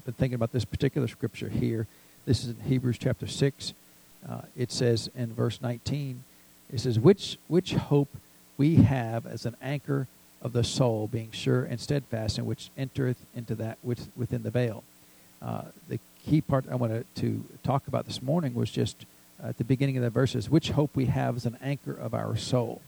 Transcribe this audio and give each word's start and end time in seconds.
I've 0.00 0.06
been 0.06 0.14
thinking 0.14 0.34
about 0.36 0.52
this 0.52 0.64
particular 0.64 1.06
scripture 1.08 1.50
here. 1.50 1.86
This 2.24 2.42
is 2.42 2.48
in 2.48 2.60
Hebrews 2.64 2.96
chapter 2.96 3.26
6. 3.26 3.74
Uh, 4.26 4.40
it 4.56 4.72
says 4.72 5.10
in 5.14 5.34
verse 5.34 5.60
19, 5.60 6.24
it 6.72 6.80
says, 6.80 6.98
which, 6.98 7.36
which 7.48 7.74
hope 7.74 8.08
we 8.56 8.76
have 8.76 9.26
as 9.26 9.44
an 9.44 9.56
anchor 9.60 10.06
of 10.40 10.54
the 10.54 10.64
soul, 10.64 11.06
being 11.06 11.32
sure 11.32 11.64
and 11.64 11.78
steadfast, 11.78 12.38
and 12.38 12.46
which 12.46 12.70
entereth 12.78 13.18
into 13.36 13.54
that 13.56 13.76
which 13.82 13.98
within 14.16 14.42
the 14.42 14.50
veil. 14.50 14.84
Uh, 15.42 15.64
the 15.86 15.98
key 16.24 16.40
part 16.40 16.64
I 16.70 16.76
wanted 16.76 17.04
to 17.16 17.44
talk 17.62 17.86
about 17.86 18.06
this 18.06 18.22
morning 18.22 18.54
was 18.54 18.70
just 18.70 19.04
at 19.44 19.58
the 19.58 19.64
beginning 19.64 19.98
of 19.98 20.02
the 20.02 20.08
verses, 20.08 20.48
which 20.48 20.70
hope 20.70 20.96
we 20.96 21.06
have 21.06 21.36
as 21.36 21.44
an 21.44 21.58
anchor 21.60 21.92
of 21.92 22.14
our 22.14 22.38
soul. 22.38 22.80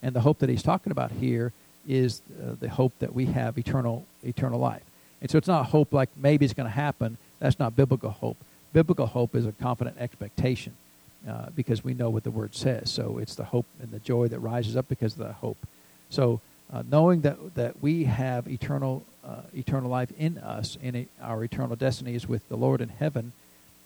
And 0.00 0.14
the 0.14 0.20
hope 0.20 0.38
that 0.38 0.48
he's 0.48 0.62
talking 0.62 0.92
about 0.92 1.10
here 1.10 1.52
is 1.88 2.22
uh, 2.40 2.54
the 2.60 2.68
hope 2.68 2.92
that 3.00 3.12
we 3.12 3.26
have 3.26 3.58
eternal 3.58 4.06
eternal 4.22 4.60
life. 4.60 4.84
And 5.22 5.30
so 5.30 5.38
it's 5.38 5.48
not 5.48 5.66
hope 5.66 5.92
like 5.92 6.10
maybe 6.16 6.44
it's 6.44 6.52
going 6.52 6.68
to 6.68 6.74
happen. 6.74 7.16
That's 7.38 7.58
not 7.58 7.74
biblical 7.76 8.10
hope. 8.10 8.36
Biblical 8.72 9.06
hope 9.06 9.34
is 9.34 9.46
a 9.46 9.52
confident 9.52 9.96
expectation 9.98 10.74
uh, 11.28 11.46
because 11.54 11.84
we 11.84 11.94
know 11.94 12.10
what 12.10 12.24
the 12.24 12.30
word 12.30 12.54
says. 12.54 12.90
So 12.90 13.18
it's 13.18 13.36
the 13.36 13.44
hope 13.44 13.66
and 13.80 13.90
the 13.90 14.00
joy 14.00 14.28
that 14.28 14.40
rises 14.40 14.76
up 14.76 14.88
because 14.88 15.12
of 15.12 15.20
the 15.20 15.32
hope. 15.34 15.58
So 16.10 16.40
uh, 16.72 16.82
knowing 16.90 17.20
that 17.20 17.54
that 17.54 17.80
we 17.80 18.04
have 18.04 18.48
eternal 18.48 19.04
uh, 19.24 19.42
eternal 19.54 19.88
life 19.88 20.10
in 20.18 20.38
us 20.38 20.76
and 20.82 21.06
our 21.22 21.44
eternal 21.44 21.76
destiny 21.76 22.14
is 22.14 22.28
with 22.28 22.48
the 22.48 22.56
Lord 22.56 22.80
in 22.80 22.88
heaven, 22.88 23.32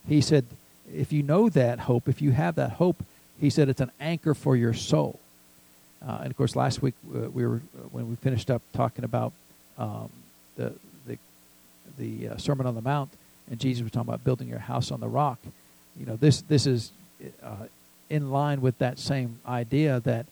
he 0.09 0.23
said, 0.23 0.47
if 0.95 1.12
you 1.12 1.23
know 1.23 1.50
that 1.50 1.80
hope, 1.80 2.09
if 2.09 2.23
you 2.23 2.30
have 2.30 2.55
that 2.55 2.73
hope, 2.73 3.05
he 3.39 3.50
said 3.50 3.69
it's 3.69 3.83
an 3.83 3.91
anchor 4.00 4.33
for 4.33 4.56
your 4.56 4.73
soul. 4.73 5.20
Uh, 6.06 6.20
and 6.23 6.30
of 6.30 6.37
course, 6.37 6.56
last 6.56 6.80
week 6.80 6.95
uh, 7.14 7.28
we 7.28 7.47
were 7.47 7.61
when 7.91 8.09
we 8.09 8.16
finished 8.16 8.50
up 8.50 8.62
talking 8.73 9.05
about 9.05 9.33
um, 9.77 10.09
the 10.56 10.73
the 11.98 12.28
uh, 12.28 12.36
Sermon 12.36 12.66
on 12.66 12.74
the 12.74 12.82
Mount, 12.82 13.10
and 13.50 13.59
Jesus 13.59 13.82
was 13.82 13.92
talking 13.92 14.09
about 14.09 14.24
building 14.24 14.48
your 14.48 14.59
house 14.59 14.91
on 14.91 15.00
the 15.00 15.09
rock. 15.09 15.38
You 15.98 16.06
know, 16.06 16.16
this 16.16 16.42
this 16.42 16.66
is 16.66 16.92
uh, 17.42 17.66
in 18.11 18.30
line 18.30 18.61
with 18.61 18.78
that 18.78 18.98
same 18.98 19.38
idea 19.47 20.00
that 20.00 20.27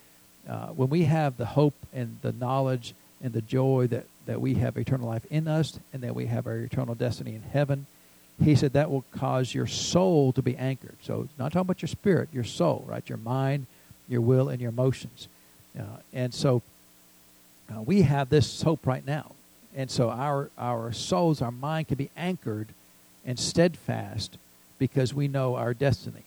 uh, 0.49 0.67
when 0.69 0.89
we 0.91 1.05
have 1.05 1.37
the 1.37 1.47
hope 1.47 1.75
and 1.93 2.19
the 2.23 2.33
knowledge 2.33 2.95
and 3.23 3.33
the 3.33 3.43
joy 3.43 3.87
that 3.89 4.05
that 4.27 4.41
we 4.41 4.55
have 4.55 4.77
eternal 4.77 5.09
life 5.09 5.25
in 5.31 5.49
us 5.49 5.79
and 5.93 6.03
that 6.03 6.15
we 6.15 6.27
have 6.27 6.47
our 6.47 6.57
eternal 6.57 6.95
destiny 6.95 7.35
in 7.35 7.43
heaven, 7.43 7.87
he 8.43 8.55
said 8.57 8.73
that 8.73 8.91
will 8.91 9.05
cause 9.13 9.55
your 9.55 9.67
soul 9.67 10.33
to 10.33 10.43
be 10.43 10.57
anchored. 10.57 10.97
So, 11.03 11.29
not 11.39 11.53
talking 11.53 11.63
about 11.63 11.83
your 11.83 11.89
spirit, 11.89 12.29
your 12.33 12.45
soul, 12.45 12.85
right? 12.89 13.07
Your 13.09 13.19
mind, 13.19 13.67
your 14.09 14.21
will, 14.21 14.49
and 14.49 14.61
your 14.61 14.71
emotions. 14.71 15.29
Uh, 15.79 15.83
and 16.13 16.33
so 16.33 16.63
uh, 17.73 17.83
we 17.83 18.03
have 18.03 18.29
this 18.29 18.63
hope 18.63 18.87
right 18.87 19.07
now. 19.07 19.33
And 19.77 19.91
so 19.91 20.11
our, 20.11 20.51
our 20.57 20.93
souls, 20.93 21.43
our 21.43 21.51
mind 21.51 21.89
can 21.89 21.97
be 21.97 22.11
anchored 22.17 22.69
and 23.27 23.39
steadfast 23.39 24.37
because 24.79 25.15
we 25.15 25.29
know 25.29 25.57
our 25.57 25.75
destiny. 25.75 26.23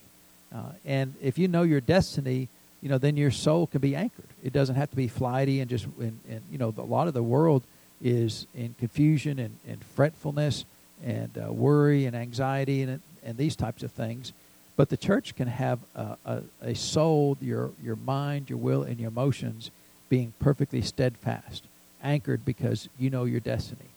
Uh, 0.54 0.72
and 0.86 1.14
if 1.22 1.38
you 1.38 1.48
know 1.48 1.64
your 1.64 1.82
destiny, 1.82 2.48
you 2.82 2.90
know, 2.90 2.98
then 2.98 3.18
your 3.18 3.32
soul 3.32 3.68
can 3.68 3.82
be 3.82 3.96
anchored. 3.96 4.28
It 4.44 4.54
doesn't 4.54 4.76
have 4.76 4.90
to 4.90 4.96
be 4.96 5.08
flighty 5.08 5.60
and 5.62 5.70
just, 5.70 5.86
and, 6.00 6.20
and 6.30 6.42
you 6.52 6.58
know, 6.58 6.74
a 6.78 6.82
lot 6.82 7.08
of 7.08 7.14
the 7.14 7.24
world 7.24 7.64
is 8.02 8.46
in 8.56 8.76
confusion 8.80 9.40
and, 9.40 9.58
and 9.68 9.84
fretfulness 9.96 10.66
and 11.04 11.32
uh, 11.38 11.52
worry 11.52 12.06
and 12.06 12.16
anxiety 12.16 12.82
and, 12.84 13.02
and 13.24 13.38
these 13.38 13.56
types 13.56 13.84
of 13.84 13.92
things. 13.92 14.34
But 14.76 14.90
the 14.90 14.98
church 14.98 15.36
can 15.36 15.48
have 15.48 15.80
a, 15.96 16.18
a, 16.26 16.42
a 16.62 16.76
soul, 16.76 17.38
your, 17.42 17.72
your 17.84 17.96
mind, 17.96 18.50
your 18.50 18.60
will, 18.60 18.84
and 18.84 19.00
your 19.00 19.10
emotions 19.10 19.72
being 20.10 20.34
perfectly 20.40 20.82
steadfast, 20.82 21.64
anchored 22.04 22.46
because 22.46 22.90
you 22.98 23.10
know 23.10 23.26
your 23.26 23.40
destiny. 23.40 23.90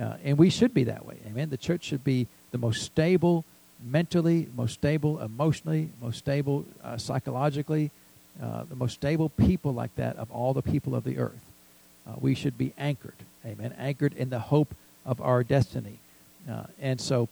Uh, 0.00 0.14
and 0.24 0.38
we 0.38 0.50
should 0.50 0.72
be 0.72 0.84
that 0.84 1.04
way. 1.04 1.16
Amen. 1.26 1.50
The 1.50 1.56
church 1.56 1.84
should 1.84 2.04
be 2.04 2.26
the 2.52 2.58
most 2.58 2.82
stable 2.82 3.44
mentally, 3.84 4.48
most 4.56 4.74
stable 4.74 5.20
emotionally, 5.20 5.90
most 6.00 6.18
stable 6.18 6.64
uh, 6.84 6.96
psychologically, 6.96 7.90
uh, 8.42 8.64
the 8.68 8.76
most 8.76 8.94
stable 8.94 9.28
people 9.28 9.72
like 9.72 9.94
that 9.96 10.16
of 10.16 10.30
all 10.30 10.54
the 10.54 10.62
people 10.62 10.94
of 10.94 11.04
the 11.04 11.18
earth. 11.18 11.44
Uh, 12.06 12.12
we 12.20 12.34
should 12.34 12.56
be 12.56 12.72
anchored. 12.78 13.14
Amen. 13.44 13.74
Anchored 13.78 14.14
in 14.14 14.30
the 14.30 14.38
hope 14.38 14.74
of 15.04 15.20
our 15.20 15.42
destiny. 15.42 15.98
Uh, 16.48 16.64
and 16.80 17.00
so 17.00 17.28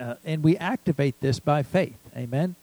uh, 0.00 0.14
and 0.24 0.42
we 0.42 0.56
activate 0.56 1.20
this 1.20 1.40
by 1.40 1.62
faith. 1.62 1.98
Amen. 2.16 2.54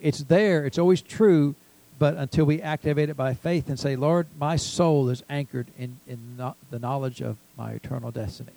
It's 0.00 0.20
there. 0.20 0.66
It's 0.66 0.78
always 0.78 1.02
true, 1.02 1.54
but 1.98 2.16
until 2.16 2.44
we 2.44 2.60
activate 2.60 3.08
it 3.08 3.16
by 3.16 3.34
faith 3.34 3.68
and 3.68 3.78
say, 3.78 3.96
"Lord, 3.96 4.26
my 4.38 4.56
soul 4.56 5.08
is 5.08 5.22
anchored 5.28 5.68
in 5.78 6.00
in 6.06 6.36
no- 6.36 6.56
the 6.70 6.78
knowledge 6.78 7.20
of 7.20 7.36
my 7.56 7.72
eternal 7.72 8.10
destiny. 8.10 8.52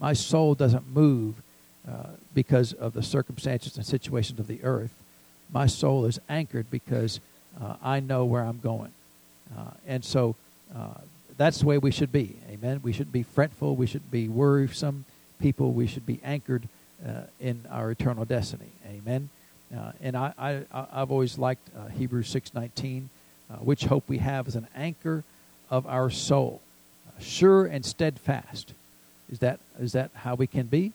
My 0.00 0.12
soul 0.12 0.54
doesn't 0.54 0.86
move 0.92 1.36
uh, 1.88 2.08
because 2.34 2.72
of 2.72 2.92
the 2.92 3.02
circumstances 3.02 3.76
and 3.76 3.86
situations 3.86 4.40
of 4.40 4.46
the 4.46 4.62
earth. 4.62 4.92
My 5.52 5.66
soul 5.66 6.04
is 6.06 6.18
anchored 6.28 6.70
because 6.70 7.20
uh, 7.60 7.76
I 7.82 8.00
know 8.00 8.24
where 8.24 8.42
I'm 8.42 8.60
going, 8.60 8.92
uh, 9.56 9.70
and 9.86 10.04
so." 10.04 10.36
Uh, 10.74 10.94
that's 11.36 11.58
the 11.58 11.66
way 11.66 11.78
we 11.78 11.90
should 11.90 12.12
be. 12.12 12.36
Amen. 12.50 12.80
We 12.82 12.92
shouldn't 12.92 13.12
be 13.12 13.22
fretful. 13.22 13.76
We 13.76 13.86
shouldn't 13.86 14.10
be 14.10 14.28
worrisome 14.28 15.04
people. 15.40 15.72
We 15.72 15.86
should 15.86 16.06
be 16.06 16.20
anchored 16.22 16.68
uh, 17.06 17.22
in 17.40 17.64
our 17.70 17.90
eternal 17.90 18.24
destiny. 18.24 18.70
Amen. 18.86 19.28
Uh, 19.74 19.92
and 20.00 20.16
I, 20.16 20.32
I, 20.38 20.86
I've 20.92 21.10
always 21.10 21.38
liked 21.38 21.68
uh, 21.76 21.88
Hebrews 21.88 22.32
6.19, 22.32 23.04
uh, 23.50 23.56
which 23.56 23.84
hope 23.84 24.04
we 24.08 24.18
have 24.18 24.46
as 24.46 24.56
an 24.56 24.66
anchor 24.74 25.24
of 25.70 25.86
our 25.86 26.10
soul, 26.10 26.60
uh, 27.08 27.20
sure 27.20 27.66
and 27.66 27.84
steadfast. 27.84 28.72
Is 29.30 29.38
that, 29.40 29.58
is 29.80 29.92
that 29.92 30.10
how 30.14 30.34
we 30.34 30.46
can 30.46 30.66
be? 30.66 30.92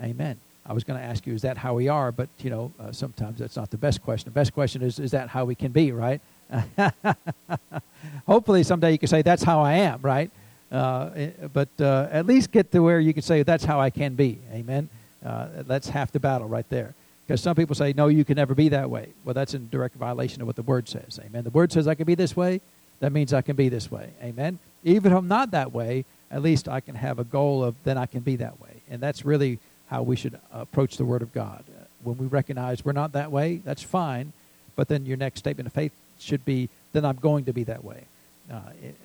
Amen. 0.00 0.36
I 0.66 0.72
was 0.72 0.84
going 0.84 0.98
to 0.98 1.04
ask 1.04 1.26
you, 1.26 1.34
is 1.34 1.42
that 1.42 1.56
how 1.56 1.74
we 1.74 1.88
are? 1.88 2.12
But, 2.12 2.28
you 2.40 2.50
know, 2.50 2.72
uh, 2.78 2.92
sometimes 2.92 3.38
that's 3.38 3.56
not 3.56 3.70
the 3.70 3.78
best 3.78 4.02
question. 4.02 4.26
The 4.26 4.34
best 4.34 4.52
question 4.52 4.82
is, 4.82 4.98
is 4.98 5.12
that 5.12 5.28
how 5.28 5.44
we 5.44 5.54
can 5.54 5.72
be, 5.72 5.92
right? 5.92 6.20
Hopefully 8.26 8.62
someday 8.62 8.92
you 8.92 8.98
can 8.98 9.08
say, 9.08 9.22
that's 9.22 9.42
how 9.42 9.60
I 9.60 9.74
am, 9.74 10.00
right? 10.02 10.30
Uh, 10.70 11.10
eh, 11.14 11.30
but 11.52 11.68
at 11.80 12.26
least 12.26 12.52
get 12.52 12.70
to 12.72 12.80
where 12.80 13.00
you 13.00 13.12
can 13.12 13.22
say, 13.22 13.42
that's 13.42 13.64
how 13.64 13.80
I 13.80 13.90
can 13.90 14.14
be. 14.14 14.38
Amen. 14.52 14.88
That's 15.22 15.88
half 15.88 16.12
the 16.12 16.20
battle 16.20 16.48
right 16.48 16.68
there. 16.68 16.94
Because 17.32 17.40
some 17.40 17.56
people 17.56 17.74
say, 17.74 17.94
no, 17.96 18.08
you 18.08 18.26
can 18.26 18.36
never 18.36 18.54
be 18.54 18.68
that 18.68 18.90
way. 18.90 19.08
Well, 19.24 19.32
that's 19.32 19.54
in 19.54 19.70
direct 19.70 19.96
violation 19.96 20.42
of 20.42 20.46
what 20.46 20.56
the 20.56 20.60
Word 20.60 20.86
says. 20.86 21.18
Amen. 21.24 21.44
The 21.44 21.48
Word 21.50 21.72
says 21.72 21.88
I 21.88 21.94
can 21.94 22.04
be 22.04 22.14
this 22.14 22.36
way. 22.36 22.60
That 23.00 23.10
means 23.10 23.32
I 23.32 23.40
can 23.40 23.56
be 23.56 23.70
this 23.70 23.90
way. 23.90 24.10
Amen. 24.22 24.58
Even 24.84 25.12
if 25.12 25.16
I'm 25.16 25.28
not 25.28 25.52
that 25.52 25.72
way, 25.72 26.04
at 26.30 26.42
least 26.42 26.68
I 26.68 26.80
can 26.80 26.94
have 26.94 27.18
a 27.18 27.24
goal 27.24 27.64
of 27.64 27.74
then 27.84 27.96
I 27.96 28.04
can 28.04 28.20
be 28.20 28.36
that 28.36 28.60
way. 28.60 28.82
And 28.90 29.00
that's 29.00 29.24
really 29.24 29.60
how 29.86 30.02
we 30.02 30.14
should 30.14 30.38
approach 30.52 30.98
the 30.98 31.06
Word 31.06 31.22
of 31.22 31.32
God. 31.32 31.64
When 32.04 32.18
we 32.18 32.26
recognize 32.26 32.84
we're 32.84 32.92
not 32.92 33.12
that 33.12 33.32
way, 33.32 33.62
that's 33.64 33.82
fine. 33.82 34.34
But 34.76 34.88
then 34.88 35.06
your 35.06 35.16
next 35.16 35.38
statement 35.38 35.66
of 35.66 35.72
faith 35.72 35.92
should 36.20 36.44
be, 36.44 36.68
then 36.92 37.06
I'm 37.06 37.16
going 37.16 37.46
to 37.46 37.54
be 37.54 37.64
that 37.64 37.82
way. 37.82 38.04
Uh, 38.52 38.56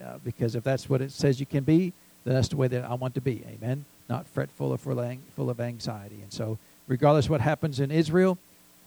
uh, 0.04 0.18
because 0.26 0.54
if 0.56 0.66
that's 0.66 0.90
what 0.90 1.02
it 1.02 1.14
says 1.14 1.40
you 1.40 1.46
can 1.46 1.64
be, 1.64 1.94
then 2.26 2.34
that's 2.34 2.50
the 2.50 2.58
way 2.58 2.68
that 2.68 2.84
I 2.84 2.96
want 2.96 3.16
to 3.16 3.22
be. 3.22 3.46
Amen 3.48 3.86
not 4.10 4.28
fretful 4.28 4.72
or 4.72 4.78
full 4.78 5.50
of 5.50 5.60
anxiety. 5.60 6.20
And 6.22 6.32
so, 6.32 6.58
regardless 6.88 7.30
what 7.30 7.42
happens 7.42 7.80
in 7.80 7.92
Israel, 7.92 8.38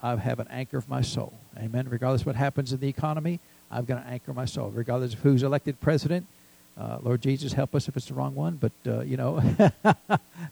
I 0.03 0.17
have 0.17 0.41
an 0.41 0.49
anchor 0.51 0.79
of 0.79 0.89
my 0.89 1.03
soul. 1.03 1.35
Amen. 1.59 1.89
Regardless 1.89 2.25
what 2.25 2.37
happens 2.37 2.73
in 2.73 2.81
the 2.81 2.89
economy, 2.89 3.39
I'm 3.71 3.85
going 3.85 4.03
to 4.03 4.09
anchor 4.09 4.33
my 4.33 4.47
soul. 4.47 4.71
Regardless 4.71 5.13
of 5.15 5.21
who's 5.21 5.43
elected 5.43 5.81
president, 5.81 6.27
uh, 6.79 6.99
Lord 7.03 7.21
Jesus, 7.21 7.53
help 7.53 7.75
us 7.75 7.89
if 7.89 7.97
it's 7.97 8.07
the 8.07 8.15
wrong 8.15 8.35
one. 8.35 8.57
But 8.57 8.73
uh, 8.87 9.01
you 9.01 9.17
know, 9.17 9.43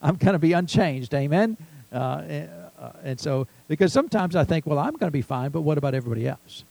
I'm 0.03 0.17
going 0.17 0.35
to 0.35 0.39
be 0.39 0.53
unchanged. 0.53 1.15
Amen. 1.15 1.57
Uh, 1.91 2.23
and, 2.29 2.51
uh, 2.79 2.91
and 3.03 3.21
so, 3.21 3.47
because 3.67 3.93
sometimes 3.93 4.37
I 4.37 4.45
think, 4.45 4.67
well, 4.67 4.79
I'm 4.79 4.93
going 4.93 5.09
to 5.09 5.11
be 5.11 5.23
fine, 5.23 5.51
but 5.51 5.63
what 5.63 5.79
about 5.79 5.95
everybody 5.95 6.29
else? 6.29 6.65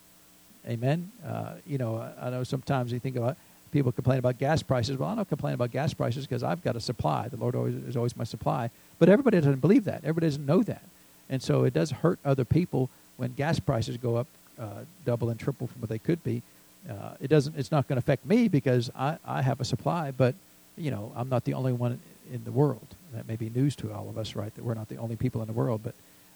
Amen. 0.67 1.11
Uh, 1.25 1.53
you 1.65 1.77
know, 1.77 2.07
I 2.21 2.29
know 2.29 2.43
sometimes 2.43 2.91
you 2.91 2.99
think 2.99 3.15
about 3.15 3.37
people 3.71 3.91
complain 3.91 4.19
about 4.19 4.37
gas 4.37 4.63
prices. 4.63 4.97
Well, 4.97 5.09
I 5.09 5.15
don't 5.15 5.29
complain 5.29 5.53
about 5.53 5.71
gas 5.71 5.93
prices 5.93 6.25
because 6.25 6.43
I've 6.43 6.63
got 6.63 6.75
a 6.75 6.79
supply. 6.79 7.27
The 7.27 7.37
Lord 7.37 7.55
always, 7.55 7.75
is 7.75 7.97
always 7.97 8.15
my 8.15 8.23
supply. 8.23 8.69
But 8.99 9.09
everybody 9.09 9.37
doesn't 9.37 9.61
believe 9.61 9.85
that. 9.85 10.01
Everybody 10.03 10.27
doesn't 10.27 10.45
know 10.45 10.63
that. 10.63 10.83
And 11.29 11.41
so 11.41 11.63
it 11.63 11.73
does 11.73 11.91
hurt 11.91 12.19
other 12.23 12.45
people 12.45 12.89
when 13.17 13.33
gas 13.33 13.59
prices 13.59 13.97
go 13.97 14.15
up 14.15 14.27
uh, 14.59 14.85
double 15.05 15.29
and 15.29 15.39
triple 15.39 15.67
from 15.67 15.81
what 15.81 15.89
they 15.89 15.99
could 15.99 16.23
be. 16.23 16.41
Uh, 16.89 17.11
it 17.19 17.27
doesn't. 17.27 17.57
It's 17.57 17.71
not 17.71 17.87
going 17.87 17.97
to 17.97 17.99
affect 17.99 18.25
me 18.25 18.47
because 18.47 18.89
I, 18.95 19.17
I 19.25 19.41
have 19.41 19.59
a 19.59 19.65
supply. 19.65 20.11
But 20.11 20.35
you 20.77 20.91
know, 20.91 21.11
I'm 21.15 21.29
not 21.29 21.43
the 21.43 21.53
only 21.53 21.73
one 21.73 21.99
in 22.31 22.43
the 22.43 22.51
world. 22.51 22.87
That 23.13 23.27
may 23.27 23.35
be 23.35 23.49
news 23.49 23.75
to 23.77 23.91
all 23.91 24.09
of 24.09 24.17
us, 24.17 24.35
right? 24.35 24.53
That 24.55 24.63
we're 24.63 24.73
not 24.73 24.89
the 24.89 24.97
only 24.97 25.15
people 25.15 25.41
in 25.41 25.47
the 25.47 25.53
world. 25.53 25.81
But 25.83 25.95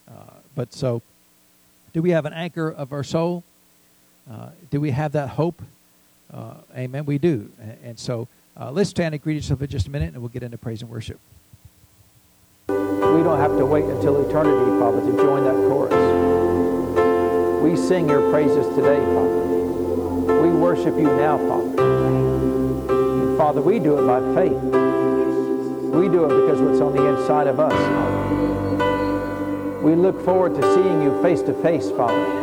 uh, 0.09 0.33
but 0.55 0.73
so, 0.73 1.01
do 1.93 2.01
we 2.01 2.11
have 2.11 2.25
an 2.25 2.33
anchor 2.33 2.69
of 2.69 2.91
our 2.91 3.03
soul? 3.03 3.43
Uh, 4.29 4.49
do 4.69 4.81
we 4.81 4.91
have 4.91 5.13
that 5.13 5.29
hope 5.29 5.61
uh, 6.33 6.55
amen. 6.75 7.05
We 7.05 7.17
do. 7.17 7.51
And, 7.59 7.77
and 7.83 7.99
so 7.99 8.27
uh, 8.59 8.71
let's 8.71 8.89
stand 8.89 9.13
and 9.13 9.23
greet 9.23 9.37
each 9.37 9.51
other 9.51 9.65
for 9.65 9.67
just 9.67 9.87
a 9.87 9.89
minute, 9.89 10.13
and 10.13 10.21
we'll 10.21 10.29
get 10.29 10.43
into 10.43 10.57
praise 10.57 10.81
and 10.81 10.89
worship. 10.89 11.19
We 12.67 13.23
don't 13.23 13.39
have 13.39 13.57
to 13.57 13.65
wait 13.65 13.85
until 13.85 14.27
eternity, 14.27 14.79
Father, 14.79 15.01
to 15.01 15.17
join 15.17 15.43
that 15.43 15.55
chorus. 15.69 15.93
We 17.61 17.75
sing 17.75 18.07
your 18.09 18.31
praises 18.31 18.65
today, 18.75 18.99
Father. 18.99 20.41
We 20.41 20.49
worship 20.49 20.95
you 20.95 21.03
now, 21.03 21.37
Father. 21.37 21.83
And 22.93 23.37
Father, 23.37 23.61
we 23.61 23.79
do 23.79 23.99
it 23.99 24.07
by 24.07 24.19
faith. 24.33 24.61
We 25.93 26.07
do 26.07 26.25
it 26.25 26.29
because 26.41 26.61
what's 26.61 26.79
on 26.79 26.95
the 26.95 27.05
inside 27.05 27.47
of 27.47 27.59
us, 27.59 27.73
Father. 27.73 28.21
We 29.81 29.95
look 29.95 30.23
forward 30.23 30.55
to 30.55 30.61
seeing 30.73 31.01
you 31.01 31.21
face 31.21 31.41
to 31.43 31.53
face, 31.55 31.91
Father. 31.91 32.40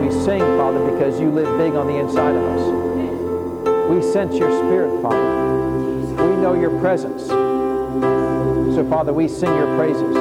We 0.00 0.10
sing, 0.10 0.40
Father, 0.56 0.90
because 0.90 1.20
you 1.20 1.30
live 1.30 1.58
big 1.58 1.74
on 1.74 1.86
the 1.86 1.96
inside 1.98 2.34
of 2.34 2.42
us. 2.42 3.90
We 3.90 4.02
sense 4.02 4.36
your 4.36 4.50
spirit, 4.64 5.02
Father. 5.02 6.24
We 6.24 6.36
know 6.36 6.54
your 6.54 6.78
presence. 6.80 7.26
So, 7.26 8.86
Father, 8.88 9.12
we 9.12 9.26
sing 9.28 9.54
your 9.54 9.76
praises. 9.76 10.16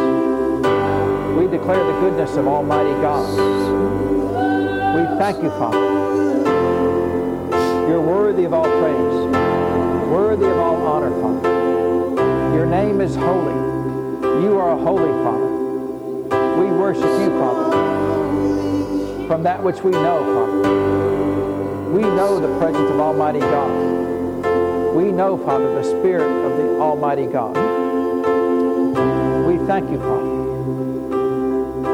We 1.38 1.48
declare 1.48 1.84
the 1.86 2.00
goodness 2.00 2.36
of 2.38 2.48
Almighty 2.48 2.94
God. 3.02 3.28
We 4.96 5.06
thank 5.20 5.44
you, 5.44 5.50
Father. 5.52 5.78
You're 7.88 8.02
worthy 8.02 8.46
of 8.46 8.54
all 8.54 8.64
praise, 8.64 10.12
worthy 10.12 10.46
of 10.46 10.58
all 10.58 10.76
honor, 10.88 11.12
Father. 11.22 12.56
Your 12.56 12.66
name 12.66 13.00
is 13.00 13.16
holy. 13.16 13.54
You 14.44 14.58
are 14.58 14.72
a 14.72 14.82
holy 14.84 15.12
Father. 15.24 15.48
We 16.60 16.72
worship 16.72 17.04
you, 17.04 17.30
Father, 17.40 17.70
from 19.28 19.44
that 19.44 19.62
which 19.62 19.82
we 19.82 19.92
know, 19.92 20.24
Father. 20.34 21.92
We 21.92 22.02
know 22.02 22.40
the 22.40 22.58
presence 22.60 22.90
of 22.90 23.00
Almighty 23.00 23.42
God. 23.42 24.96
We 24.96 25.12
know, 25.12 25.38
Father, 25.38 25.76
the 25.76 25.84
Spirit 25.84 26.32
of 26.46 26.58
the 26.58 26.80
Almighty 26.80 27.26
God. 27.26 27.56
We 29.46 29.58
thank 29.68 29.90
you, 29.92 30.00
Father. 30.00 30.38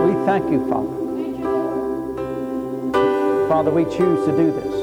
We 0.05 0.13
thank 0.25 0.51
you, 0.51 0.69
Father. 0.69 0.89
Father, 3.47 3.71
we 3.71 3.85
choose 3.85 4.25
to 4.25 4.31
do 4.37 4.51
this. 4.51 4.73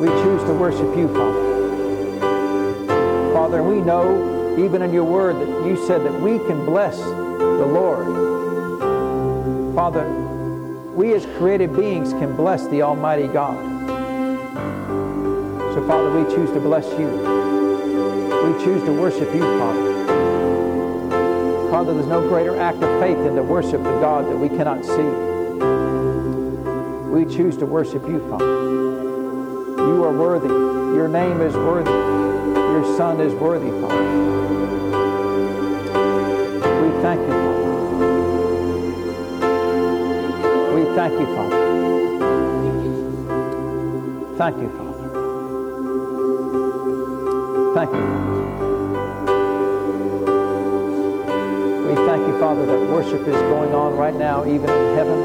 We 0.00 0.08
choose 0.08 0.42
to 0.44 0.52
worship 0.52 0.94
you, 0.96 1.08
Father. 1.08 1.54
Father, 3.32 3.62
we 3.62 3.80
know 3.80 4.56
even 4.58 4.82
in 4.82 4.92
your 4.92 5.04
word 5.04 5.36
that 5.36 5.66
you 5.66 5.76
said 5.86 6.04
that 6.04 6.20
we 6.20 6.38
can 6.40 6.66
bless 6.66 6.98
the 6.98 7.66
Lord. 7.66 8.06
Father, 9.74 10.04
we 10.94 11.12
as 11.12 11.26
created 11.38 11.74
beings 11.74 12.12
can 12.12 12.36
bless 12.36 12.66
the 12.68 12.82
Almighty 12.82 13.26
God. 13.26 13.58
So, 15.74 15.84
Father, 15.88 16.10
we 16.10 16.24
choose 16.32 16.50
to 16.52 16.60
bless 16.60 16.86
you. 16.98 17.08
We 17.08 18.64
choose 18.64 18.84
to 18.84 18.92
worship 18.92 19.34
you, 19.34 19.40
Father. 19.40 19.94
Father, 21.68 21.94
there's 21.94 22.06
no 22.06 22.28
greater 22.28 22.56
act 22.60 22.80
of 22.80 23.00
faith 23.00 23.16
than 23.18 23.34
to 23.34 23.42
worship 23.42 23.82
the 23.82 23.98
God 23.98 24.26
that 24.26 24.36
we 24.36 24.48
cannot 24.48 24.84
see. 24.84 25.02
We 27.10 27.24
choose 27.26 27.56
to 27.56 27.66
worship 27.66 28.06
you, 28.06 28.20
Father. 28.30 28.44
You 28.44 30.04
are 30.04 30.16
worthy. 30.16 30.46
Your 30.46 31.08
name 31.08 31.40
is 31.40 31.54
worthy. 31.54 31.90
Your 31.90 32.96
Son 32.96 33.20
is 33.20 33.34
worthy, 33.34 33.70
Father. 33.80 34.04
We 36.82 37.02
thank 37.02 37.20
you, 37.20 37.33
thank 41.08 41.20
you, 41.20 41.26
Father. 41.36 41.60
Thank 44.38 44.56
you, 44.56 44.68
Father. 44.70 45.08
Thank 47.74 47.90
you, 47.92 48.00
Father. 48.00 48.34
We 51.86 51.94
thank 51.94 52.26
you, 52.26 52.38
Father, 52.40 52.64
that 52.64 52.90
worship 52.90 53.20
is 53.20 53.36
going 53.36 53.74
on 53.74 53.96
right 53.96 54.14
now, 54.14 54.46
even 54.46 54.70
in 54.70 54.96
heaven. 54.96 55.18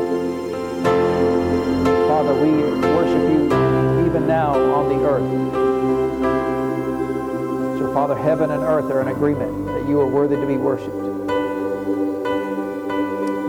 Father, 2.10 2.34
we 2.34 2.52
worship 2.98 3.32
you 3.32 3.46
even 4.06 4.28
now 4.28 4.52
on 4.74 4.90
the 4.90 5.00
earth. 5.08 5.32
So, 7.80 7.94
Father, 7.94 8.18
heaven 8.18 8.52
and 8.52 8.64
earth 8.64 8.92
are 8.92 9.02
in 9.02 9.08
agreement 9.08 9.68
that 9.68 9.88
you 9.88 10.02
are 10.02 10.08
worthy 10.08 10.36
to 10.36 10.46
be 10.46 10.58
worshiped. 10.58 10.94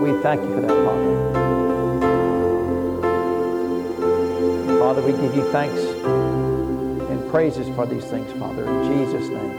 We 0.01 0.13
thank 0.23 0.43
you 0.43 0.55
for 0.55 0.61
that, 0.61 0.85
Father. 0.85 1.60
Father, 4.91 5.07
we 5.07 5.13
give 5.13 5.37
you 5.37 5.45
thanks 5.53 5.79
and 5.79 7.31
praises 7.31 7.69
for 7.77 7.87
these 7.87 8.05
things, 8.07 8.33
Father, 8.41 8.69
in 8.69 8.89
Jesus' 8.89 9.29
name. 9.29 9.53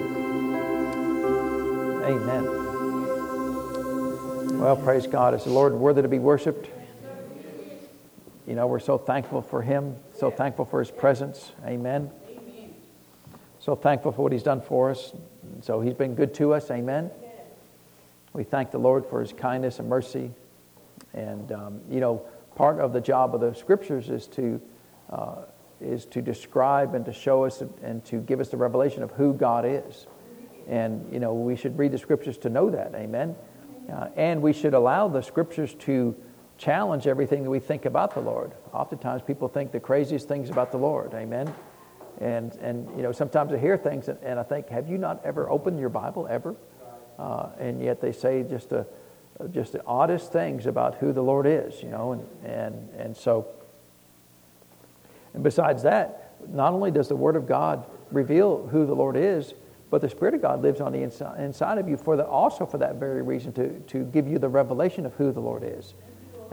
Amen. 2.03 2.43
Well, 4.59 4.75
praise 4.75 5.07
God. 5.07 5.33
Is 5.33 5.45
the 5.45 5.51
Lord 5.51 5.71
worthy 5.71 6.01
to 6.01 6.09
be 6.09 6.19
worshiped? 6.19 6.67
You 8.45 8.55
know, 8.55 8.67
we're 8.67 8.81
so 8.81 8.97
thankful 8.97 9.41
for 9.41 9.61
Him, 9.61 9.95
so 10.17 10.29
thankful 10.29 10.65
for 10.65 10.79
His 10.79 10.91
presence. 10.91 11.53
Amen. 11.65 12.11
So 13.61 13.73
thankful 13.73 14.11
for 14.11 14.23
what 14.23 14.33
He's 14.33 14.43
done 14.43 14.59
for 14.59 14.91
us. 14.91 15.13
So 15.61 15.79
He's 15.79 15.93
been 15.93 16.13
good 16.13 16.33
to 16.33 16.53
us. 16.53 16.69
Amen. 16.69 17.09
We 18.33 18.43
thank 18.43 18.71
the 18.71 18.79
Lord 18.79 19.05
for 19.05 19.21
His 19.21 19.31
kindness 19.31 19.79
and 19.79 19.87
mercy. 19.87 20.31
And, 21.13 21.53
um, 21.53 21.79
you 21.89 22.01
know, 22.01 22.21
part 22.57 22.81
of 22.81 22.91
the 22.91 22.99
job 22.99 23.33
of 23.33 23.39
the 23.39 23.53
Scriptures 23.53 24.09
is 24.09 24.27
to, 24.27 24.59
uh, 25.11 25.43
is 25.79 26.05
to 26.05 26.21
describe 26.21 26.93
and 26.93 27.05
to 27.05 27.13
show 27.13 27.45
us 27.45 27.63
and 27.81 28.03
to 28.05 28.17
give 28.21 28.39
us 28.39 28.49
the 28.49 28.57
revelation 28.57 29.03
of 29.03 29.11
who 29.11 29.33
God 29.33 29.65
is. 29.65 30.07
And, 30.67 31.11
you 31.11 31.19
know, 31.19 31.33
we 31.33 31.55
should 31.55 31.77
read 31.77 31.91
the 31.91 31.97
Scriptures 31.97 32.37
to 32.39 32.49
know 32.49 32.69
that. 32.69 32.93
Amen. 32.95 33.35
Uh, 33.91 34.07
and 34.15 34.41
we 34.41 34.53
should 34.53 34.73
allow 34.73 35.07
the 35.07 35.21
scriptures 35.21 35.73
to 35.73 36.15
challenge 36.57 37.07
everything 37.07 37.43
that 37.43 37.49
we 37.49 37.59
think 37.59 37.85
about 37.85 38.13
the 38.13 38.21
Lord. 38.21 38.53
Oftentimes 38.73 39.21
people 39.21 39.47
think 39.47 39.71
the 39.71 39.79
craziest 39.79 40.27
things 40.27 40.49
about 40.49 40.71
the 40.71 40.77
Lord. 40.77 41.13
Amen. 41.13 41.53
And, 42.19 42.53
and 42.61 42.87
you 42.95 43.01
know, 43.01 43.11
sometimes 43.11 43.51
I 43.51 43.57
hear 43.57 43.77
things 43.77 44.07
and, 44.07 44.19
and 44.21 44.39
I 44.39 44.43
think, 44.43 44.69
have 44.69 44.87
you 44.87 44.97
not 44.97 45.21
ever 45.25 45.49
opened 45.49 45.79
your 45.79 45.89
Bible 45.89 46.27
ever? 46.29 46.55
Uh, 47.17 47.49
and 47.59 47.81
yet 47.81 47.99
they 47.99 48.11
say 48.11 48.43
just, 48.43 48.71
a, 48.71 48.85
just 49.51 49.73
the 49.73 49.83
oddest 49.85 50.31
things 50.31 50.67
about 50.67 50.95
who 50.95 51.11
the 51.11 51.23
Lord 51.23 51.47
is, 51.47 51.81
you 51.81 51.89
know. 51.89 52.11
And, 52.11 52.27
and, 52.43 52.89
and 52.97 53.17
so, 53.17 53.47
and 55.33 55.43
besides 55.43 55.83
that, 55.83 56.35
not 56.49 56.73
only 56.73 56.91
does 56.91 57.07
the 57.07 57.15
Word 57.15 57.35
of 57.35 57.47
God 57.47 57.85
reveal 58.11 58.67
who 58.67 58.85
the 58.85 58.95
Lord 58.95 59.15
is, 59.15 59.53
but 59.89 60.01
the 60.01 60.09
Spirit 60.09 60.33
of 60.33 60.41
God 60.41 60.61
lives 60.61 60.81
on 60.81 60.93
the 60.93 61.03
inside, 61.03 61.39
inside 61.39 61.77
of 61.77 61.87
you 61.87 61.97
for 61.97 62.15
the, 62.15 62.25
also 62.25 62.65
for 62.65 62.77
that 62.77 62.95
very 62.95 63.21
reason, 63.21 63.53
to, 63.53 63.79
to 63.87 64.05
give 64.05 64.27
you 64.27 64.39
the 64.39 64.49
revelation 64.49 65.05
of 65.05 65.13
who 65.15 65.31
the 65.31 65.39
Lord 65.39 65.63
is. 65.65 65.93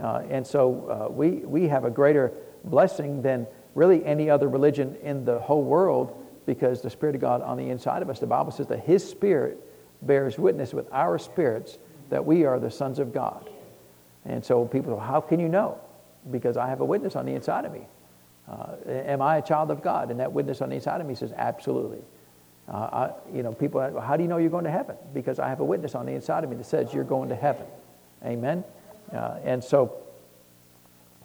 Uh, 0.01 0.23
and 0.29 0.45
so 0.45 1.07
uh, 1.09 1.11
we, 1.11 1.31
we 1.45 1.67
have 1.67 1.85
a 1.85 1.89
greater 1.89 2.31
blessing 2.65 3.21
than 3.21 3.47
really 3.75 4.05
any 4.05 4.29
other 4.29 4.47
religion 4.47 4.95
in 5.01 5.25
the 5.25 5.39
whole 5.39 5.63
world 5.63 6.15
because 6.45 6.81
the 6.81 6.89
Spirit 6.89 7.15
of 7.15 7.21
God 7.21 7.41
on 7.41 7.57
the 7.57 7.69
inside 7.69 8.01
of 8.01 8.09
us, 8.09 8.19
the 8.19 8.27
Bible 8.27 8.51
says 8.51 8.67
that 8.67 8.81
His 8.81 9.07
Spirit 9.07 9.59
bears 10.01 10.37
witness 10.37 10.73
with 10.73 10.87
our 10.91 11.19
spirits 11.19 11.77
that 12.09 12.25
we 12.25 12.45
are 12.45 12.59
the 12.59 12.71
sons 12.71 12.99
of 12.99 13.13
God. 13.13 13.49
And 14.25 14.43
so 14.43 14.65
people 14.65 14.97
say, 14.97 15.05
how 15.05 15.21
can 15.21 15.39
you 15.39 15.47
know? 15.47 15.79
Because 16.31 16.57
I 16.57 16.67
have 16.67 16.81
a 16.81 16.85
witness 16.85 17.15
on 17.15 17.25
the 17.25 17.33
inside 17.33 17.65
of 17.65 17.71
me. 17.71 17.87
Uh, 18.49 18.75
am 18.87 19.21
I 19.21 19.37
a 19.37 19.41
child 19.41 19.69
of 19.69 19.81
God? 19.81 20.09
And 20.09 20.19
that 20.19 20.31
witness 20.33 20.61
on 20.61 20.69
the 20.69 20.75
inside 20.75 21.01
of 21.01 21.07
me 21.07 21.13
says, 21.13 21.31
absolutely. 21.35 22.01
Uh, 22.67 22.73
I, 22.73 23.11
you 23.35 23.43
know, 23.43 23.51
people, 23.51 23.99
how 23.99 24.17
do 24.17 24.23
you 24.23 24.29
know 24.29 24.37
you're 24.37 24.49
going 24.49 24.63
to 24.63 24.71
heaven? 24.71 24.95
Because 25.13 25.39
I 25.39 25.49
have 25.49 25.59
a 25.59 25.65
witness 25.65 25.95
on 25.95 26.05
the 26.05 26.13
inside 26.13 26.43
of 26.43 26.49
me 26.49 26.55
that 26.55 26.65
says 26.65 26.93
you're 26.93 27.03
going 27.03 27.29
to 27.29 27.35
heaven. 27.35 27.65
Amen? 28.25 28.63
Uh, 29.13 29.37
and 29.43 29.63
so 29.63 29.95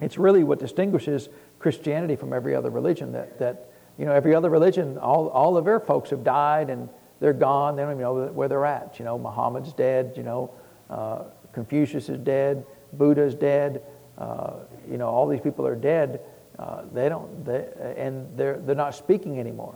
it's 0.01 0.19
really 0.19 0.45
what 0.45 0.59
distinguishes 0.59 1.29
Christianity 1.59 2.17
from 2.17 2.33
every 2.33 2.55
other 2.55 2.71
religion 2.71 3.13
that, 3.13 3.39
that 3.39 3.71
you 3.99 4.05
know, 4.05 4.13
every 4.13 4.35
other 4.35 4.51
religion, 4.51 4.99
all, 4.99 5.29
all 5.29 5.57
of 5.57 5.65
their 5.65 5.81
folks 5.81 6.11
have 6.11 6.25
died 6.25 6.69
and 6.69 6.89
they're 7.21 7.33
gone. 7.33 7.77
They 7.77 7.83
don't 7.83 7.93
even 7.93 8.03
know 8.03 8.27
where 8.27 8.49
they're 8.49 8.67
at. 8.67 8.99
You 8.99 9.05
know, 9.05 9.19
Muhammad's 9.19 9.73
dead. 9.73 10.15
You 10.17 10.25
know, 10.25 10.51
uh, 10.91 11.25
Confucius 11.53 12.09
is 12.09 12.19
dead. 12.19 12.67
Buddha's 12.93 13.35
dead. 13.35 13.83
Uh, 14.19 14.55
you 14.91 14.99
know, 14.99 15.09
all 15.09 15.27
these 15.27 15.41
people 15.41 15.67
are 15.67 15.77
dead. 15.77 16.21
Uh, 16.59 16.83
they 16.93 17.09
don't, 17.09 17.45
they, 17.45 17.67
and 17.97 18.37
they're, 18.37 18.59
they're 18.59 18.75
not 18.75 18.95
speaking 18.95 19.41
anymore. 19.41 19.75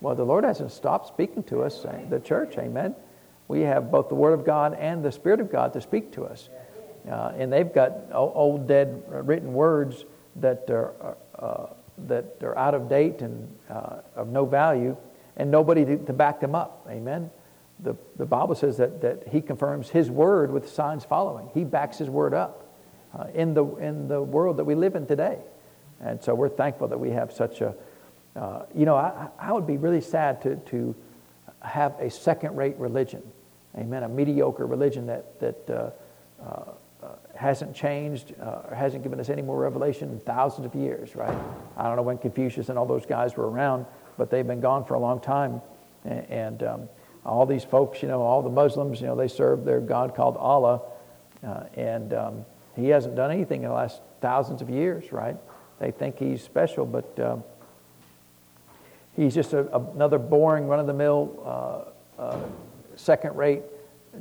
Well, 0.00 0.14
the 0.14 0.24
Lord 0.24 0.44
hasn't 0.44 0.72
stopped 0.72 1.08
speaking 1.08 1.42
to 1.44 1.62
us, 1.62 1.84
the 2.08 2.20
church, 2.20 2.56
amen. 2.58 2.94
We 3.48 3.62
have 3.62 3.90
both 3.90 4.08
the 4.08 4.14
Word 4.14 4.32
of 4.32 4.46
God 4.46 4.74
and 4.74 5.04
the 5.04 5.12
Spirit 5.12 5.40
of 5.40 5.50
God 5.50 5.72
to 5.72 5.80
speak 5.80 6.12
to 6.12 6.24
us. 6.24 6.48
Uh, 7.10 7.32
and 7.36 7.52
they've 7.52 7.72
got 7.72 7.92
old, 8.12 8.68
dead, 8.68 9.02
written 9.08 9.52
words 9.52 10.04
that 10.36 10.70
are, 10.70 11.16
uh, 11.38 11.66
that 12.06 12.36
are 12.42 12.56
out 12.56 12.74
of 12.74 12.88
date 12.88 13.22
and 13.22 13.48
uh, 13.68 13.96
of 14.14 14.28
no 14.28 14.44
value, 14.44 14.96
and 15.36 15.50
nobody 15.50 15.84
to, 15.84 15.96
to, 15.96 16.12
back 16.12 16.40
them 16.40 16.54
up, 16.54 16.86
amen. 16.88 17.30
The, 17.80 17.96
the 18.16 18.26
Bible 18.26 18.54
says 18.54 18.76
that, 18.76 19.00
that 19.00 19.28
He 19.28 19.40
confirms 19.40 19.88
His 19.88 20.10
Word 20.10 20.50
with 20.50 20.68
signs 20.68 21.04
following. 21.04 21.50
He 21.54 21.64
backs 21.64 21.98
His 21.98 22.10
Word 22.10 22.34
up 22.34 22.66
uh, 23.18 23.26
in, 23.34 23.54
the, 23.54 23.64
in 23.76 24.08
the 24.08 24.20
world 24.22 24.58
that 24.58 24.64
we 24.64 24.74
live 24.74 24.94
in 24.94 25.06
today. 25.06 25.38
And 26.00 26.22
so 26.22 26.34
we're 26.34 26.48
thankful 26.48 26.88
that 26.88 26.98
we 26.98 27.10
have 27.10 27.32
such 27.32 27.60
a 27.60 27.74
uh, 28.36 28.62
you 28.74 28.86
know, 28.86 28.96
I, 28.96 29.28
I, 29.38 29.52
would 29.52 29.66
be 29.66 29.76
really 29.76 30.00
sad 30.00 30.40
to, 30.42 30.56
to 30.56 30.94
have 31.62 31.98
a 31.98 32.08
second 32.08 32.56
rate 32.56 32.76
religion. 32.78 33.22
Amen. 33.76 34.04
A 34.04 34.08
mediocre 34.08 34.66
religion 34.66 35.06
that, 35.06 35.38
that 35.40 35.70
uh, 35.70 35.90
uh, 36.42 36.64
uh 37.02 37.08
hasn't 37.34 37.74
changed 37.74 38.34
uh, 38.40 38.68
or 38.68 38.74
hasn't 38.74 39.02
given 39.02 39.18
us 39.18 39.30
any 39.30 39.42
more 39.42 39.58
revelation 39.58 40.10
in 40.10 40.20
thousands 40.20 40.66
of 40.66 40.74
years, 40.74 41.16
right? 41.16 41.36
I 41.76 41.84
don't 41.84 41.96
know 41.96 42.02
when 42.02 42.18
Confucius 42.18 42.68
and 42.68 42.78
all 42.78 42.86
those 42.86 43.06
guys 43.06 43.36
were 43.36 43.50
around, 43.50 43.86
but 44.16 44.30
they've 44.30 44.46
been 44.46 44.60
gone 44.60 44.84
for 44.84 44.94
a 44.94 45.00
long 45.00 45.20
time. 45.20 45.60
And, 46.04 46.30
and 46.30 46.62
um, 46.62 46.88
all 47.26 47.46
these 47.46 47.64
folks, 47.64 48.00
you 48.00 48.08
know, 48.08 48.22
all 48.22 48.42
the 48.42 48.50
Muslims, 48.50 49.00
you 49.00 49.08
know, 49.08 49.16
they 49.16 49.28
serve 49.28 49.64
their 49.64 49.80
God 49.80 50.14
called 50.14 50.36
Allah, 50.36 50.82
uh, 51.44 51.64
and 51.74 52.14
um, 52.14 52.44
he 52.76 52.88
hasn't 52.88 53.16
done 53.16 53.30
anything 53.32 53.62
in 53.62 53.68
the 53.68 53.74
last 53.74 54.00
thousands 54.20 54.62
of 54.62 54.70
years, 54.70 55.10
right? 55.12 55.36
They 55.80 55.90
think 55.90 56.18
he's 56.18 56.42
special, 56.42 56.84
but 56.84 57.18
um, 57.18 57.42
he's 59.16 59.34
just 59.34 59.54
a, 59.54 59.74
another 59.94 60.18
boring, 60.18 60.68
run 60.68 60.78
of 60.78 60.86
the 60.86 60.92
mill, 60.92 61.42
uh, 62.18 62.20
uh, 62.20 62.38
second 62.96 63.34
rate 63.34 63.62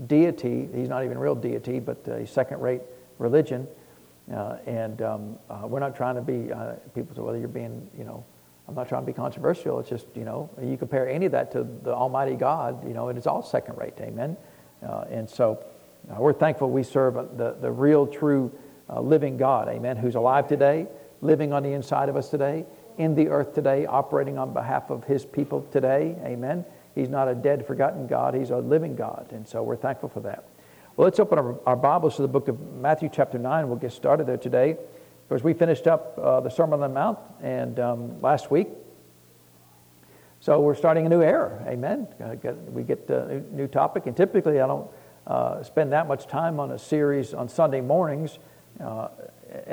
deity. 0.08 0.70
He's 0.74 0.88
not 0.88 1.04
even 1.04 1.18
real 1.18 1.36
deity, 1.36 1.80
but 1.80 2.08
uh, 2.08 2.18
he's 2.18 2.32
second 2.32 2.62
rate 2.62 2.82
religion. 3.18 3.68
Uh, 4.34 4.58
and 4.66 5.01
um, 5.01 5.38
uh, 5.50 5.62
we're 5.66 5.80
not 5.80 5.96
trying 5.96 6.16
to 6.16 6.22
be, 6.22 6.51
uh, 6.51 6.74
people 6.96 7.13
say, 7.13 7.22
well, 7.22 7.36
you're 7.36 7.48
being, 7.48 7.89
you 7.98 8.06
know, 8.06 8.24
I'm 8.68 8.75
not 8.75 8.88
trying 8.88 9.01
to 9.01 9.06
be 9.08 9.13
controversial. 9.13 9.80
It's 9.80 9.89
just, 9.89 10.06
you 10.16 10.24
know, 10.24 10.50
you 10.62 10.78
compare 10.78 11.10
any 11.10 11.25
of 11.25 11.34
that 11.34 11.51
to 11.54 11.68
the 11.84 11.94
Almighty 11.94 12.36
God, 12.36 12.88
you 12.88 12.94
know, 12.94 13.10
and 13.10 13.18
it 13.18 13.22
is 13.22 13.28
all 13.28 13.44
second 13.44 13.78
rate. 13.78 13.96
Amen. 14.00 14.38
Uh, 14.88 15.06
and 15.10 15.30
so 15.30 15.62
uh, 16.10 16.22
we're 16.22 16.32
thankful 16.32 16.70
we 16.70 16.84
serve 16.84 17.16
the, 17.36 17.58
the 17.60 17.72
real, 17.72 18.08
true, 18.08 18.51
living 18.98 19.38
God. 19.38 19.68
Amen. 19.68 19.98
Who's 19.98 20.16
alive 20.16 20.48
today, 20.48 20.88
living 21.22 21.54
on 21.54 21.64
the 21.64 21.74
inside 21.74 22.10
of 22.10 22.16
us 22.16 22.30
today, 22.30 22.66
in 22.98 23.16
the 23.16 23.30
earth 23.30 23.54
today, 23.54 23.86
operating 23.86 24.38
on 24.38 24.54
behalf 24.54 24.90
of 24.90 25.04
his 25.04 25.26
people 25.26 25.66
today. 25.72 26.16
Amen. 26.24 26.66
He's 26.96 27.10
not 27.10 27.28
a 27.28 27.36
dead, 27.36 27.66
forgotten 27.66 28.08
God. 28.08 28.34
He's 28.34 28.50
a 28.50 28.58
living 28.58 28.96
God. 28.96 29.28
And 29.32 29.48
so 29.48 29.64
we're 29.64 29.76
thankful 29.76 30.10
for 30.10 30.20
that. 30.22 30.44
Well, 30.96 31.06
let's 31.06 31.20
open 31.20 31.40
our, 31.40 31.58
our 31.66 31.76
Bibles 31.76 32.18
to 32.18 32.22
the 32.22 32.28
book 32.28 32.48
of 32.48 32.60
Matthew, 32.74 33.10
chapter 33.12 33.38
9. 33.38 33.70
We'll 33.70 33.78
get 33.78 33.94
started 33.94 34.28
there 34.28 34.38
today. 34.38 34.72
Of 34.72 35.30
course, 35.30 35.44
we 35.44 35.54
finished 35.54 35.88
up 35.88 36.18
uh, 36.18 36.42
the 36.42 36.50
Sermon 36.50 36.74
on 36.74 36.82
the 36.82 36.90
Mount 36.90 37.20
and 37.42 37.80
um, 37.80 38.22
last 38.22 38.52
week. 38.52 38.68
So 40.42 40.60
we're 40.62 40.76
starting 40.76 41.06
a 41.06 41.10
new 41.10 41.22
era. 41.22 41.64
Amen. 41.68 42.08
We 42.70 42.84
get 42.84 43.10
a 43.10 43.44
new 43.52 43.68
topic. 43.68 44.08
And 44.08 44.16
typically, 44.18 44.60
I 44.60 44.68
don't 44.68 44.90
uh, 45.28 45.64
spend 45.64 45.92
that 45.94 46.08
much 46.08 46.28
time 46.28 46.60
on 46.60 46.72
a 46.72 46.80
series 46.80 47.34
on 47.34 47.48
Sunday 47.48 47.82
mornings. 47.82 48.40
Uh, 48.80 49.10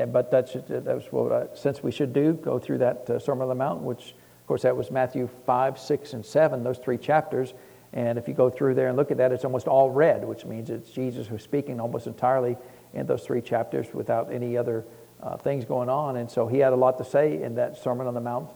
but 0.09 0.31
that's, 0.31 0.57
that's 0.69 1.07
what 1.13 1.33
I, 1.33 1.47
since 1.55 1.83
we 1.83 1.91
should 1.91 2.13
do, 2.13 2.35
go 2.35 2.59
through 2.59 2.79
that 2.79 3.09
uh, 3.11 3.19
Sermon 3.19 3.43
on 3.43 3.49
the 3.49 3.55
Mount, 3.55 3.83
which, 3.83 4.13
of 4.13 4.47
course, 4.47 4.63
that 4.63 4.77
was 4.77 4.91
Matthew 4.91 5.29
5, 5.47 5.79
6, 5.79 6.13
and 6.13 6.25
7, 6.25 6.63
those 6.65 6.79
three 6.79 6.99
chapters. 6.99 7.55
And 7.93 8.19
if 8.19 8.29
you 8.29 8.35
go 8.35 8.51
through 8.51 8.75
there 8.75 8.89
and 8.89 8.97
look 8.97 9.11
at 9.11 9.17
that, 9.19 9.33
it's 9.33 9.45
almost 9.45 9.67
all 9.67 9.91
red, 9.91 10.25
which 10.25 10.45
means 10.45 10.71
it's 10.71 10.91
Jesus 10.91 11.27
who's 11.27 11.43
speaking 11.43 11.81
almost 11.81 12.07
entirely 12.07 12.57
in 12.95 13.07
those 13.07 13.25
three 13.25 13.41
chapters 13.41 13.87
without 13.93 14.33
any 14.33 14.57
other 14.57 14.85
uh, 15.23 15.37
things 15.37 15.65
going 15.65 15.89
on. 15.89 16.17
And 16.17 16.31
so 16.31 16.47
he 16.47 16.59
had 16.59 16.73
a 16.73 16.77
lot 16.77 16.99
to 16.99 17.05
say 17.05 17.43
in 17.43 17.55
that 17.55 17.77
Sermon 17.77 18.07
on 18.07 18.15
the 18.15 18.21
Mount 18.21 18.51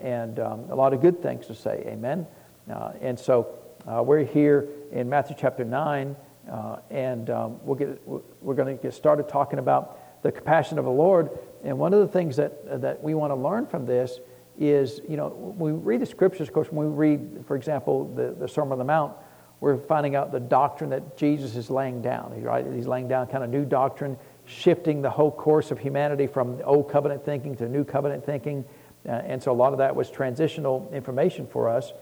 and 0.00 0.38
um, 0.38 0.70
a 0.70 0.74
lot 0.74 0.92
of 0.92 1.00
good 1.00 1.22
things 1.22 1.46
to 1.46 1.54
say. 1.54 1.84
Amen. 1.86 2.26
Uh, 2.72 2.92
and 3.00 3.18
so 3.18 3.58
uh, 3.86 4.02
we're 4.02 4.24
here 4.24 4.68
in 4.90 5.08
Matthew 5.08 5.36
chapter 5.38 5.64
9, 5.64 6.16
uh, 6.50 6.76
and 6.90 7.30
um, 7.30 7.58
we'll 7.64 7.76
get, 7.76 8.00
we're 8.06 8.54
going 8.54 8.76
to 8.76 8.82
get 8.82 8.94
started 8.94 9.28
talking 9.28 9.58
about 9.58 10.00
the 10.26 10.32
compassion 10.32 10.78
of 10.78 10.84
the 10.84 10.90
Lord. 10.90 11.30
And 11.64 11.78
one 11.78 11.94
of 11.94 12.00
the 12.00 12.08
things 12.08 12.36
that, 12.36 12.80
that 12.80 13.02
we 13.02 13.14
want 13.14 13.30
to 13.30 13.36
learn 13.36 13.66
from 13.66 13.86
this 13.86 14.20
is, 14.58 15.00
you 15.08 15.16
know, 15.16 15.28
we 15.28 15.70
read 15.72 16.00
the 16.00 16.06
scriptures, 16.06 16.48
of 16.48 16.54
course, 16.54 16.68
when 16.70 16.90
we 16.90 16.94
read, 16.94 17.44
for 17.46 17.56
example, 17.56 18.12
the, 18.14 18.34
the 18.38 18.48
Sermon 18.48 18.72
on 18.72 18.78
the 18.78 18.84
Mount, 18.84 19.14
we're 19.60 19.76
finding 19.76 20.16
out 20.16 20.32
the 20.32 20.40
doctrine 20.40 20.90
that 20.90 21.16
Jesus 21.16 21.56
is 21.56 21.70
laying 21.70 22.02
down. 22.02 22.42
Right? 22.42 22.66
He's 22.74 22.86
laying 22.86 23.08
down 23.08 23.26
kind 23.28 23.42
of 23.42 23.50
new 23.50 23.64
doctrine, 23.64 24.18
shifting 24.44 25.00
the 25.00 25.10
whole 25.10 25.30
course 25.30 25.70
of 25.70 25.78
humanity 25.78 26.26
from 26.26 26.60
old 26.64 26.90
covenant 26.90 27.24
thinking 27.24 27.56
to 27.56 27.68
new 27.68 27.84
covenant 27.84 28.24
thinking. 28.24 28.64
Uh, 29.08 29.12
and 29.12 29.42
so 29.42 29.52
a 29.52 29.54
lot 29.54 29.72
of 29.72 29.78
that 29.78 29.94
was 29.94 30.10
transitional 30.10 30.90
information 30.92 31.46
for 31.46 31.68
us. 31.68 31.92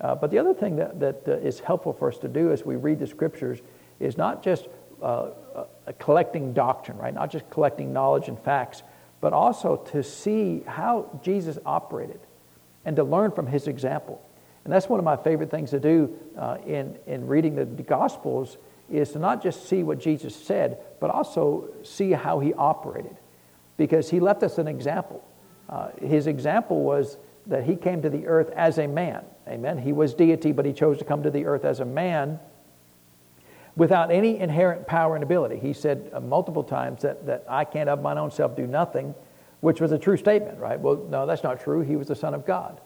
Uh, 0.00 0.14
but 0.14 0.30
the 0.30 0.38
other 0.38 0.54
thing 0.54 0.76
that, 0.76 1.00
that 1.00 1.22
uh, 1.26 1.32
is 1.38 1.60
helpful 1.60 1.92
for 1.92 2.08
us 2.08 2.18
to 2.18 2.28
do 2.28 2.52
as 2.52 2.64
we 2.64 2.76
read 2.76 2.98
the 2.98 3.06
scriptures 3.06 3.60
is 4.00 4.16
not 4.16 4.42
just 4.42 4.68
collecting 5.98 6.52
doctrine, 6.52 6.98
right? 6.98 7.14
Not 7.14 7.30
just 7.30 7.48
collecting 7.50 7.92
knowledge 7.92 8.28
and 8.28 8.38
facts, 8.38 8.82
but 9.20 9.32
also 9.32 9.76
to 9.92 10.02
see 10.02 10.62
how 10.66 11.20
Jesus 11.22 11.58
operated 11.66 12.20
and 12.84 12.96
to 12.96 13.04
learn 13.04 13.32
from 13.32 13.46
his 13.46 13.66
example. 13.66 14.22
And 14.64 14.72
that's 14.72 14.88
one 14.88 14.98
of 14.98 15.04
my 15.04 15.16
favorite 15.16 15.50
things 15.50 15.70
to 15.70 15.80
do 15.80 16.14
uh, 16.36 16.58
in, 16.66 16.96
in 17.06 17.26
reading 17.26 17.54
the, 17.54 17.64
the 17.64 17.82
Gospels 17.82 18.58
is 18.90 19.12
to 19.12 19.18
not 19.18 19.42
just 19.42 19.68
see 19.68 19.82
what 19.82 19.98
Jesus 19.98 20.34
said, 20.34 20.78
but 21.00 21.10
also 21.10 21.68
see 21.82 22.12
how 22.12 22.40
he 22.40 22.54
operated. 22.54 23.16
Because 23.76 24.10
he 24.10 24.20
left 24.20 24.42
us 24.42 24.58
an 24.58 24.68
example. 24.68 25.24
Uh, 25.68 25.88
his 26.00 26.26
example 26.26 26.82
was 26.82 27.18
that 27.46 27.64
he 27.64 27.76
came 27.76 28.02
to 28.02 28.10
the 28.10 28.26
earth 28.26 28.50
as 28.50 28.78
a 28.78 28.86
man. 28.86 29.24
Amen. 29.46 29.78
He 29.78 29.92
was 29.92 30.14
deity, 30.14 30.52
but 30.52 30.64
he 30.64 30.72
chose 30.72 30.98
to 30.98 31.04
come 31.04 31.22
to 31.22 31.30
the 31.30 31.46
earth 31.46 31.64
as 31.64 31.80
a 31.80 31.84
man 31.84 32.38
without 33.78 34.10
any 34.10 34.40
inherent 34.40 34.88
power 34.88 35.14
and 35.14 35.22
ability. 35.22 35.56
He 35.56 35.72
said 35.72 36.10
uh, 36.12 36.18
multiple 36.18 36.64
times 36.64 37.02
that, 37.02 37.24
that 37.26 37.44
I 37.48 37.64
can't 37.64 37.88
of 37.88 38.02
mine 38.02 38.18
own 38.18 38.32
self 38.32 38.56
do 38.56 38.66
nothing, 38.66 39.14
which 39.60 39.80
was 39.80 39.92
a 39.92 39.98
true 39.98 40.16
statement, 40.16 40.58
right? 40.58 40.78
Well, 40.78 41.06
no, 41.08 41.26
that's 41.26 41.44
not 41.44 41.60
true. 41.60 41.80
He 41.80 41.94
was 41.94 42.08
the 42.08 42.16
Son 42.16 42.34
of 42.34 42.44
God. 42.44 42.80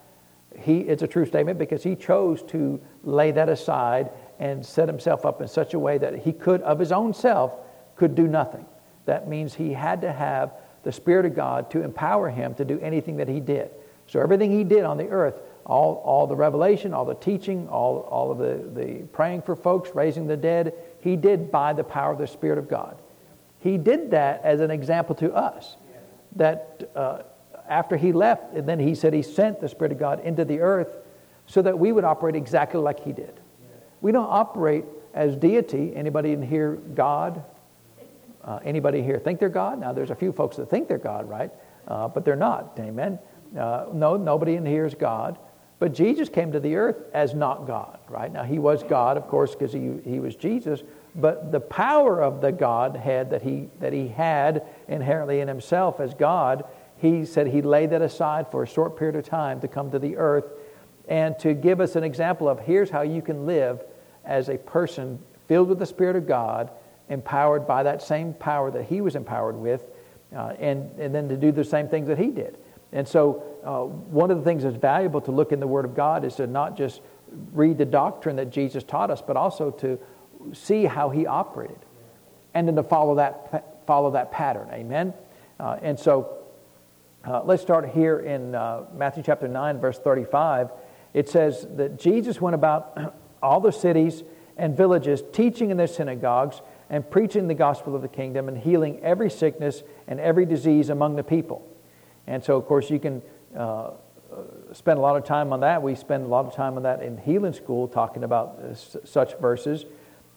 He, 0.61 0.80
it's 0.80 1.02
a 1.02 1.06
true 1.06 1.25
statement 1.25 1.58
because 1.58 1.82
he 1.82 1.96
chose 1.96 2.42
to 2.44 2.78
lay 3.04 3.30
that 3.30 3.49
aside 3.49 4.11
and 4.38 4.64
set 4.64 4.87
himself 4.87 5.25
up 5.25 5.40
in 5.40 5.49
such 5.49 5.72
a 5.72 5.78
way 5.78 5.96
that 5.96 6.18
he 6.18 6.30
could, 6.30 6.61
of 6.61 6.78
his 6.78 6.92
own 6.92 7.14
self, 7.14 7.54
could 7.96 8.14
do 8.14 8.28
nothing. 8.28 8.66
That 9.06 9.28
means 9.28 9.54
he 9.54 9.72
had 9.72 10.02
to 10.02 10.12
have 10.12 10.52
the 10.82 10.92
Spirit 10.92 11.25
of 11.25 11.34
God 11.34 11.70
to 11.70 11.82
empower 11.82 12.28
him 12.28 12.54
to 12.56 12.66
do 12.66 12.78
anything 12.80 13.16
that 13.16 13.28
he 13.28 13.40
did. 13.40 13.70
So 14.08 14.20
everything 14.20 14.50
he 14.50 14.62
did 14.62 14.84
on 14.84 14.99
the 14.99 15.08
earth 15.08 15.37
all, 15.64 16.02
all 16.04 16.26
the 16.26 16.37
revelation, 16.37 16.92
all 16.92 17.04
the 17.04 17.14
teaching, 17.14 17.69
all, 17.69 18.00
all 18.11 18.31
of 18.31 18.38
the, 18.38 18.81
the 18.81 19.02
praying 19.12 19.42
for 19.42 19.54
folks, 19.54 19.90
raising 19.95 20.26
the 20.26 20.37
dead, 20.37 20.75
he 21.00 21.16
did 21.16 21.50
by 21.50 21.73
the 21.73 21.85
power 21.85 22.12
of 22.12 22.19
the 22.19 22.26
Spirit 22.26 22.59
of 22.59 22.69
God. 22.69 23.00
He 23.61 23.78
did 23.78 24.11
that 24.11 24.42
as 24.42 24.61
an 24.61 24.71
example 24.71 25.14
to 25.16 25.33
us. 25.33 25.76
That 26.37 26.90
uh, 26.97 27.23
after 27.69 27.97
he 27.97 28.12
left, 28.12 28.54
and 28.54 28.69
then 28.69 28.81
he 28.81 28.95
said 28.95 29.12
he 29.12 29.23
sent 29.23 29.61
the 29.61 29.69
Spirit 29.69 29.92
of 29.92 29.99
God 29.99 30.21
into 30.25 30.45
the 30.45 30.61
earth 30.61 30.88
so 31.47 31.62
that 31.62 31.78
we 31.78 31.92
would 31.92 32.04
operate 32.04 32.35
exactly 32.35 32.81
like 32.81 33.00
he 33.00 33.12
did. 33.12 33.40
We 34.00 34.11
don't 34.11 34.28
operate 34.28 34.85
as 35.14 35.37
deity. 35.37 35.95
Anybody 35.95 36.33
in 36.33 36.42
here 36.42 36.75
God? 36.95 37.45
Uh, 38.42 38.59
anybody 38.64 39.02
here 39.02 39.21
think 39.21 39.38
they're 39.38 39.49
God? 39.49 39.78
Now, 39.78 39.92
there's 39.92 40.11
a 40.11 40.16
few 40.16 40.33
folks 40.33 40.57
that 40.57 40.69
think 40.69 40.88
they're 40.88 40.99
God, 40.99 41.28
right? 41.28 41.52
Uh, 41.87 42.09
but 42.09 42.25
they're 42.25 42.35
not. 42.35 42.73
Amen. 42.81 43.19
Uh, 43.57 43.87
no, 43.92 44.16
nobody 44.16 44.57
in 44.57 44.66
here 44.66 44.87
is 44.87 44.95
God. 44.95 45.38
But 45.82 45.94
Jesus 45.94 46.28
came 46.28 46.52
to 46.52 46.60
the 46.60 46.76
earth 46.76 47.06
as 47.12 47.34
not 47.34 47.66
God, 47.66 47.98
right? 48.08 48.32
Now, 48.32 48.44
he 48.44 48.60
was 48.60 48.84
God, 48.84 49.16
of 49.16 49.26
course, 49.26 49.50
because 49.50 49.72
he, 49.72 49.94
he 50.04 50.20
was 50.20 50.36
Jesus, 50.36 50.84
but 51.16 51.50
the 51.50 51.58
power 51.58 52.22
of 52.22 52.40
the 52.40 52.52
Godhead 52.52 53.30
that 53.30 53.42
he, 53.42 53.68
that 53.80 53.92
he 53.92 54.06
had 54.06 54.64
inherently 54.86 55.40
in 55.40 55.48
himself 55.48 55.98
as 55.98 56.14
God, 56.14 56.64
he 56.98 57.24
said 57.24 57.48
he 57.48 57.62
laid 57.62 57.90
that 57.90 58.00
aside 58.00 58.48
for 58.48 58.62
a 58.62 58.66
short 58.68 58.96
period 58.96 59.16
of 59.16 59.24
time 59.24 59.60
to 59.60 59.66
come 59.66 59.90
to 59.90 59.98
the 59.98 60.16
earth 60.18 60.52
and 61.08 61.36
to 61.40 61.52
give 61.52 61.80
us 61.80 61.96
an 61.96 62.04
example 62.04 62.48
of 62.48 62.60
here's 62.60 62.90
how 62.90 63.02
you 63.02 63.20
can 63.20 63.44
live 63.44 63.82
as 64.24 64.50
a 64.50 64.58
person 64.58 65.18
filled 65.48 65.68
with 65.68 65.80
the 65.80 65.86
Spirit 65.86 66.14
of 66.14 66.28
God, 66.28 66.70
empowered 67.08 67.66
by 67.66 67.82
that 67.82 68.00
same 68.00 68.34
power 68.34 68.70
that 68.70 68.84
he 68.84 69.00
was 69.00 69.16
empowered 69.16 69.56
with, 69.56 69.82
uh, 70.32 70.52
and, 70.60 70.96
and 71.00 71.12
then 71.12 71.28
to 71.28 71.36
do 71.36 71.50
the 71.50 71.64
same 71.64 71.88
things 71.88 72.06
that 72.06 72.18
he 72.18 72.28
did. 72.28 72.56
And 72.92 73.08
so, 73.08 73.42
uh, 73.64 73.84
one 73.84 74.30
of 74.30 74.38
the 74.38 74.44
things 74.44 74.64
that's 74.64 74.76
valuable 74.76 75.20
to 75.22 75.30
look 75.30 75.52
in 75.52 75.61
the 75.61 75.66
Word 75.66 75.84
of 75.84 75.94
God 75.94 76.25
is 76.25 76.34
to 76.37 76.46
not 76.46 76.76
just 76.76 77.00
read 77.52 77.78
the 77.78 77.87
doctrine 77.87 78.37
that 78.37 78.50
Jesus 78.50 78.84
taught 78.84 79.11
us, 79.11 79.22
but 79.22 79.37
also 79.37 79.70
to 79.70 79.99
see 80.52 80.84
how 80.84 81.08
He 81.08 81.26
operated, 81.26 81.78
and 82.52 82.68
then 82.68 82.76
to 82.76 82.82
follow 82.82 83.14
that 83.16 83.87
follow 83.87 84.11
that 84.12 84.30
pattern. 84.30 84.68
Amen. 84.72 85.14
Uh, 85.58 85.78
and 85.80 85.99
so, 85.99 86.38
uh, 87.25 87.42
let's 87.44 87.62
start 87.62 87.88
here 87.88 88.20
in 88.20 88.54
uh, 88.54 88.84
Matthew 88.94 89.22
chapter 89.22 89.49
nine, 89.49 89.78
verse 89.78 89.99
thirty-five. 89.99 90.70
It 91.14 91.28
says 91.28 91.66
that 91.76 91.99
Jesus 91.99 92.40
went 92.40 92.54
about 92.54 93.14
all 93.42 93.61
the 93.61 93.72
cities 93.72 94.22
and 94.58 94.76
villages, 94.76 95.22
teaching 95.32 95.70
in 95.70 95.78
their 95.78 95.87
synagogues 95.87 96.61
and 96.90 97.11
preaching 97.11 97.49
the 97.49 97.54
gospel 97.54 97.96
of 97.96 98.02
the 98.02 98.08
kingdom 98.08 98.49
and 98.49 98.58
healing 98.58 99.00
every 99.00 99.30
sickness 99.30 99.82
and 100.06 100.20
every 100.20 100.44
disease 100.44 100.90
among 100.90 101.16
the 101.16 101.25
people. 101.25 101.66
And 102.26 102.42
so, 102.42 102.56
of 102.56 102.66
course, 102.66 102.90
you 102.90 102.98
can 102.98 103.22
uh, 103.56 103.90
spend 104.72 104.98
a 104.98 105.02
lot 105.02 105.16
of 105.16 105.24
time 105.24 105.52
on 105.52 105.60
that. 105.60 105.82
We 105.82 105.94
spend 105.94 106.24
a 106.24 106.28
lot 106.28 106.46
of 106.46 106.54
time 106.54 106.76
on 106.76 106.82
that 106.84 107.02
in 107.02 107.18
healing 107.18 107.52
school, 107.52 107.88
talking 107.88 108.24
about 108.24 108.60
uh, 108.60 108.74
such 108.74 109.38
verses. 109.38 109.84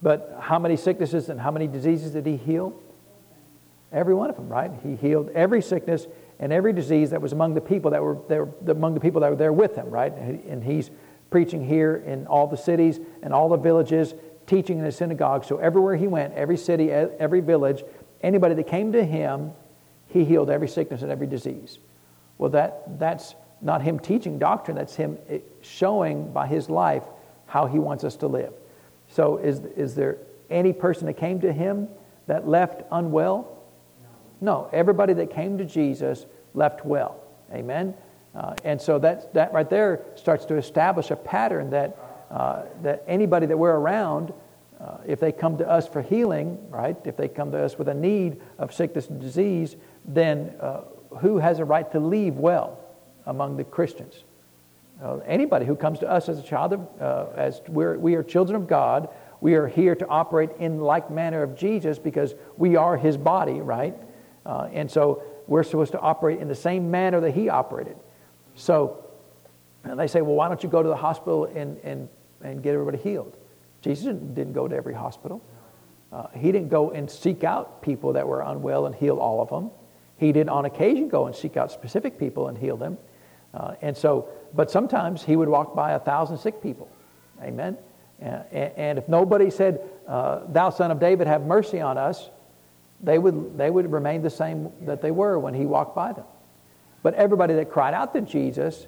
But 0.02 0.38
how 0.40 0.60
many 0.60 0.76
sicknesses 0.76 1.30
and 1.30 1.40
how 1.40 1.52
many 1.52 1.68
diseases 1.68 2.12
did 2.12 2.26
he 2.26 2.38
heal? 2.38 2.74
Every 3.92 4.14
one 4.14 4.30
of 4.30 4.36
them, 4.36 4.50
right? 4.50 4.72
He 4.84 4.96
healed 4.96 5.30
every 5.30 5.62
sickness 5.62 6.08
and 6.40 6.52
every 6.52 6.74
disease 6.74 7.12
that 7.12 7.22
was 7.22 7.32
among 7.32 7.54
the 7.54 7.62
people 7.62 7.92
that 7.92 8.04
were 8.04 8.18
there, 8.28 8.48
among 8.68 8.94
the 8.94 9.00
people 9.00 9.22
that 9.22 9.30
were 9.30 9.38
there 9.38 9.54
with 9.54 9.76
him, 9.76 9.90
right? 9.90 10.14
And 10.14 10.64
he's 10.64 10.92
preaching 11.30 11.66
here 11.66 12.04
in 12.06 12.28
all 12.28 12.48
the 12.48 12.58
cities 12.58 13.00
and 13.24 13.34
all 13.34 13.48
the 13.48 13.58
villages, 13.58 14.14
teaching 14.48 14.80
in 14.80 14.84
the 14.84 14.92
synagogue. 14.92 15.46
So 15.46 15.58
everywhere 15.58 15.96
he 15.96 16.08
went, 16.08 16.34
every 16.34 16.58
city, 16.58 16.92
every 16.92 17.40
village, 17.40 17.84
anybody 18.22 18.56
that 18.56 18.68
came 18.68 18.92
to 18.92 19.04
him 19.04 19.54
he 20.08 20.26
healed 20.26 20.50
every 20.50 20.68
sickness 20.68 21.02
and 21.02 21.12
every 21.12 21.28
disease. 21.28 21.80
Well, 22.38 22.50
that, 22.52 23.00
that's 23.00 23.36
not 23.62 23.82
him 23.82 24.00
teaching 24.00 24.38
doctrine, 24.38 24.78
that's 24.78 24.96
him 24.96 25.18
eh, 25.30 25.40
showing 25.62 26.32
by 26.32 26.48
his 26.48 26.70
life 26.70 27.04
how 27.48 27.66
he 27.66 27.80
wants 27.80 28.04
us 28.04 28.16
to 28.18 28.28
live. 28.28 28.54
So, 29.08 29.38
is, 29.38 29.60
is 29.78 29.96
there 29.96 30.18
any 30.50 30.74
person 30.74 31.06
that 31.08 31.14
came 31.14 31.40
to 31.42 31.52
him 31.52 31.88
that 32.28 32.48
left 32.48 32.84
unwell? 32.92 33.64
No. 34.42 34.70
Everybody 34.74 35.14
that 35.14 35.32
came 35.32 35.58
to 35.58 35.66
Jesus 35.66 36.26
left 36.54 36.86
well. 36.86 37.22
Amen? 37.54 37.94
Uh, 38.34 38.56
and 38.64 38.82
so 38.82 39.00
that, 39.00 39.34
that 39.34 39.54
right 39.54 39.70
there 39.70 40.02
starts 40.16 40.46
to 40.46 40.56
establish 40.56 41.12
a 41.12 41.16
pattern 41.16 41.70
that, 41.70 41.98
uh, 42.30 42.64
that 42.82 43.04
anybody 43.08 43.46
that 43.46 43.58
we're 43.58 43.76
around, 43.76 44.34
uh, 44.80 44.98
if 45.06 45.20
they 45.20 45.32
come 45.32 45.58
to 45.58 45.70
us 45.70 45.88
for 45.88 46.02
healing, 46.02 46.58
right, 46.70 46.98
if 47.06 47.16
they 47.16 47.30
come 47.30 47.52
to 47.52 47.64
us 47.64 47.78
with 47.78 47.88
a 47.88 47.94
need 47.94 48.42
of 48.58 48.74
sickness 48.74 49.08
and 49.08 49.22
disease, 49.22 49.78
then 50.08 50.54
uh, 50.60 50.82
who 51.20 51.38
has 51.38 51.60
a 51.60 51.66
right 51.66 51.90
to 51.92 52.00
leave 52.00 52.36
well 52.36 52.80
among 53.26 53.58
the 53.58 53.64
Christians? 53.64 54.24
Uh, 55.04 55.18
anybody 55.26 55.66
who 55.66 55.76
comes 55.76 56.00
to 56.00 56.10
us 56.10 56.30
as 56.30 56.40
a 56.40 56.44
child 56.44 56.74
of, 56.74 56.88
uh, 57.02 57.26
as 57.36 57.62
we're, 57.68 57.98
we 57.98 58.16
are 58.16 58.24
children 58.24 58.56
of 58.56 58.68
God, 58.68 59.10
we 59.42 59.56
are 59.56 59.68
here 59.68 59.96
to 59.96 60.08
operate 60.08 60.52
in 60.60 60.80
like 60.80 61.12
manner 61.12 61.44
of 61.44 61.58
Jesus 61.58 62.00
because 62.00 62.34
we 62.58 62.76
are 62.76 62.96
his 62.96 63.18
body, 63.18 63.60
right? 63.60 63.96
Uh, 64.46 64.70
and 64.72 64.90
so 64.90 65.24
we're 65.48 65.64
supposed 65.64 65.92
to 65.92 66.00
operate 66.00 66.40
in 66.40 66.48
the 66.48 66.56
same 66.56 66.90
manner 66.90 67.20
that 67.20 67.32
he 67.32 67.50
operated. 67.50 67.98
So 68.56 69.06
and 69.86 70.00
they 70.00 70.08
say, 70.08 70.22
well, 70.22 70.36
why 70.36 70.48
don't 70.48 70.62
you 70.64 70.70
go 70.70 70.82
to 70.82 70.90
the 70.90 70.96
hospital 70.96 71.46
and, 71.46 71.78
and, 71.84 72.10
and 72.42 72.64
get 72.64 72.74
everybody 72.74 72.98
healed? 72.98 73.38
Jesus 73.82 74.06
didn't 74.06 74.54
go 74.54 74.68
to 74.68 74.76
every 74.76 74.96
hospital. 74.96 75.44
Uh, 76.12 76.28
he 76.36 76.52
didn't 76.52 76.70
go 76.70 76.92
and 76.92 77.10
seek 77.10 77.44
out 77.44 77.82
people 77.82 78.14
that 78.14 78.28
were 78.28 78.42
unwell 78.42 78.88
and 78.88 78.96
heal 78.96 79.18
all 79.18 79.42
of 79.42 79.50
them. 79.50 79.70
He 80.18 80.32
did 80.32 80.50
on 80.50 80.66
occasion 80.66 81.10
go 81.10 81.28
and 81.28 81.36
seek 81.36 81.58
out 81.58 81.72
specific 81.72 82.18
people 82.18 82.48
and 82.48 82.58
heal 82.58 82.78
them. 82.78 82.98
Uh, 83.54 83.76
and 83.82 83.96
so, 83.96 84.30
but 84.54 84.72
sometimes 84.72 85.24
he 85.24 85.36
would 85.36 85.50
walk 85.50 85.76
by 85.76 85.94
a 85.94 86.00
thousand 86.00 86.38
sick 86.38 86.62
people. 86.62 86.90
Amen. 87.42 87.78
And, 88.20 88.44
and 88.52 88.98
if 88.98 89.08
nobody 89.10 89.50
said, 89.50 89.82
uh, 90.08 90.42
Thou 90.48 90.70
son 90.70 90.92
of 90.92 91.00
David, 91.00 91.28
have 91.28 91.44
mercy 91.44 91.82
on 91.82 91.98
us, 91.98 92.30
they 93.02 93.20
would, 93.20 93.58
they 93.58 93.70
would 93.70 93.92
remain 93.92 94.22
the 94.22 94.30
same 94.30 94.72
that 94.82 95.02
they 95.02 95.12
were 95.12 95.38
when 95.38 95.54
he 95.54 95.66
walked 95.66 95.96
by 95.96 96.14
them. 96.14 96.26
But 97.04 97.14
everybody 97.16 97.54
that 97.56 97.70
cried 97.70 97.94
out 97.94 98.14
to 98.14 98.22
Jesus 98.22 98.88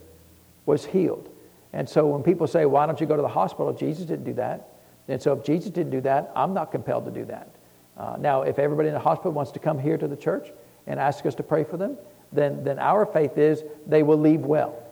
was 0.65 0.86
healed. 0.86 1.29
And 1.74 1.88
so 1.88 2.07
when 2.07 2.24
people 2.24 2.48
say, 2.48 2.65
Why 2.65 2.86
don't 2.86 3.00
you 3.00 3.07
go 3.07 3.15
to 3.15 3.22
the 3.22 3.27
hospital? 3.27 3.74
Jesus 3.74 4.05
didn't 4.05 4.25
do 4.25 4.34
that. 4.34 4.69
And 5.07 5.22
so 5.22 5.34
if 5.34 5.46
Jesus 5.46 5.72
didn't 5.72 5.91
do 5.91 6.01
that, 6.01 6.31
I'm 6.36 6.53
not 6.53 6.72
compelled 6.72 7.05
to 7.05 7.12
do 7.12 7.25
that. 7.25 7.50
Uh, 7.98 8.15
now, 8.19 8.41
if 8.43 8.60
everybody 8.60 8.89
in 8.89 8.93
the 8.93 9.00
hospital 9.00 9.31
wants 9.31 9.51
to 9.51 9.60
come 9.60 9.79
here 9.79 9.98
to 9.98 10.07
the 10.07 10.15
church 10.15 10.50
and 10.88 11.00
ask 11.00 11.25
us 11.25 11.36
to 11.36 11.44
pray 11.44 11.63
for 11.63 11.77
them, 11.77 11.98
then, 12.32 12.63
then 12.63 12.79
our 12.79 13.06
faith 13.06 13.38
is 13.38 13.63
they 13.86 14.03
will 14.03 14.17
leave 14.17 14.41
well. 14.41 14.84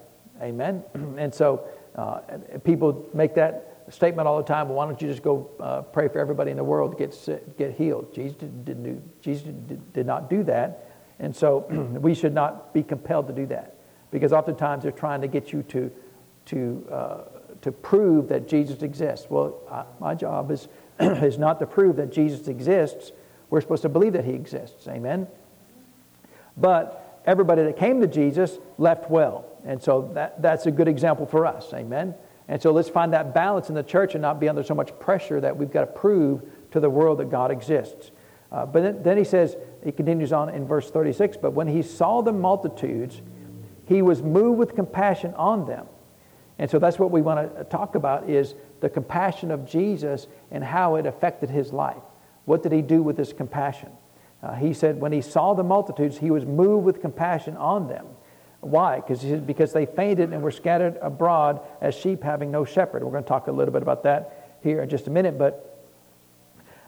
Amen? 0.41 0.83
and 1.17 1.33
so 1.33 1.67
uh, 1.95 2.19
people 2.63 3.07
make 3.13 3.33
that 3.35 3.75
statement 3.89 4.27
all 4.27 4.37
the 4.37 4.43
time. 4.43 4.67
Well, 4.67 4.77
why 4.77 4.85
don't 4.85 5.01
you 5.01 5.07
just 5.07 5.23
go 5.23 5.49
uh, 5.59 5.81
pray 5.81 6.07
for 6.07 6.19
everybody 6.19 6.51
in 6.51 6.57
the 6.57 6.63
world 6.63 6.91
to 6.91 6.97
get 6.97 7.57
get 7.57 7.73
healed? 7.73 8.13
Jesus 8.13 8.37
didn't, 8.37 8.65
didn't 8.65 8.83
do, 8.83 9.01
Jesus 9.21 9.43
did, 9.43 9.93
did 9.93 10.05
not 10.05 10.29
do 10.29 10.43
that, 10.43 10.91
and 11.19 11.35
so 11.35 11.59
we 11.99 12.13
should 12.13 12.33
not 12.33 12.73
be 12.73 12.83
compelled 12.83 13.27
to 13.27 13.33
do 13.33 13.45
that 13.47 13.75
because 14.11 14.33
oftentimes 14.33 14.83
they're 14.83 14.91
trying 14.91 15.21
to 15.21 15.27
get 15.27 15.53
you 15.53 15.63
to 15.63 15.91
to 16.45 16.87
uh, 16.91 17.17
to 17.61 17.71
prove 17.71 18.27
that 18.29 18.47
Jesus 18.47 18.81
exists. 18.83 19.27
Well, 19.29 19.59
I, 19.71 19.85
my 19.99 20.15
job 20.15 20.51
is 20.51 20.67
is 20.99 21.37
not 21.37 21.59
to 21.59 21.67
prove 21.67 21.95
that 21.97 22.11
Jesus 22.11 22.47
exists. 22.47 23.11
We're 23.49 23.61
supposed 23.61 23.83
to 23.83 23.89
believe 23.89 24.13
that 24.13 24.25
He 24.25 24.33
exists. 24.33 24.87
Amen. 24.87 25.27
But 26.57 27.21
everybody 27.25 27.63
that 27.63 27.77
came 27.77 28.01
to 28.01 28.07
Jesus 28.07 28.57
left 28.77 29.09
well, 29.09 29.45
and 29.65 29.81
so 29.81 30.11
that, 30.13 30.41
that's 30.41 30.65
a 30.65 30.71
good 30.71 30.87
example 30.87 31.25
for 31.25 31.45
us. 31.45 31.73
Amen. 31.73 32.15
And 32.47 32.61
so 32.61 32.71
let's 32.71 32.89
find 32.89 33.13
that 33.13 33.33
balance 33.33 33.69
in 33.69 33.75
the 33.75 33.83
church 33.83 34.13
and 34.13 34.21
not 34.21 34.39
be 34.39 34.47
under 34.47 34.63
so 34.63 34.75
much 34.75 34.97
pressure 34.99 35.41
that 35.41 35.57
we've 35.57 35.71
got 35.71 35.81
to 35.81 35.87
prove 35.87 36.43
to 36.71 36.79
the 36.79 36.89
world 36.89 37.19
that 37.19 37.31
God 37.31 37.51
exists. 37.51 38.11
Uh, 38.51 38.65
but 38.65 38.83
then, 38.83 39.03
then 39.03 39.17
he 39.17 39.23
says, 39.23 39.57
he 39.83 39.91
continues 39.91 40.31
on 40.31 40.49
in 40.49 40.67
verse 40.67 40.91
36, 40.91 41.37
but 41.37 41.51
when 41.51 41.67
he 41.67 41.81
saw 41.81 42.21
the 42.21 42.31
multitudes, 42.31 43.21
he 43.87 44.01
was 44.01 44.21
moved 44.21 44.59
with 44.59 44.75
compassion 44.75 45.33
on 45.33 45.65
them. 45.65 45.87
And 46.57 46.69
so 46.69 46.79
that's 46.79 46.97
what 46.97 47.11
we 47.11 47.21
want 47.21 47.55
to 47.57 47.63
talk 47.65 47.95
about 47.95 48.29
is 48.29 48.55
the 48.79 48.89
compassion 48.89 49.51
of 49.51 49.67
Jesus 49.67 50.27
and 50.51 50.63
how 50.63 50.95
it 50.95 51.05
affected 51.05 51.49
his 51.49 51.73
life. 51.73 52.01
What 52.45 52.63
did 52.63 52.71
he 52.71 52.81
do 52.81 53.01
with 53.01 53.17
this 53.17 53.33
compassion? 53.33 53.89
Uh, 54.43 54.53
he 54.55 54.73
said, 54.73 54.99
when 54.99 55.11
he 55.11 55.21
saw 55.21 55.53
the 55.53 55.63
multitudes, 55.63 56.17
he 56.17 56.31
was 56.31 56.45
moved 56.45 56.85
with 56.85 57.01
compassion 57.01 57.57
on 57.57 57.87
them. 57.87 58.05
Why? 58.61 58.97
Because 58.97 59.21
he 59.21 59.29
said, 59.29 59.45
because 59.45 59.73
they 59.73 59.85
fainted 59.85 60.33
and 60.33 60.41
were 60.41 60.51
scattered 60.51 60.97
abroad 61.01 61.61
as 61.81 61.95
sheep 61.95 62.23
having 62.23 62.51
no 62.51 62.65
shepherd. 62.65 63.03
We're 63.03 63.11
going 63.11 63.23
to 63.23 63.27
talk 63.27 63.47
a 63.47 63.51
little 63.51 63.71
bit 63.71 63.81
about 63.81 64.03
that 64.03 64.57
here 64.63 64.81
in 64.81 64.89
just 64.89 65.07
a 65.07 65.11
minute, 65.11 65.37
but 65.37 65.71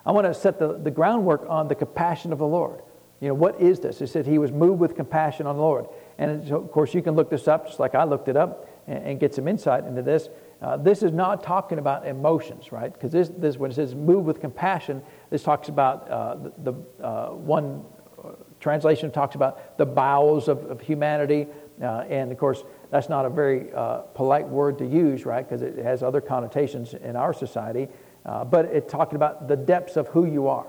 I 0.05 0.11
want 0.11 0.25
to 0.25 0.33
set 0.33 0.57
the, 0.57 0.73
the 0.77 0.91
groundwork 0.91 1.45
on 1.47 1.67
the 1.67 1.75
compassion 1.75 2.31
of 2.31 2.39
the 2.39 2.47
Lord. 2.47 2.81
You 3.19 3.29
know, 3.29 3.33
what 3.33 3.59
is 3.59 3.79
this? 3.79 4.01
It 4.01 4.07
said 4.07 4.25
he 4.25 4.37
was 4.37 4.51
moved 4.51 4.79
with 4.79 4.95
compassion 4.95 5.47
on 5.47 5.55
the 5.55 5.61
Lord. 5.61 5.87
And 6.17 6.51
of 6.51 6.71
course, 6.71 6.93
you 6.93 7.01
can 7.01 7.15
look 7.15 7.29
this 7.29 7.47
up 7.47 7.67
just 7.67 7.79
like 7.79 7.95
I 7.95 8.03
looked 8.03 8.27
it 8.27 8.37
up 8.37 8.69
and, 8.87 9.03
and 9.03 9.19
get 9.19 9.33
some 9.33 9.47
insight 9.47 9.85
into 9.85 10.01
this. 10.01 10.29
Uh, 10.61 10.75
this 10.75 11.03
is 11.03 11.11
not 11.11 11.43
talking 11.43 11.77
about 11.77 12.07
emotions, 12.07 12.71
right? 12.71 12.91
Because 12.91 13.11
this, 13.11 13.29
this, 13.37 13.57
when 13.57 13.69
it 13.69 13.75
says 13.75 13.93
move 13.93 14.25
with 14.25 14.41
compassion, 14.41 15.03
this 15.29 15.43
talks 15.43 15.69
about 15.69 16.09
uh, 16.09 16.35
the, 16.35 16.71
the 16.71 17.05
uh, 17.05 17.29
one 17.29 17.85
uh, 18.23 18.29
translation 18.59 19.11
talks 19.11 19.35
about 19.35 19.77
the 19.77 19.85
bowels 19.85 20.47
of, 20.47 20.63
of 20.65 20.81
humanity. 20.81 21.47
Uh, 21.81 22.05
and 22.09 22.31
of 22.31 22.37
course, 22.39 22.63
that's 22.89 23.07
not 23.07 23.25
a 23.25 23.29
very 23.29 23.71
uh, 23.73 23.99
polite 24.15 24.47
word 24.47 24.79
to 24.79 24.85
use, 24.85 25.25
right? 25.25 25.47
Because 25.47 25.61
it 25.61 25.77
has 25.77 26.01
other 26.01 26.21
connotations 26.21 26.95
in 26.95 27.15
our 27.15 27.33
society. 27.33 27.87
But 28.25 28.65
it's 28.65 28.91
talking 28.91 29.15
about 29.15 29.47
the 29.47 29.55
depths 29.55 29.95
of 29.95 30.07
who 30.09 30.25
you 30.25 30.47
are. 30.47 30.67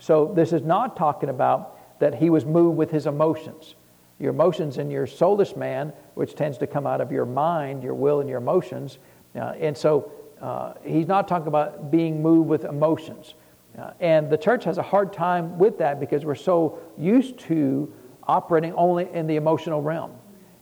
So 0.00 0.32
this 0.34 0.52
is 0.52 0.62
not 0.62 0.96
talking 0.96 1.28
about 1.28 2.00
that 2.00 2.14
he 2.14 2.30
was 2.30 2.44
moved 2.44 2.76
with 2.76 2.90
his 2.90 3.06
emotions. 3.06 3.74
Your 4.18 4.30
emotions 4.30 4.78
and 4.78 4.90
your 4.90 5.06
soulless 5.06 5.54
man, 5.54 5.92
which 6.14 6.34
tends 6.34 6.58
to 6.58 6.66
come 6.66 6.86
out 6.86 7.00
of 7.00 7.12
your 7.12 7.24
mind, 7.24 7.84
your 7.84 7.94
will, 7.94 8.20
and 8.20 8.28
your 8.28 8.38
emotions. 8.38 8.98
Uh, 9.34 9.54
and 9.58 9.76
so 9.76 10.12
uh, 10.40 10.74
he's 10.84 11.06
not 11.06 11.28
talking 11.28 11.48
about 11.48 11.90
being 11.90 12.22
moved 12.22 12.48
with 12.48 12.64
emotions. 12.64 13.34
Uh, 13.78 13.92
and 14.00 14.30
the 14.30 14.38
church 14.38 14.64
has 14.64 14.78
a 14.78 14.82
hard 14.82 15.12
time 15.12 15.58
with 15.58 15.78
that 15.78 16.00
because 16.00 16.24
we're 16.24 16.34
so 16.34 16.78
used 16.96 17.38
to 17.38 17.92
operating 18.24 18.72
only 18.74 19.08
in 19.12 19.26
the 19.26 19.36
emotional 19.36 19.82
realm 19.82 20.12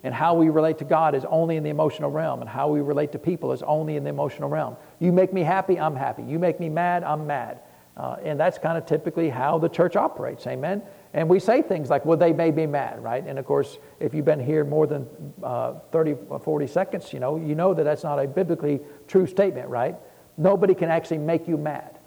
and 0.07 0.15
how 0.15 0.35
we 0.35 0.51
relate 0.51 0.79
to 0.79 0.85
God 0.85 1.17
is 1.17 1.25
only 1.25 1.57
in 1.57 1.65
the 1.65 1.71
emotional 1.71 2.13
realm, 2.13 2.41
and 2.41 2.49
how 2.49 2.69
we 2.69 2.81
relate 2.81 3.11
to 3.11 3.19
people 3.19 3.51
is 3.51 3.63
only 3.63 3.97
in 3.97 4.05
the 4.05 4.11
emotional 4.11 4.49
realm. 4.49 4.77
You 5.01 5.11
make 5.11 5.33
me 5.33 5.43
happy, 5.43 5.81
I'm 5.81 5.97
happy. 5.97 6.23
You 6.23 6.39
make 6.39 6.61
me 6.61 6.69
mad, 6.69 7.03
I'm 7.03 7.27
mad. 7.27 7.59
Uh, 7.97 8.17
and 8.23 8.39
that's 8.39 8.57
kind 8.57 8.79
of 8.79 8.87
typically 8.87 9.29
how 9.29 9.59
the 9.59 9.69
church 9.69 9.97
operates, 9.97 10.47
amen? 10.47 10.83
And 11.17 11.31
we 11.31 11.41
say 11.41 11.63
things 11.63 11.89
like, 11.89 12.05
well, 12.05 12.19
they 12.19 12.35
made 12.35 12.55
me 12.55 12.67
mad, 12.67 13.03
right? 13.03 13.27
And 13.27 13.39
of 13.39 13.47
course, 13.47 13.79
if 14.01 14.13
you've 14.13 14.27
been 14.27 14.39
here 14.39 14.65
more 14.65 14.87
than 14.87 15.09
uh, 15.43 15.73
30 15.91 16.15
or 16.29 16.39
40 16.39 16.67
seconds, 16.67 17.11
you 17.11 17.21
know, 17.21 17.39
you 17.39 17.55
know 17.55 17.73
that 17.73 17.85
that's 17.85 18.05
not 18.05 18.19
a 18.19 18.29
biblically 18.29 18.81
true 19.09 19.27
statement, 19.27 19.71
right? 19.71 19.97
Nobody 20.37 20.75
can 20.75 20.91
actually 20.91 21.19
make 21.19 21.49
you 21.49 21.57
mad. 21.57 21.99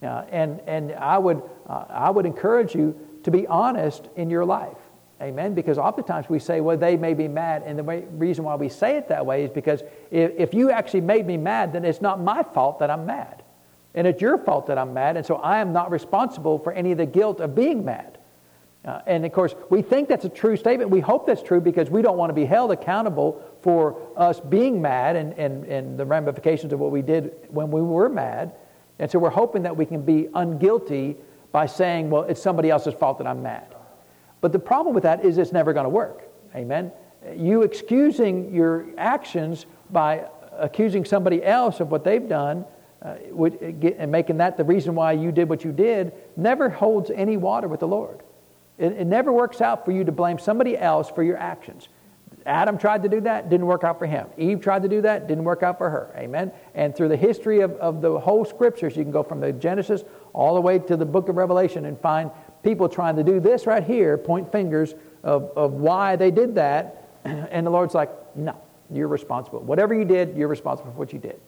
Uh, 0.00 0.24
and 0.30 0.60
and 0.68 0.92
I, 0.92 1.18
would, 1.18 1.42
uh, 1.68 1.86
I 1.88 2.10
would 2.10 2.24
encourage 2.24 2.72
you 2.72 2.96
to 3.24 3.32
be 3.32 3.48
honest 3.48 4.08
in 4.14 4.30
your 4.30 4.44
life. 4.44 4.78
Amen. 5.20 5.54
Because 5.54 5.76
oftentimes 5.76 6.28
we 6.28 6.38
say, 6.38 6.60
well, 6.60 6.76
they 6.76 6.96
may 6.96 7.14
be 7.14 7.26
mad. 7.26 7.64
And 7.66 7.76
the 7.76 7.84
way, 7.84 8.04
reason 8.12 8.44
why 8.44 8.54
we 8.54 8.68
say 8.68 8.96
it 8.96 9.08
that 9.08 9.26
way 9.26 9.42
is 9.42 9.50
because 9.50 9.82
if, 10.12 10.30
if 10.36 10.54
you 10.54 10.70
actually 10.70 11.00
made 11.00 11.26
me 11.26 11.36
mad, 11.36 11.72
then 11.72 11.84
it's 11.84 12.00
not 12.00 12.20
my 12.20 12.44
fault 12.44 12.78
that 12.78 12.90
I'm 12.90 13.06
mad. 13.06 13.42
And 13.94 14.06
it's 14.06 14.22
your 14.22 14.38
fault 14.38 14.68
that 14.68 14.78
I'm 14.78 14.94
mad. 14.94 15.16
And 15.16 15.26
so 15.26 15.36
I 15.36 15.58
am 15.58 15.72
not 15.72 15.90
responsible 15.90 16.60
for 16.60 16.72
any 16.72 16.92
of 16.92 16.98
the 16.98 17.06
guilt 17.06 17.40
of 17.40 17.56
being 17.56 17.84
mad. 17.84 18.18
Uh, 18.84 19.00
and 19.06 19.24
of 19.24 19.32
course, 19.32 19.54
we 19.70 19.80
think 19.80 20.08
that's 20.08 20.24
a 20.24 20.28
true 20.28 20.56
statement. 20.56 20.90
We 20.90 21.00
hope 21.00 21.26
that's 21.26 21.42
true 21.42 21.60
because 21.60 21.88
we 21.88 22.02
don't 22.02 22.16
want 22.16 22.30
to 22.30 22.34
be 22.34 22.44
held 22.44 22.72
accountable 22.72 23.40
for 23.60 24.00
us 24.16 24.40
being 24.40 24.82
mad 24.82 25.14
and, 25.14 25.32
and, 25.34 25.64
and 25.66 25.98
the 25.98 26.04
ramifications 26.04 26.72
of 26.72 26.80
what 26.80 26.90
we 26.90 27.00
did 27.00 27.32
when 27.48 27.70
we 27.70 27.80
were 27.80 28.08
mad. 28.08 28.52
And 28.98 29.10
so 29.10 29.18
we're 29.18 29.30
hoping 29.30 29.62
that 29.62 29.76
we 29.76 29.86
can 29.86 30.02
be 30.02 30.24
unguilty 30.34 31.16
by 31.52 31.66
saying, 31.66 32.10
well, 32.10 32.22
it's 32.22 32.42
somebody 32.42 32.70
else's 32.70 32.94
fault 32.94 33.18
that 33.18 33.26
I'm 33.26 33.42
mad. 33.42 33.74
But 34.40 34.50
the 34.50 34.58
problem 34.58 34.94
with 34.94 35.04
that 35.04 35.24
is 35.24 35.38
it's 35.38 35.52
never 35.52 35.72
going 35.72 35.84
to 35.84 35.90
work. 35.90 36.22
Amen. 36.56 36.90
You 37.36 37.62
excusing 37.62 38.52
your 38.52 38.86
actions 38.98 39.66
by 39.90 40.26
accusing 40.58 41.04
somebody 41.04 41.44
else 41.44 41.78
of 41.78 41.90
what 41.90 42.04
they've 42.04 42.28
done 42.28 42.64
uh, 43.00 43.16
and 43.98 44.10
making 44.10 44.38
that 44.38 44.56
the 44.56 44.64
reason 44.64 44.94
why 44.94 45.12
you 45.12 45.30
did 45.30 45.48
what 45.48 45.64
you 45.64 45.72
did 45.72 46.12
never 46.36 46.68
holds 46.68 47.10
any 47.10 47.36
water 47.36 47.68
with 47.68 47.80
the 47.80 47.88
Lord. 47.88 48.22
It, 48.82 48.92
it 48.92 49.06
never 49.06 49.32
works 49.32 49.60
out 49.60 49.84
for 49.84 49.92
you 49.92 50.02
to 50.04 50.12
blame 50.12 50.38
somebody 50.38 50.76
else 50.76 51.08
for 51.08 51.22
your 51.22 51.36
actions. 51.36 51.88
Adam 52.44 52.76
tried 52.76 53.04
to 53.04 53.08
do 53.08 53.20
that, 53.20 53.48
didn't 53.48 53.66
work 53.66 53.84
out 53.84 54.00
for 54.00 54.06
him. 54.06 54.26
Eve 54.36 54.60
tried 54.60 54.82
to 54.82 54.88
do 54.88 55.00
that, 55.02 55.28
didn't 55.28 55.44
work 55.44 55.62
out 55.62 55.78
for 55.78 55.88
her. 55.88 56.12
Amen. 56.16 56.50
And 56.74 56.94
through 56.94 57.08
the 57.08 57.16
history 57.16 57.60
of, 57.60 57.72
of 57.74 58.00
the 58.00 58.18
whole 58.18 58.44
scriptures, 58.44 58.96
you 58.96 59.04
can 59.04 59.12
go 59.12 59.22
from 59.22 59.38
the 59.40 59.52
Genesis 59.52 60.02
all 60.32 60.56
the 60.56 60.60
way 60.60 60.80
to 60.80 60.96
the 60.96 61.04
book 61.04 61.28
of 61.28 61.36
Revelation 61.36 61.84
and 61.84 61.96
find 62.00 62.32
people 62.64 62.88
trying 62.88 63.14
to 63.14 63.22
do 63.22 63.38
this 63.38 63.66
right 63.66 63.84
here, 63.84 64.18
point 64.18 64.50
fingers 64.50 64.94
of, 65.22 65.52
of 65.56 65.74
why 65.74 66.16
they 66.16 66.32
did 66.32 66.56
that. 66.56 66.98
And 67.24 67.64
the 67.64 67.70
Lord's 67.70 67.94
like, 67.94 68.10
no, 68.34 68.60
you're 68.90 69.06
responsible. 69.06 69.60
Whatever 69.60 69.94
you 69.94 70.04
did, 70.04 70.36
you're 70.36 70.48
responsible 70.48 70.90
for 70.90 70.98
what 70.98 71.12
you 71.12 71.20
did. 71.20 71.40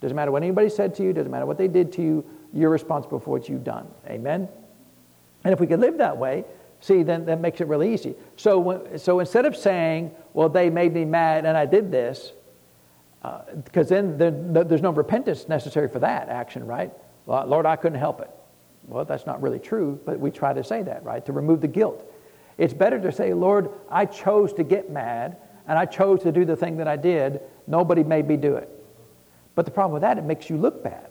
Doesn't 0.00 0.16
matter 0.16 0.30
what 0.30 0.42
anybody 0.42 0.70
said 0.70 0.94
to 0.94 1.02
you, 1.02 1.12
doesn't 1.12 1.30
matter 1.30 1.44
what 1.44 1.58
they 1.58 1.68
did 1.68 1.92
to 1.94 2.02
you, 2.02 2.24
you're 2.54 2.70
responsible 2.70 3.20
for 3.20 3.30
what 3.30 3.48
you've 3.48 3.64
done. 3.64 3.86
Amen? 4.06 4.48
And 5.44 5.52
if 5.52 5.60
we 5.60 5.66
could 5.66 5.80
live 5.80 5.98
that 5.98 6.16
way, 6.16 6.44
see, 6.80 7.02
then 7.02 7.26
that 7.26 7.40
makes 7.40 7.60
it 7.60 7.66
really 7.66 7.92
easy. 7.92 8.14
So, 8.36 8.58
when, 8.58 8.98
so 8.98 9.20
instead 9.20 9.44
of 9.44 9.56
saying, 9.56 10.12
well, 10.34 10.48
they 10.48 10.70
made 10.70 10.92
me 10.92 11.04
mad 11.04 11.44
and 11.44 11.56
I 11.56 11.66
did 11.66 11.90
this, 11.90 12.32
because 13.64 13.90
uh, 13.90 14.02
then 14.16 14.52
there's 14.52 14.82
no 14.82 14.90
repentance 14.90 15.48
necessary 15.48 15.88
for 15.88 15.98
that 15.98 16.28
action, 16.28 16.66
right? 16.66 16.92
Lord, 17.26 17.66
I 17.66 17.76
couldn't 17.76 17.98
help 17.98 18.20
it. 18.20 18.30
Well, 18.86 19.04
that's 19.04 19.26
not 19.26 19.42
really 19.42 19.58
true, 19.58 20.00
but 20.06 20.18
we 20.18 20.30
try 20.30 20.52
to 20.54 20.64
say 20.64 20.82
that, 20.84 21.04
right? 21.04 21.24
To 21.26 21.32
remove 21.32 21.60
the 21.60 21.68
guilt. 21.68 22.10
It's 22.56 22.72
better 22.72 22.98
to 23.00 23.12
say, 23.12 23.34
Lord, 23.34 23.70
I 23.90 24.06
chose 24.06 24.52
to 24.54 24.64
get 24.64 24.90
mad 24.90 25.36
and 25.66 25.78
I 25.78 25.84
chose 25.84 26.22
to 26.22 26.32
do 26.32 26.44
the 26.44 26.56
thing 26.56 26.78
that 26.78 26.88
I 26.88 26.96
did. 26.96 27.40
Nobody 27.66 28.02
made 28.02 28.26
me 28.26 28.36
do 28.36 28.56
it. 28.56 28.70
But 29.54 29.66
the 29.66 29.70
problem 29.70 29.92
with 29.92 30.02
that, 30.02 30.16
it 30.16 30.24
makes 30.24 30.48
you 30.48 30.56
look 30.56 30.82
bad. 30.82 31.10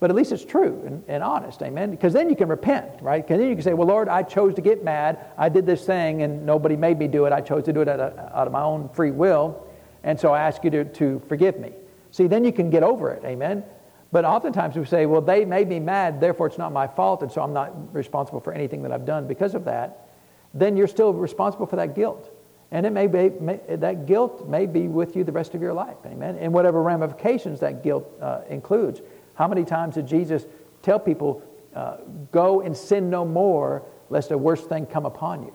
But 0.00 0.10
at 0.10 0.16
least 0.16 0.30
it's 0.30 0.44
true 0.44 0.80
and, 0.86 1.02
and 1.08 1.22
honest, 1.22 1.60
amen? 1.62 1.90
Because 1.90 2.12
then 2.12 2.30
you 2.30 2.36
can 2.36 2.48
repent, 2.48 3.02
right? 3.02 3.24
Because 3.24 3.40
then 3.40 3.48
you 3.48 3.54
can 3.54 3.64
say, 3.64 3.74
well, 3.74 3.88
Lord, 3.88 4.08
I 4.08 4.22
chose 4.22 4.54
to 4.54 4.60
get 4.60 4.84
mad. 4.84 5.18
I 5.36 5.48
did 5.48 5.66
this 5.66 5.84
thing 5.84 6.22
and 6.22 6.46
nobody 6.46 6.76
made 6.76 6.98
me 6.98 7.08
do 7.08 7.24
it. 7.24 7.32
I 7.32 7.40
chose 7.40 7.64
to 7.64 7.72
do 7.72 7.80
it 7.80 7.88
out 7.88 7.98
of, 7.98 8.18
out 8.18 8.46
of 8.46 8.52
my 8.52 8.62
own 8.62 8.88
free 8.90 9.10
will. 9.10 9.66
And 10.04 10.18
so 10.18 10.32
I 10.32 10.40
ask 10.42 10.62
you 10.62 10.70
to, 10.70 10.84
to 10.84 11.20
forgive 11.28 11.58
me. 11.58 11.72
See, 12.12 12.28
then 12.28 12.44
you 12.44 12.52
can 12.52 12.70
get 12.70 12.84
over 12.84 13.10
it, 13.10 13.24
amen? 13.24 13.64
But 14.12 14.24
oftentimes 14.24 14.76
we 14.76 14.84
say, 14.84 15.06
well, 15.06 15.20
they 15.20 15.44
made 15.44 15.68
me 15.68 15.80
mad, 15.80 16.20
therefore 16.20 16.46
it's 16.46 16.58
not 16.58 16.72
my 16.72 16.86
fault, 16.86 17.22
and 17.22 17.30
so 17.30 17.42
I'm 17.42 17.52
not 17.52 17.92
responsible 17.94 18.40
for 18.40 18.52
anything 18.52 18.82
that 18.82 18.92
I've 18.92 19.04
done 19.04 19.26
because 19.26 19.54
of 19.54 19.64
that. 19.66 20.08
Then 20.54 20.76
you're 20.76 20.88
still 20.88 21.12
responsible 21.12 21.66
for 21.66 21.76
that 21.76 21.94
guilt. 21.94 22.30
And 22.70 22.84
it 22.86 22.90
may 22.90 23.06
be, 23.06 23.30
may, 23.40 23.60
that 23.68 24.06
guilt 24.06 24.48
may 24.48 24.66
be 24.66 24.88
with 24.88 25.16
you 25.16 25.24
the 25.24 25.32
rest 25.32 25.54
of 25.54 25.62
your 25.62 25.72
life, 25.72 25.96
amen? 26.06 26.36
And 26.38 26.52
whatever 26.52 26.82
ramifications 26.82 27.60
that 27.60 27.82
guilt 27.82 28.06
uh, 28.20 28.42
includes. 28.48 29.00
How 29.38 29.46
many 29.46 29.64
times 29.64 29.94
did 29.94 30.08
Jesus 30.08 30.46
tell 30.82 30.98
people, 30.98 31.40
uh, 31.72 31.98
go 32.32 32.60
and 32.60 32.76
sin 32.76 33.08
no 33.08 33.24
more, 33.24 33.84
lest 34.10 34.32
a 34.32 34.36
worse 34.36 34.62
thing 34.62 34.84
come 34.84 35.06
upon 35.06 35.44
you? 35.44 35.54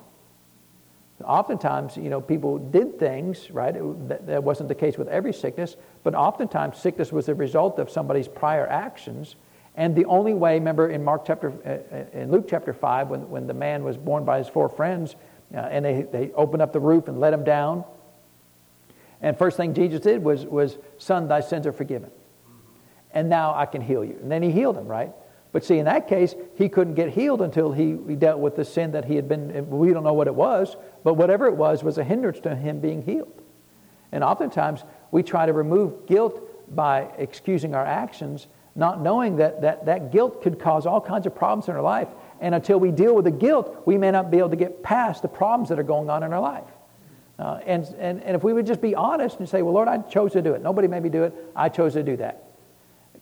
Oftentimes, 1.22 1.98
you 1.98 2.10
know, 2.10 2.22
people 2.22 2.58
did 2.60 2.98
things, 2.98 3.52
right? 3.52 3.76
It, 3.76 4.26
that 4.28 4.42
wasn't 4.42 4.70
the 4.70 4.76
case 4.76 4.98
with 4.98 5.10
every 5.10 5.34
sickness, 5.34 5.76
but 6.02 6.16
oftentimes 6.16 6.78
sickness 6.78 7.12
was 7.12 7.26
the 7.26 7.36
result 7.36 7.78
of 7.78 7.90
somebody's 7.90 8.30
prior 8.30 8.66
actions. 8.68 9.36
And 9.76 9.94
the 9.94 10.06
only 10.06 10.34
way, 10.34 10.54
remember 10.54 10.90
in 10.90 11.04
Mark 11.04 11.26
chapter, 11.26 11.52
uh, 11.66 11.96
uh, 11.96 12.22
in 12.22 12.32
Luke 12.32 12.46
chapter 12.50 12.72
5, 12.72 13.10
when, 13.10 13.30
when 13.30 13.48
the 13.48 13.54
man 13.54 13.84
was 13.84 13.98
borne 13.98 14.24
by 14.24 14.38
his 14.38 14.48
four 14.48 14.70
friends, 14.70 15.18
uh, 15.54 15.58
and 15.58 15.84
they, 15.84 16.04
they 16.04 16.32
opened 16.36 16.62
up 16.62 16.72
the 16.72 16.80
roof 16.80 17.10
and 17.10 17.20
let 17.20 17.34
him 17.34 17.44
down. 17.44 17.84
And 19.22 19.38
first 19.38 19.58
thing 19.58 19.74
Jesus 19.74 20.00
did 20.00 20.24
was, 20.24 20.46
was, 20.46 20.78
Son, 20.98 21.28
thy 21.28 21.42
sins 21.42 21.68
are 21.68 21.74
forgiven. 21.74 22.10
And 23.14 23.30
now 23.30 23.54
I 23.54 23.66
can 23.66 23.82
heal 23.82 24.04
you. 24.04 24.18
And 24.22 24.32
then 24.32 24.42
he 24.42 24.52
healed 24.52 24.78
him, 24.78 24.88
right? 24.88 25.12
But 25.52 25.64
see, 25.64 25.78
in 25.78 25.86
that 25.86 26.08
case, 26.08 26.34
he 26.56 26.68
couldn't 26.68 26.96
get 26.96 27.10
healed 27.10 27.42
until 27.42 27.72
he, 27.72 27.96
he 28.08 28.16
dealt 28.16 28.40
with 28.40 28.56
the 28.56 28.66
sin 28.66 28.92
that 28.94 29.06
he 29.06 29.16
had 29.16 29.30
been, 29.30 29.70
we 29.70 29.94
don't 29.94 30.04
know 30.04 30.14
what 30.14 30.28
it 30.28 30.34
was, 30.34 30.76
but 31.04 31.14
whatever 31.14 31.46
it 31.46 31.56
was, 31.56 31.84
was 31.84 32.00
a 32.00 32.04
hindrance 32.04 32.40
to 32.42 32.56
him 32.56 32.80
being 32.80 33.04
healed. 33.04 33.42
And 34.12 34.24
oftentimes, 34.24 34.84
we 35.12 35.22
try 35.22 35.46
to 35.46 35.54
remove 35.54 36.08
guilt 36.08 36.42
by 36.76 37.08
excusing 37.20 37.76
our 37.76 37.86
actions, 37.86 38.48
not 38.76 39.00
knowing 39.00 39.36
that, 39.36 39.62
that 39.62 39.86
that 39.86 40.12
guilt 40.12 40.42
could 40.42 40.60
cause 40.60 40.88
all 40.88 41.02
kinds 41.02 41.28
of 41.28 41.36
problems 41.36 41.68
in 41.68 41.76
our 41.76 41.82
life. 41.84 42.08
And 42.42 42.56
until 42.56 42.80
we 42.80 42.90
deal 42.90 43.14
with 43.14 43.26
the 43.26 43.32
guilt, 43.32 43.84
we 43.86 43.98
may 43.98 44.10
not 44.10 44.32
be 44.32 44.40
able 44.40 44.50
to 44.50 44.56
get 44.56 44.82
past 44.82 45.22
the 45.22 45.28
problems 45.28 45.70
that 45.70 45.78
are 45.78 45.84
going 45.84 46.10
on 46.10 46.24
in 46.24 46.34
our 46.34 46.42
life. 46.42 46.64
Uh, 47.38 47.60
and, 47.66 47.86
and, 48.00 48.24
and 48.24 48.36
if 48.36 48.44
we 48.44 48.54
would 48.54 48.66
just 48.66 48.82
be 48.82 48.96
honest 48.96 49.40
and 49.40 49.48
say, 49.48 49.62
well, 49.62 49.74
Lord, 49.74 49.88
I 49.88 50.00
chose 50.00 50.34
to 50.34 50.42
do 50.42 50.54
it. 50.54 50.62
Nobody 50.62 50.88
made 50.88 51.04
me 51.04 51.10
do 51.10 51.24
it. 51.24 51.34
I 51.56 51.70
chose 51.70 51.94
to 51.94 52.04
do 52.04 52.18
that. 52.18 52.53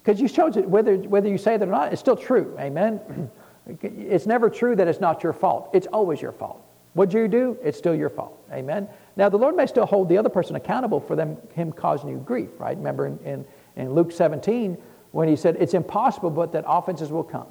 Because 0.03 0.19
you 0.19 0.27
chose 0.27 0.57
it, 0.57 0.67
whether, 0.67 0.95
whether 0.97 1.29
you 1.29 1.37
say 1.37 1.57
that 1.57 1.67
or 1.67 1.71
not, 1.71 1.91
it's 1.91 1.99
still 1.99 2.15
true. 2.15 2.55
Amen? 2.59 3.29
it's 3.81 4.25
never 4.25 4.49
true 4.49 4.75
that 4.75 4.87
it's 4.87 4.99
not 4.99 5.23
your 5.23 5.33
fault. 5.33 5.69
It's 5.73 5.87
always 5.87 6.21
your 6.21 6.31
fault. 6.31 6.65
What 6.93 7.13
you 7.13 7.27
do, 7.27 7.57
it's 7.63 7.77
still 7.77 7.95
your 7.95 8.09
fault. 8.09 8.37
Amen? 8.51 8.87
Now, 9.15 9.29
the 9.29 9.37
Lord 9.37 9.55
may 9.55 9.65
still 9.65 9.85
hold 9.85 10.09
the 10.09 10.17
other 10.17 10.29
person 10.29 10.55
accountable 10.55 10.99
for 10.99 11.15
them, 11.15 11.37
him 11.53 11.71
causing 11.71 12.09
you 12.09 12.17
grief, 12.17 12.49
right? 12.57 12.75
Remember 12.75 13.07
in, 13.07 13.19
in, 13.19 13.45
in 13.75 13.93
Luke 13.93 14.11
17 14.11 14.77
when 15.11 15.27
he 15.27 15.35
said, 15.35 15.55
It's 15.59 15.73
impossible, 15.73 16.31
but 16.31 16.51
that 16.51 16.65
offenses 16.67 17.11
will 17.11 17.23
come. 17.23 17.47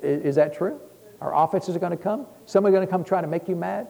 Is, 0.00 0.22
is 0.22 0.34
that 0.36 0.54
true? 0.54 0.80
Our 1.20 1.34
offenses 1.34 1.74
are 1.74 1.80
going 1.80 1.96
to 1.96 2.02
come? 2.02 2.26
Somebody 2.46 2.72
going 2.72 2.86
to 2.86 2.90
come 2.90 3.02
try 3.02 3.20
to 3.20 3.26
make 3.26 3.48
you 3.48 3.56
mad? 3.56 3.88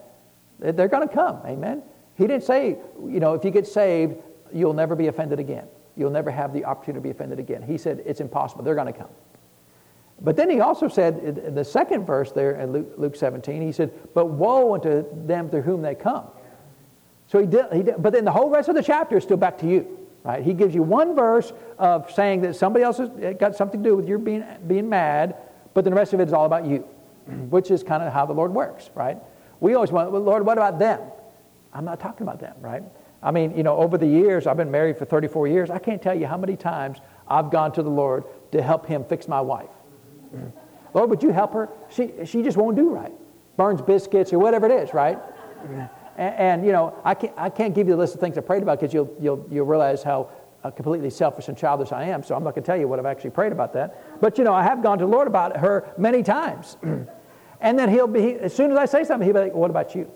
They're 0.58 0.88
going 0.88 1.06
to 1.06 1.12
come. 1.12 1.40
Amen? 1.44 1.82
He 2.16 2.26
didn't 2.26 2.44
say, 2.44 2.78
you 3.04 3.20
know, 3.20 3.34
if 3.34 3.44
you 3.44 3.50
get 3.50 3.66
saved, 3.66 4.16
you'll 4.52 4.74
never 4.74 4.94
be 4.94 5.08
offended 5.08 5.40
again. 5.40 5.66
You'll 5.96 6.10
never 6.10 6.30
have 6.30 6.52
the 6.52 6.64
opportunity 6.64 6.98
to 6.98 7.02
be 7.02 7.10
offended 7.10 7.38
again. 7.38 7.62
He 7.62 7.78
said, 7.78 8.02
It's 8.06 8.20
impossible. 8.20 8.64
They're 8.64 8.74
going 8.74 8.92
to 8.92 8.98
come. 8.98 9.10
But 10.20 10.36
then 10.36 10.48
he 10.48 10.60
also 10.60 10.88
said 10.88 11.18
in 11.18 11.54
the 11.54 11.64
second 11.64 12.06
verse 12.06 12.30
there 12.30 12.52
in 12.52 12.72
Luke, 12.72 12.92
Luke 12.96 13.16
17, 13.16 13.60
he 13.60 13.72
said, 13.72 13.92
But 14.14 14.26
woe 14.26 14.74
unto 14.74 15.04
them 15.26 15.50
through 15.50 15.62
whom 15.62 15.82
they 15.82 15.94
come. 15.96 16.26
So 17.26 17.40
he 17.40 17.46
did, 17.46 17.72
he 17.72 17.82
did, 17.82 17.94
but 17.98 18.12
then 18.12 18.24
the 18.24 18.30
whole 18.30 18.50
rest 18.50 18.68
of 18.68 18.74
the 18.74 18.82
chapter 18.82 19.16
is 19.16 19.24
still 19.24 19.36
back 19.36 19.58
to 19.58 19.68
you, 19.68 19.98
right? 20.22 20.42
He 20.42 20.52
gives 20.52 20.74
you 20.74 20.82
one 20.82 21.16
verse 21.16 21.52
of 21.78 22.10
saying 22.12 22.42
that 22.42 22.54
somebody 22.54 22.84
else 22.84 22.98
has 22.98 23.08
got 23.38 23.56
something 23.56 23.82
to 23.82 23.88
do 23.88 23.96
with 23.96 24.06
your 24.06 24.18
being, 24.18 24.44
being 24.66 24.88
mad, 24.88 25.36
but 25.74 25.84
then 25.84 25.92
the 25.92 25.98
rest 25.98 26.12
of 26.12 26.20
it 26.20 26.28
is 26.28 26.32
all 26.32 26.44
about 26.44 26.66
you, 26.66 26.86
which 27.50 27.70
is 27.70 27.82
kind 27.82 28.02
of 28.02 28.12
how 28.12 28.26
the 28.26 28.34
Lord 28.34 28.52
works, 28.52 28.90
right? 28.94 29.18
We 29.60 29.74
always 29.74 29.90
want, 29.90 30.12
well, 30.12 30.22
Lord, 30.22 30.44
what 30.44 30.58
about 30.58 30.78
them? 30.78 31.00
I'm 31.72 31.84
not 31.84 31.98
talking 31.98 32.26
about 32.26 32.38
them, 32.38 32.56
right? 32.60 32.82
I 33.22 33.30
mean, 33.30 33.56
you 33.56 33.62
know, 33.62 33.76
over 33.76 33.96
the 33.96 34.06
years, 34.06 34.46
I've 34.46 34.56
been 34.56 34.70
married 34.70 34.98
for 34.98 35.04
34 35.04 35.46
years. 35.48 35.70
I 35.70 35.78
can't 35.78 36.02
tell 36.02 36.14
you 36.14 36.26
how 36.26 36.36
many 36.36 36.56
times 36.56 36.98
I've 37.28 37.50
gone 37.50 37.72
to 37.72 37.82
the 37.82 37.90
Lord 37.90 38.24
to 38.50 38.60
help 38.60 38.86
him 38.86 39.04
fix 39.04 39.28
my 39.28 39.40
wife. 39.40 39.70
Lord, 40.94 41.10
would 41.10 41.22
you 41.22 41.30
help 41.30 41.52
her? 41.52 41.68
She, 41.90 42.12
she 42.24 42.42
just 42.42 42.56
won't 42.56 42.76
do 42.76 42.90
right. 42.90 43.12
Burns 43.56 43.80
biscuits 43.80 44.32
or 44.32 44.38
whatever 44.38 44.66
it 44.66 44.72
is, 44.72 44.92
right? 44.92 45.18
And, 46.16 46.34
and, 46.34 46.66
you 46.66 46.72
know, 46.72 46.98
I 47.04 47.14
can't, 47.14 47.32
I 47.36 47.48
can't 47.48 47.74
give 47.74 47.86
you 47.86 47.94
the 47.94 47.98
list 47.98 48.14
of 48.14 48.20
things 48.20 48.36
I 48.36 48.40
prayed 48.40 48.62
about 48.62 48.80
because 48.80 48.92
you'll, 48.92 49.14
you'll, 49.20 49.46
you'll 49.50 49.66
realize 49.66 50.02
how 50.02 50.30
uh, 50.64 50.70
completely 50.70 51.10
selfish 51.10 51.48
and 51.48 51.56
childish 51.56 51.92
I 51.92 52.04
am. 52.04 52.22
So 52.22 52.34
I'm 52.34 52.44
not 52.44 52.54
going 52.54 52.62
to 52.62 52.66
tell 52.66 52.78
you 52.78 52.88
what 52.88 52.98
I've 52.98 53.06
actually 53.06 53.30
prayed 53.30 53.52
about 53.52 53.72
that. 53.74 54.20
But, 54.20 54.38
you 54.38 54.44
know, 54.44 54.54
I 54.54 54.62
have 54.62 54.82
gone 54.82 54.98
to 54.98 55.04
the 55.04 55.10
Lord 55.10 55.26
about 55.26 55.56
her 55.56 55.92
many 55.96 56.22
times. 56.22 56.76
and 57.60 57.78
then 57.78 57.88
he'll 57.88 58.06
be, 58.06 58.34
as 58.34 58.54
soon 58.54 58.70
as 58.70 58.78
I 58.78 58.84
say 58.86 59.04
something, 59.04 59.26
he'll 59.26 59.34
be 59.34 59.40
like, 59.40 59.54
what 59.54 59.70
about 59.70 59.94
you? 59.94 60.10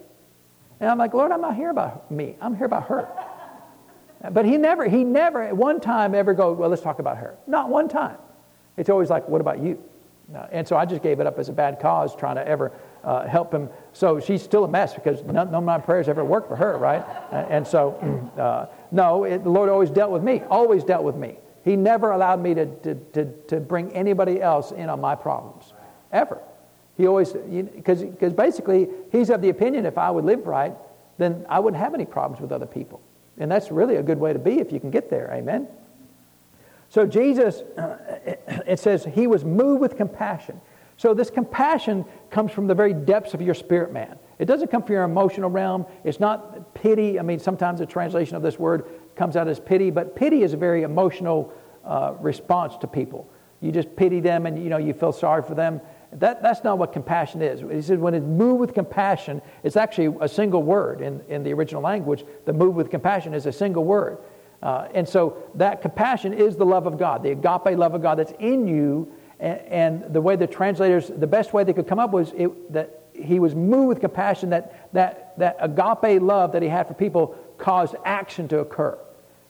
And 0.80 0.90
I'm 0.90 0.98
like, 0.98 1.14
Lord, 1.14 1.32
I'm 1.32 1.40
not 1.40 1.56
here 1.56 1.70
about 1.70 2.10
me. 2.10 2.36
I'm 2.40 2.54
here 2.54 2.66
about 2.66 2.88
her. 2.88 3.08
But 4.30 4.44
he 4.44 4.56
never, 4.56 4.88
he 4.88 5.04
never 5.04 5.42
at 5.42 5.56
one 5.56 5.80
time 5.80 6.14
ever 6.14 6.34
go, 6.34 6.52
well, 6.52 6.68
let's 6.68 6.82
talk 6.82 6.98
about 6.98 7.18
her. 7.18 7.36
Not 7.46 7.68
one 7.68 7.88
time. 7.88 8.16
It's 8.76 8.90
always 8.90 9.10
like, 9.10 9.28
what 9.28 9.40
about 9.40 9.60
you? 9.60 9.82
And 10.50 10.66
so 10.66 10.76
I 10.76 10.84
just 10.84 11.02
gave 11.02 11.20
it 11.20 11.26
up 11.26 11.38
as 11.38 11.48
a 11.48 11.52
bad 11.52 11.78
cause, 11.78 12.16
trying 12.16 12.36
to 12.36 12.46
ever 12.46 12.72
uh, 13.04 13.26
help 13.28 13.54
him. 13.54 13.68
So 13.92 14.18
she's 14.18 14.42
still 14.42 14.64
a 14.64 14.68
mess 14.68 14.94
because 14.94 15.22
none, 15.22 15.34
none 15.34 15.54
of 15.54 15.64
my 15.64 15.78
prayers 15.78 16.08
ever 16.08 16.24
worked 16.24 16.48
for 16.48 16.56
her, 16.56 16.76
right? 16.76 17.04
And 17.30 17.66
so, 17.66 18.32
uh, 18.40 18.66
no, 18.90 19.24
it, 19.24 19.44
the 19.44 19.50
Lord 19.50 19.68
always 19.68 19.90
dealt 19.90 20.10
with 20.10 20.24
me, 20.24 20.42
always 20.50 20.82
dealt 20.82 21.04
with 21.04 21.14
me. 21.14 21.36
He 21.64 21.76
never 21.76 22.10
allowed 22.10 22.42
me 22.42 22.54
to, 22.54 22.66
to, 22.66 22.94
to, 22.94 23.24
to 23.48 23.60
bring 23.60 23.92
anybody 23.92 24.42
else 24.42 24.72
in 24.72 24.88
on 24.88 25.00
my 25.00 25.14
problems, 25.14 25.72
ever. 26.12 26.40
He 26.96 27.06
always, 27.06 27.32
because 27.32 28.32
basically, 28.32 28.88
he's 29.12 29.30
of 29.30 29.42
the 29.42 29.50
opinion 29.50 29.84
if 29.86 29.98
I 29.98 30.10
would 30.10 30.24
live 30.24 30.46
right, 30.46 30.74
then 31.18 31.44
I 31.48 31.60
wouldn't 31.60 31.82
have 31.82 31.94
any 31.94 32.06
problems 32.06 32.40
with 32.40 32.52
other 32.52 32.66
people. 32.66 33.00
And 33.38 33.50
that's 33.50 33.70
really 33.70 33.96
a 33.96 34.02
good 34.02 34.18
way 34.18 34.32
to 34.32 34.38
be 34.38 34.60
if 34.60 34.72
you 34.72 34.80
can 34.80 34.90
get 34.90 35.10
there. 35.10 35.30
Amen? 35.32 35.68
So 36.88 37.06
Jesus, 37.06 37.62
it 38.66 38.78
says, 38.78 39.04
he 39.04 39.26
was 39.26 39.44
moved 39.44 39.80
with 39.80 39.96
compassion. 39.96 40.60
So 40.96 41.12
this 41.12 41.28
compassion 41.28 42.04
comes 42.30 42.52
from 42.52 42.66
the 42.66 42.74
very 42.74 42.94
depths 42.94 43.34
of 43.34 43.42
your 43.42 43.54
spirit 43.54 43.92
man. 43.92 44.18
It 44.38 44.46
doesn't 44.46 44.70
come 44.70 44.82
from 44.82 44.94
your 44.94 45.04
emotional 45.04 45.50
realm. 45.50 45.86
It's 46.04 46.20
not 46.20 46.74
pity. 46.74 47.18
I 47.18 47.22
mean, 47.22 47.38
sometimes 47.38 47.80
the 47.80 47.86
translation 47.86 48.36
of 48.36 48.42
this 48.42 48.58
word 48.58 48.86
comes 49.14 49.36
out 49.36 49.48
as 49.48 49.60
pity, 49.60 49.90
but 49.90 50.16
pity 50.16 50.42
is 50.42 50.52
a 50.52 50.56
very 50.56 50.82
emotional 50.82 51.52
uh, 51.84 52.14
response 52.20 52.76
to 52.78 52.86
people. 52.86 53.28
You 53.60 53.72
just 53.72 53.94
pity 53.96 54.20
them 54.20 54.46
and 54.46 54.62
you 54.62 54.68
know 54.68 54.76
you 54.76 54.92
feel 54.92 55.12
sorry 55.12 55.42
for 55.42 55.54
them. 55.54 55.80
That, 56.12 56.42
that's 56.42 56.62
not 56.64 56.78
what 56.78 56.92
compassion 56.92 57.42
is. 57.42 57.60
He 57.60 57.82
said 57.82 57.98
when 57.98 58.14
it's 58.14 58.24
moved 58.24 58.60
with 58.60 58.74
compassion, 58.74 59.42
it's 59.62 59.76
actually 59.76 60.16
a 60.20 60.28
single 60.28 60.62
word 60.62 61.00
in, 61.00 61.20
in 61.28 61.42
the 61.42 61.52
original 61.52 61.82
language. 61.82 62.24
The 62.44 62.52
move 62.52 62.74
with 62.74 62.90
compassion 62.90 63.34
is 63.34 63.46
a 63.46 63.52
single 63.52 63.84
word. 63.84 64.18
Uh, 64.62 64.88
and 64.94 65.08
so 65.08 65.36
that 65.54 65.82
compassion 65.82 66.32
is 66.32 66.56
the 66.56 66.64
love 66.64 66.86
of 66.86 66.98
God, 66.98 67.22
the 67.22 67.30
agape 67.30 67.76
love 67.78 67.94
of 67.94 68.02
God 68.02 68.18
that's 68.18 68.32
in 68.38 68.66
you. 68.66 69.12
And, 69.38 69.60
and 69.60 70.14
the 70.14 70.20
way 70.20 70.36
the 70.36 70.46
translators, 70.46 71.08
the 71.08 71.26
best 71.26 71.52
way 71.52 71.64
they 71.64 71.72
could 71.72 71.86
come 71.86 71.98
up 71.98 72.12
was 72.12 72.32
it, 72.36 72.72
that 72.72 73.02
he 73.12 73.38
was 73.38 73.54
moved 73.54 73.88
with 73.88 74.00
compassion, 74.00 74.50
that, 74.50 74.88
that, 74.92 75.38
that 75.38 75.56
agape 75.60 76.22
love 76.22 76.52
that 76.52 76.62
he 76.62 76.68
had 76.68 76.88
for 76.88 76.94
people 76.94 77.36
caused 77.58 77.96
action 78.04 78.48
to 78.48 78.60
occur 78.60 78.98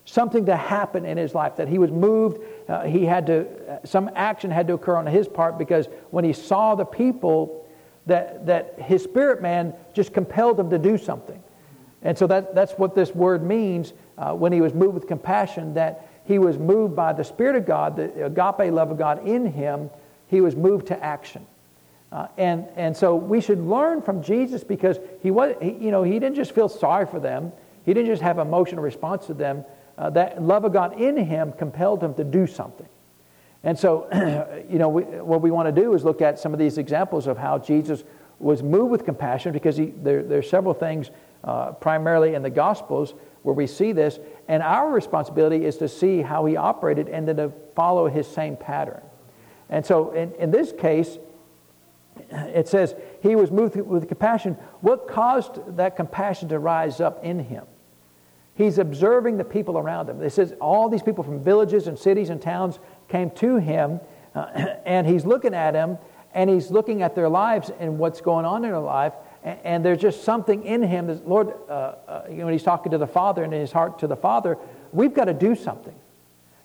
something 0.07 0.47
to 0.47 0.57
happen 0.57 1.05
in 1.05 1.19
his 1.19 1.35
life, 1.35 1.57
that 1.57 1.69
he 1.69 1.79
was 1.79 1.90
moved. 1.90 2.40
Uh, 2.69 2.85
he 2.85 3.05
had 3.05 3.27
to, 3.27 3.47
uh, 3.71 3.79
some 3.85 4.11
action 4.14 4.51
had 4.51 4.66
to 4.69 4.75
occur 4.75 4.97
on 4.97 5.07
his 5.07 5.29
part 5.29 5.59
because 5.59 5.88
when 6.11 6.25
he 6.25 6.33
saw 6.33 6.75
the 6.75 6.85
people, 6.85 7.66
that, 8.07 8.47
that 8.47 8.81
his 8.81 9.03
spirit 9.03 9.42
man 9.42 9.75
just 9.92 10.14
compelled 10.14 10.59
him 10.59 10.71
to 10.71 10.79
do 10.79 10.97
something. 10.97 11.42
And 12.03 12.16
so 12.16 12.27
that, 12.29 12.55
that's 12.55 12.73
what 12.75 12.95
this 12.95 13.14
word 13.14 13.42
means 13.42 13.92
uh, 14.16 14.33
when 14.33 14.53
he 14.53 14.61
was 14.61 14.73
moved 14.73 14.95
with 14.95 15.09
compassion, 15.09 15.75
that 15.75 16.09
he 16.25 16.38
was 16.38 16.57
moved 16.57 16.95
by 16.95 17.12
the 17.12 17.25
Spirit 17.25 17.57
of 17.57 17.66
God, 17.66 17.97
the 17.97 18.27
agape 18.27 18.73
love 18.73 18.90
of 18.90 18.99
God 18.99 19.27
in 19.27 19.47
him. 19.47 19.90
He 20.29 20.40
was 20.40 20.55
moved 20.55 20.87
to 20.88 21.05
action. 21.05 21.47
Uh, 22.12 22.29
and, 22.38 22.66
and 22.77 22.97
so 22.97 23.16
we 23.16 23.40
should 23.40 23.59
learn 23.59 24.01
from 24.03 24.23
Jesus 24.23 24.62
because 24.62 24.99
he, 25.21 25.31
was, 25.31 25.57
he, 25.61 25.73
you 25.73 25.90
know, 25.90 26.03
he 26.03 26.12
didn't 26.12 26.37
just 26.37 26.53
feel 26.53 26.69
sorry 26.69 27.07
for 27.07 27.19
them. 27.19 27.53
He 27.85 27.92
didn't 27.92 28.11
just 28.11 28.23
have 28.23 28.38
emotional 28.38 28.83
response 28.83 29.27
to 29.27 29.35
them. 29.35 29.64
Uh, 29.99 30.11
that 30.11 30.43
love 30.43 30.65
of 30.65 30.73
God 30.73 31.01
in 31.01 31.17
him 31.17 31.53
compelled 31.53 32.03
him 32.03 32.15
to 32.15 32.25
do 32.25 32.47
something. 32.47 32.89
And 33.65 33.79
so, 33.79 34.07
you 34.71 34.79
know, 34.79 34.89
we, 34.89 35.03
what 35.03 35.41
we 35.43 35.51
want 35.51 35.75
to 35.75 35.81
do 35.81 35.95
is 35.95 36.05
look 36.05 36.23
at 36.23 36.39
some 36.39 36.53
of 36.53 36.59
these 36.59 36.79
examples 36.79 37.27
of 37.27 37.39
how 37.39 37.59
Jesus 37.59 38.05
was 38.39 38.63
moved 38.63 38.91
with 38.91 39.05
compassion 39.05 39.53
because 39.53 39.77
he, 39.77 39.87
there, 39.87 40.23
there 40.23 40.39
are 40.39 40.43
several 40.43 40.75
things, 40.75 41.11
uh, 41.45 41.73
primarily 41.73 42.35
in 42.35 42.43
the 42.43 42.51
Gospels, 42.51 43.15
where 43.43 43.55
we 43.55 43.67
see 43.67 43.93
this. 43.93 44.19
And 44.49 44.63
our 44.63 44.91
responsibility 44.91 45.65
is 45.65 45.79
to 45.79 45.89
see 45.89 46.21
how 46.21 46.45
he 46.45 46.57
operated 46.57 47.09
and 47.09 47.27
then 47.27 47.37
to 47.37 47.53
follow 47.75 48.09
his 48.09 48.27
same 48.27 48.57
pattern. 48.57 49.03
And 49.69 49.85
so, 49.85 50.13
in, 50.13 50.33
in 50.35 50.51
this 50.51 50.73
case, 50.73 51.19
it 52.31 52.69
says 52.69 52.95
he 53.23 53.35
was 53.35 53.51
moved 53.51 53.77
with 53.77 54.07
compassion. 54.09 54.55
What 54.81 55.09
caused 55.09 55.77
that 55.77 55.97
compassion 55.97 56.49
to 56.51 56.59
rise 56.59 57.01
up 57.01 57.25
in 57.25 57.41
him? 57.41 57.65
He's 58.57 58.79
observing 58.79 59.37
the 59.37 59.45
people 59.45 59.77
around 59.77 60.09
him. 60.09 60.23
It 60.23 60.31
says 60.31 60.55
all 60.61 60.88
these 60.88 61.03
people 61.03 61.23
from 61.23 61.42
villages 61.42 61.87
and 61.87 61.99
cities 61.99 62.31
and 62.31 62.40
towns 62.40 62.79
came 63.09 63.31
to 63.33 63.57
him, 63.57 64.01
uh, 64.35 64.47
and 64.87 65.07
he's 65.07 65.27
looking 65.27 65.55
at 65.55 65.73
them, 65.73 65.99
and 66.33 66.49
he's 66.49 66.71
looking 66.71 67.03
at 67.03 67.14
their 67.14 67.29
lives 67.29 67.71
and 67.79 67.99
what's 67.99 68.21
going 68.21 68.47
on 68.47 68.64
in 68.64 68.71
their 68.71 68.81
life, 68.81 69.12
and, 69.42 69.59
and 69.64 69.85
there's 69.85 70.01
just 70.01 70.25
something 70.25 70.64
in 70.64 70.83
him 70.83 71.07
that, 71.07 71.29
Lord, 71.29 71.53
uh, 71.69 71.73
uh, 71.73 72.23
you 72.29 72.37
know, 72.37 72.47
when 72.47 72.55
he's 72.55 72.62
talking 72.62 72.92
to 72.92 72.99
the 72.99 73.07
Father 73.07 73.45
and 73.45 73.53
in 73.53 73.61
his 73.61 73.73
heart 73.73 73.99
to 73.99 74.07
the 74.07 74.16
Father, 74.16 74.57
we've 74.92 75.14
got 75.14 75.27
to 75.27 75.35
do 75.35 75.55
something. 75.55 75.95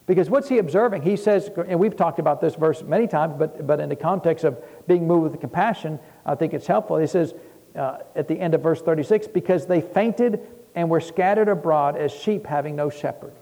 Because 0.06 0.28
what's 0.28 0.48
he 0.48 0.58
observing? 0.58 1.02
He 1.02 1.16
says, 1.16 1.50
and 1.68 1.78
we've 1.78 1.96
talked 1.96 2.18
about 2.18 2.40
this 2.40 2.54
verse 2.54 2.82
many 2.82 3.06
times, 3.06 3.34
but, 3.38 3.66
but 3.66 3.80
in 3.80 3.88
the 3.88 3.96
context 3.96 4.44
of 4.44 4.62
being 4.88 5.06
moved 5.06 5.30
with 5.30 5.40
compassion, 5.40 6.00
I 6.26 6.34
think 6.34 6.54
it's 6.54 6.66
helpful. 6.66 6.96
He 6.96 7.06
says 7.06 7.34
uh, 7.76 7.98
at 8.16 8.28
the 8.28 8.38
end 8.38 8.54
of 8.54 8.62
verse 8.62 8.82
36, 8.82 9.28
because 9.28 9.66
they 9.66 9.80
fainted 9.80 10.40
and 10.74 10.88
were 10.88 11.00
scattered 11.00 11.48
abroad 11.48 11.96
as 11.96 12.12
sheep 12.12 12.46
having 12.46 12.76
no 12.76 12.90
shepherd. 12.90 13.32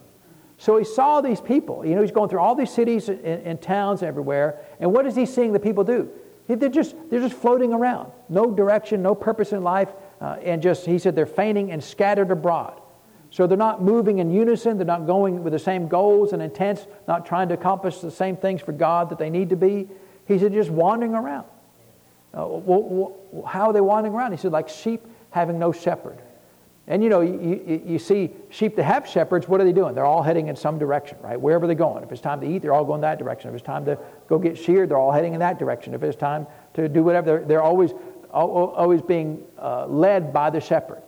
So 0.58 0.76
he 0.76 0.84
saw 0.84 1.20
these 1.20 1.40
people. 1.40 1.86
You 1.86 1.94
know, 1.94 2.02
he's 2.02 2.10
going 2.10 2.28
through 2.28 2.40
all 2.40 2.54
these 2.54 2.70
cities 2.70 3.08
and, 3.08 3.24
and 3.24 3.62
towns 3.62 4.02
everywhere. 4.02 4.58
And 4.78 4.92
what 4.92 5.06
is 5.06 5.16
he 5.16 5.24
seeing 5.24 5.52
the 5.52 5.60
people 5.60 5.84
do? 5.84 6.10
They're 6.48 6.68
just, 6.68 6.94
they're 7.08 7.20
just 7.20 7.36
floating 7.36 7.72
around. 7.72 8.10
No 8.28 8.50
direction, 8.50 9.02
no 9.02 9.14
purpose 9.14 9.52
in 9.52 9.62
life. 9.62 9.88
Uh, 10.20 10.36
and 10.42 10.60
just, 10.60 10.84
he 10.84 10.98
said, 10.98 11.16
they're 11.16 11.24
fainting 11.24 11.70
and 11.72 11.82
scattered 11.82 12.30
abroad. 12.30 12.80
So 13.30 13.46
they're 13.46 13.56
not 13.56 13.80
moving 13.80 14.18
in 14.18 14.30
unison. 14.30 14.76
They're 14.76 14.84
not 14.84 15.06
going 15.06 15.44
with 15.44 15.52
the 15.52 15.58
same 15.58 15.88
goals 15.88 16.32
and 16.32 16.42
intents, 16.42 16.86
not 17.06 17.24
trying 17.24 17.48
to 17.48 17.54
accomplish 17.54 17.98
the 18.00 18.10
same 18.10 18.36
things 18.36 18.60
for 18.60 18.72
God 18.72 19.08
that 19.10 19.18
they 19.18 19.30
need 19.30 19.50
to 19.50 19.56
be. 19.56 19.88
He 20.26 20.38
said, 20.38 20.52
just 20.52 20.70
wandering 20.70 21.14
around. 21.14 21.46
Uh, 22.36 22.46
well, 22.46 23.16
well, 23.30 23.46
how 23.46 23.68
are 23.68 23.72
they 23.72 23.80
wandering 23.80 24.14
around? 24.14 24.32
He 24.32 24.36
said, 24.36 24.52
like 24.52 24.68
sheep 24.68 25.06
having 25.30 25.58
no 25.58 25.72
shepherd. 25.72 26.18
And 26.90 27.04
you 27.04 27.08
know, 27.08 27.20
you, 27.20 27.80
you, 27.86 28.00
see 28.00 28.30
sheep 28.48 28.74
that 28.74 28.82
have 28.82 29.06
shepherds, 29.06 29.46
what 29.46 29.60
are 29.60 29.64
they 29.64 29.72
doing? 29.72 29.94
They're 29.94 30.04
all 30.04 30.24
heading 30.24 30.48
in 30.48 30.56
some 30.56 30.76
direction, 30.76 31.18
right? 31.22 31.40
Wherever 31.40 31.68
they're 31.68 31.76
going. 31.76 32.02
If 32.02 32.10
it's 32.10 32.20
time 32.20 32.40
to 32.40 32.48
eat, 32.48 32.62
they're 32.62 32.72
all 32.72 32.84
going 32.84 33.00
that 33.02 33.16
direction. 33.16 33.48
If 33.48 33.54
it's 33.54 33.64
time 33.64 33.84
to 33.84 33.96
go 34.26 34.40
get 34.40 34.58
sheared, 34.58 34.88
they're 34.88 34.98
all 34.98 35.12
heading 35.12 35.34
in 35.34 35.38
that 35.38 35.56
direction. 35.56 35.94
If 35.94 36.02
it's 36.02 36.16
time 36.16 36.48
to 36.74 36.88
do 36.88 37.04
whatever, 37.04 37.26
they're, 37.26 37.44
they're 37.44 37.62
always, 37.62 37.92
always 38.32 39.02
being 39.02 39.44
uh, 39.56 39.86
led 39.86 40.32
by 40.32 40.50
the 40.50 40.60
shepherd. 40.60 41.02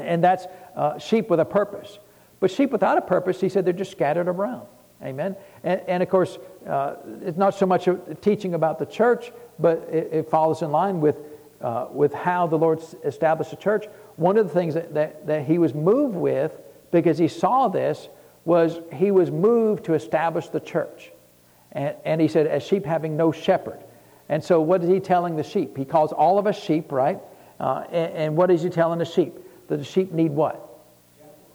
And 0.00 0.24
that's 0.24 0.48
uh, 0.74 0.98
sheep 0.98 1.30
with 1.30 1.38
a 1.38 1.44
purpose. 1.44 2.00
But 2.40 2.50
sheep 2.50 2.72
without 2.72 2.98
a 2.98 3.02
purpose, 3.02 3.40
he 3.40 3.48
said, 3.48 3.64
they're 3.64 3.72
just 3.72 3.92
scattered 3.92 4.26
around. 4.26 4.66
Amen. 5.04 5.36
And, 5.62 5.82
and 5.86 6.02
of 6.02 6.08
course, 6.08 6.36
uh, 6.66 6.96
it's 7.22 7.38
not 7.38 7.54
so 7.54 7.64
much 7.64 7.86
a 7.86 7.94
teaching 8.22 8.54
about 8.54 8.80
the 8.80 8.86
church, 8.86 9.30
but 9.60 9.88
it, 9.88 10.08
it 10.12 10.30
follows 10.30 10.62
in 10.62 10.72
line 10.72 11.00
with, 11.00 11.14
uh, 11.60 11.86
with 11.92 12.12
how 12.12 12.48
the 12.48 12.58
Lord 12.58 12.82
established 13.04 13.52
the 13.52 13.56
church 13.56 13.86
one 14.18 14.36
of 14.36 14.48
the 14.48 14.52
things 14.52 14.74
that, 14.74 14.94
that, 14.94 15.26
that 15.26 15.46
he 15.46 15.58
was 15.58 15.74
moved 15.74 16.16
with 16.16 16.52
because 16.90 17.18
he 17.18 17.28
saw 17.28 17.68
this 17.68 18.08
was 18.44 18.80
he 18.92 19.10
was 19.10 19.30
moved 19.30 19.84
to 19.84 19.94
establish 19.94 20.48
the 20.48 20.60
church. 20.60 21.12
And, 21.72 21.94
and 22.04 22.20
he 22.20 22.28
said, 22.28 22.46
as 22.46 22.62
sheep 22.62 22.84
having 22.84 23.16
no 23.16 23.30
shepherd. 23.30 23.78
And 24.28 24.42
so, 24.42 24.60
what 24.60 24.82
is 24.82 24.88
he 24.88 25.00
telling 25.00 25.36
the 25.36 25.42
sheep? 25.42 25.76
He 25.76 25.84
calls 25.84 26.12
all 26.12 26.38
of 26.38 26.46
us 26.46 26.60
sheep, 26.60 26.90
right? 26.90 27.20
Uh, 27.60 27.84
and, 27.90 28.12
and, 28.14 28.36
what 28.36 28.50
is 28.50 28.62
he 28.62 28.70
telling 28.70 28.98
the 28.98 29.04
sheep? 29.04 29.34
That 29.68 29.78
the 29.78 29.84
sheep 29.84 30.12
need 30.12 30.32
what? 30.32 30.64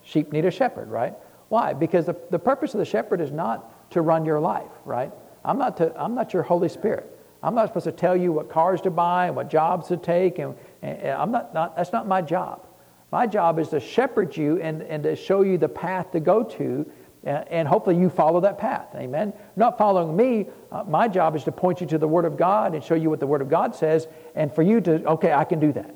Sheep 0.03 0.31
need 0.31 0.45
a 0.45 0.51
shepherd, 0.51 0.89
right? 0.89 1.13
Why? 1.49 1.73
Because 1.73 2.05
the, 2.05 2.15
the 2.29 2.39
purpose 2.39 2.73
of 2.73 2.79
the 2.79 2.85
shepherd 2.85 3.21
is 3.21 3.31
not 3.31 3.91
to 3.91 4.01
run 4.01 4.25
your 4.25 4.39
life, 4.39 4.71
right? 4.85 5.11
I'm 5.45 5.57
not, 5.57 5.77
to, 5.77 5.93
I'm 5.99 6.15
not 6.15 6.33
your 6.33 6.43
Holy 6.43 6.69
Spirit. 6.69 7.09
I'm 7.41 7.55
not 7.55 7.67
supposed 7.67 7.85
to 7.85 7.91
tell 7.91 8.15
you 8.15 8.31
what 8.31 8.49
cars 8.49 8.81
to 8.81 8.89
buy 8.89 9.27
and 9.27 9.35
what 9.35 9.49
jobs 9.49 9.87
to 9.89 9.97
take 9.97 10.39
and, 10.39 10.55
I'm 10.83 11.31
not, 11.31 11.53
not, 11.53 11.75
that's 11.75 11.91
not 11.91 12.07
my 12.07 12.21
job. 12.21 12.67
My 13.11 13.27
job 13.27 13.59
is 13.59 13.69
to 13.69 13.79
shepherd 13.79 14.35
you 14.35 14.59
and, 14.59 14.81
and 14.81 15.03
to 15.03 15.15
show 15.15 15.43
you 15.43 15.57
the 15.57 15.69
path 15.69 16.11
to 16.11 16.19
go 16.19 16.43
to, 16.43 16.89
and 17.23 17.67
hopefully 17.67 17.95
you 17.95 18.09
follow 18.09 18.41
that 18.41 18.57
path. 18.57 18.87
Amen. 18.95 19.33
Not 19.55 19.77
following 19.77 20.15
me, 20.15 20.47
uh, 20.71 20.83
my 20.83 21.07
job 21.07 21.35
is 21.35 21.43
to 21.45 21.51
point 21.51 21.79
you 21.79 21.87
to 21.87 21.97
the 21.97 22.07
Word 22.07 22.25
of 22.25 22.37
God 22.37 22.73
and 22.73 22.83
show 22.83 22.95
you 22.95 23.09
what 23.09 23.19
the 23.19 23.27
Word 23.27 23.41
of 23.41 23.49
God 23.49 23.75
says, 23.75 24.07
and 24.35 24.53
for 24.53 24.61
you 24.61 24.81
to, 24.81 25.05
okay, 25.05 25.31
I 25.31 25.45
can 25.45 25.59
do 25.59 25.71
that. 25.73 25.93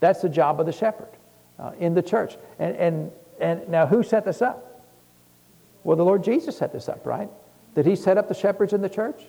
That's 0.00 0.22
the 0.22 0.28
job 0.28 0.58
of 0.58 0.66
the 0.66 0.72
shepherd 0.72 1.10
uh, 1.58 1.72
in 1.78 1.94
the 1.94 2.02
church. 2.02 2.36
And, 2.58 2.76
and, 2.76 3.12
and 3.38 3.68
now, 3.68 3.86
who 3.86 4.02
set 4.02 4.24
this 4.24 4.42
up? 4.42 4.82
Well, 5.84 5.96
the 5.96 6.04
Lord 6.04 6.24
Jesus 6.24 6.56
set 6.56 6.72
this 6.72 6.88
up, 6.88 7.06
right? 7.06 7.28
Did 7.74 7.86
he 7.86 7.94
set 7.94 8.18
up 8.18 8.28
the 8.28 8.34
shepherds 8.34 8.72
in 8.72 8.80
the 8.80 8.88
church? 8.88 9.22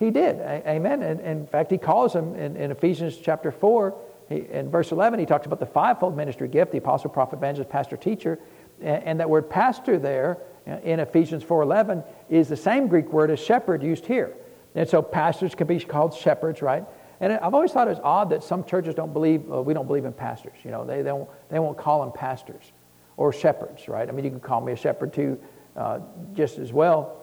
He 0.00 0.10
did. 0.10 0.40
Amen. 0.40 1.02
And, 1.02 1.20
in 1.20 1.46
fact, 1.46 1.70
he 1.70 1.76
calls 1.76 2.14
them 2.14 2.34
in, 2.34 2.56
in 2.56 2.70
Ephesians 2.70 3.18
chapter 3.18 3.52
4, 3.52 3.94
he, 4.30 4.46
in 4.50 4.70
verse 4.70 4.92
11, 4.92 5.20
he 5.20 5.26
talks 5.26 5.44
about 5.44 5.60
the 5.60 5.66
fivefold 5.66 6.16
ministry 6.16 6.48
gift 6.48 6.72
the 6.72 6.78
apostle, 6.78 7.10
prophet, 7.10 7.36
evangelist, 7.36 7.70
pastor, 7.70 7.98
teacher. 7.98 8.38
And, 8.80 9.04
and 9.04 9.20
that 9.20 9.28
word 9.28 9.50
pastor 9.50 9.98
there 9.98 10.38
uh, 10.66 10.78
in 10.82 11.00
Ephesians 11.00 11.44
4.11 11.44 12.02
is 12.30 12.48
the 12.48 12.56
same 12.56 12.88
Greek 12.88 13.12
word 13.12 13.30
as 13.30 13.38
shepherd 13.38 13.82
used 13.82 14.06
here. 14.06 14.34
And 14.74 14.88
so 14.88 15.02
pastors 15.02 15.54
can 15.54 15.66
be 15.66 15.78
called 15.80 16.14
shepherds, 16.14 16.62
right? 16.62 16.84
And 17.20 17.34
I've 17.34 17.52
always 17.52 17.70
thought 17.70 17.86
it's 17.88 18.00
odd 18.02 18.30
that 18.30 18.42
some 18.42 18.64
churches 18.64 18.94
don't 18.94 19.12
believe, 19.12 19.44
we 19.44 19.74
don't 19.74 19.86
believe 19.86 20.06
in 20.06 20.14
pastors. 20.14 20.56
You 20.64 20.70
know, 20.70 20.86
they, 20.86 21.02
they, 21.02 21.12
won't, 21.12 21.28
they 21.50 21.58
won't 21.58 21.76
call 21.76 22.00
them 22.00 22.12
pastors 22.12 22.72
or 23.18 23.34
shepherds, 23.34 23.86
right? 23.86 24.08
I 24.08 24.12
mean, 24.12 24.24
you 24.24 24.30
can 24.30 24.40
call 24.40 24.62
me 24.62 24.72
a 24.72 24.76
shepherd 24.76 25.12
too, 25.12 25.38
uh, 25.76 25.98
just 26.34 26.56
as 26.56 26.72
well. 26.72 27.22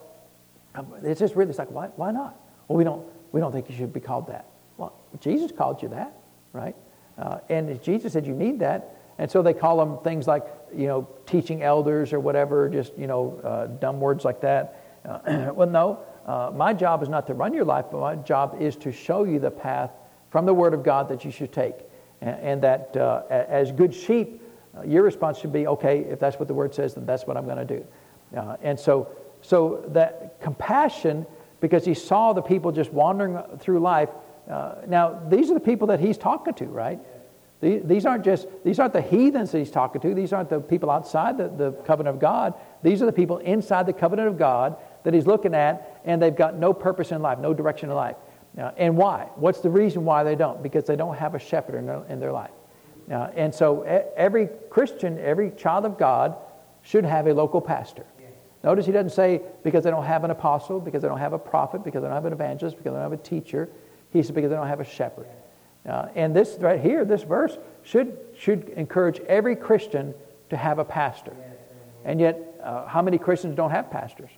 Um, 0.75 0.93
it's 1.01 1.19
just 1.19 1.35
really, 1.35 1.49
it's 1.49 1.57
like, 1.57 1.71
why, 1.71 1.87
why 1.95 2.11
not? 2.11 2.39
Well, 2.67 2.77
we 2.77 2.83
don't, 2.83 3.05
we 3.31 3.39
don't 3.39 3.51
think 3.51 3.69
you 3.69 3.75
should 3.75 3.93
be 3.93 3.99
called 3.99 4.27
that. 4.27 4.45
Well, 4.77 4.93
Jesus 5.19 5.51
called 5.51 5.81
you 5.81 5.89
that, 5.89 6.17
right? 6.53 6.75
Uh, 7.17 7.39
and 7.49 7.81
Jesus 7.81 8.13
said 8.13 8.27
you 8.27 8.33
need 8.33 8.59
that. 8.59 8.95
And 9.17 9.29
so 9.29 9.41
they 9.41 9.53
call 9.53 9.77
them 9.77 9.97
things 10.03 10.27
like, 10.27 10.45
you 10.75 10.87
know, 10.87 11.07
teaching 11.25 11.63
elders 11.63 12.13
or 12.13 12.19
whatever, 12.19 12.69
just, 12.69 12.95
you 12.97 13.07
know, 13.07 13.39
uh, 13.43 13.67
dumb 13.67 13.99
words 13.99 14.23
like 14.23 14.41
that. 14.41 14.99
Uh, 15.05 15.51
well, 15.55 15.69
no, 15.69 15.99
uh, 16.25 16.51
my 16.53 16.73
job 16.73 17.01
is 17.01 17.09
not 17.09 17.25
to 17.27 17.33
run 17.33 17.53
your 17.53 17.65
life, 17.65 17.85
but 17.91 17.99
my 17.99 18.15
job 18.15 18.57
is 18.59 18.75
to 18.77 18.91
show 18.91 19.23
you 19.23 19.39
the 19.39 19.49
path 19.49 19.91
from 20.29 20.45
the 20.45 20.53
Word 20.53 20.73
of 20.73 20.83
God 20.83 21.09
that 21.09 21.25
you 21.25 21.31
should 21.31 21.51
take. 21.51 21.75
And, 22.21 22.39
and 22.41 22.63
that 22.63 22.95
uh, 22.95 23.23
as 23.29 23.71
good 23.71 23.93
sheep, 23.93 24.41
uh, 24.77 24.83
your 24.83 25.01
response 25.01 25.39
should 25.39 25.53
be, 25.53 25.65
okay, 25.65 26.01
if 26.01 26.19
that's 26.19 26.37
what 26.37 26.47
the 26.47 26.53
Word 26.53 26.75
says, 26.75 26.93
then 26.93 27.05
that's 27.05 27.25
what 27.25 27.37
I'm 27.37 27.45
going 27.45 27.65
to 27.65 27.77
do. 27.77 27.85
and 28.61 28.79
so, 28.79 29.09
so 29.41 29.83
that 29.87 30.39
compassion 30.41 31.25
because 31.59 31.85
he 31.85 31.93
saw 31.93 32.33
the 32.33 32.41
people 32.41 32.71
just 32.71 32.91
wandering 32.93 33.37
through 33.59 33.79
life. 33.79 34.09
Uh, 34.49 34.75
now, 34.87 35.19
these 35.27 35.49
are 35.51 35.53
the 35.53 35.59
people 35.59 35.87
that 35.87 35.99
he's 35.99 36.17
talking 36.17 36.53
to, 36.55 36.65
right? 36.65 36.99
These 37.59 38.05
aren't 38.05 38.23
just 38.23 38.47
these 38.63 38.77
aren't 38.77 38.93
the 38.93 39.01
heathens 39.01 39.51
that 39.51 39.57
he's 39.57 39.71
talking 39.71 39.99
to. 40.01 40.13
These 40.13 40.31
aren't 40.31 40.49
the 40.49 40.59
people 40.59 40.91
outside 40.91 41.39
the, 41.39 41.47
the 41.47 41.71
covenant 41.85 42.15
of 42.15 42.21
God. 42.21 42.53
These 42.83 43.01
are 43.01 43.07
the 43.07 43.11
people 43.11 43.39
inside 43.39 43.87
the 43.87 43.93
covenant 43.93 44.27
of 44.27 44.37
God 44.37 44.77
that 45.03 45.13
he's 45.15 45.25
looking 45.25 45.55
at, 45.55 46.01
and 46.05 46.21
they've 46.21 46.35
got 46.35 46.55
no 46.55 46.71
purpose 46.71 47.11
in 47.11 47.21
life, 47.23 47.39
no 47.39 47.55
direction 47.55 47.89
in 47.89 47.95
life. 47.95 48.15
Uh, 48.57 48.71
and 48.77 48.95
why? 48.95 49.29
What's 49.35 49.61
the 49.61 49.71
reason 49.71 50.05
why 50.05 50.23
they 50.23 50.35
don't? 50.35 50.61
Because 50.61 50.85
they 50.85 50.95
don't 50.95 51.15
have 51.15 51.33
a 51.33 51.39
shepherd 51.39 51.75
in 51.75 51.87
their, 51.87 52.03
in 52.09 52.19
their 52.19 52.31
life. 52.31 52.51
Uh, 53.09 53.29
and 53.35 53.53
so 53.53 53.81
every 54.15 54.49
Christian, 54.69 55.17
every 55.19 55.51
child 55.51 55.85
of 55.85 55.97
God 55.97 56.35
should 56.81 57.05
have 57.05 57.27
a 57.27 57.33
local 57.33 57.61
pastor. 57.61 58.05
Notice 58.67 58.85
he 58.85 58.91
doesn't 58.91 59.11
say 59.11 59.41
because 59.63 59.85
they 59.85 59.89
don't 59.89 60.03
have 60.03 60.25
an 60.25 60.31
apostle, 60.31 60.81
because 60.81 61.01
they 61.01 61.07
don't 61.07 61.19
have 61.19 61.31
a 61.31 61.39
prophet, 61.39 61.85
because 61.85 62.01
they 62.01 62.07
don't 62.09 62.15
have 62.15 62.25
an 62.25 62.33
evangelist, 62.33 62.75
because 62.75 62.91
they 62.91 62.99
don't 62.99 63.11
have 63.11 63.17
a 63.17 63.23
teacher. 63.23 63.69
He 64.11 64.21
says 64.21 64.31
because 64.31 64.49
they 64.49 64.57
don't 64.57 64.67
have 64.67 64.81
a 64.81 64.83
shepherd. 64.83 65.27
Uh, 65.87 66.07
and 66.15 66.35
this 66.35 66.57
right 66.59 66.81
here, 66.81 67.05
this 67.05 67.23
verse 67.23 67.57
should, 67.83 68.17
should 68.37 68.67
encourage 68.75 69.21
every 69.21 69.55
Christian 69.55 70.13
to 70.49 70.57
have 70.57 70.79
a 70.79 70.83
pastor. 70.83 71.31
And 72.03 72.19
yet, 72.19 72.59
uh, 72.61 72.85
how 72.85 73.01
many 73.01 73.17
Christians 73.17 73.55
don't 73.55 73.71
have 73.71 73.89
pastors? 73.89 74.31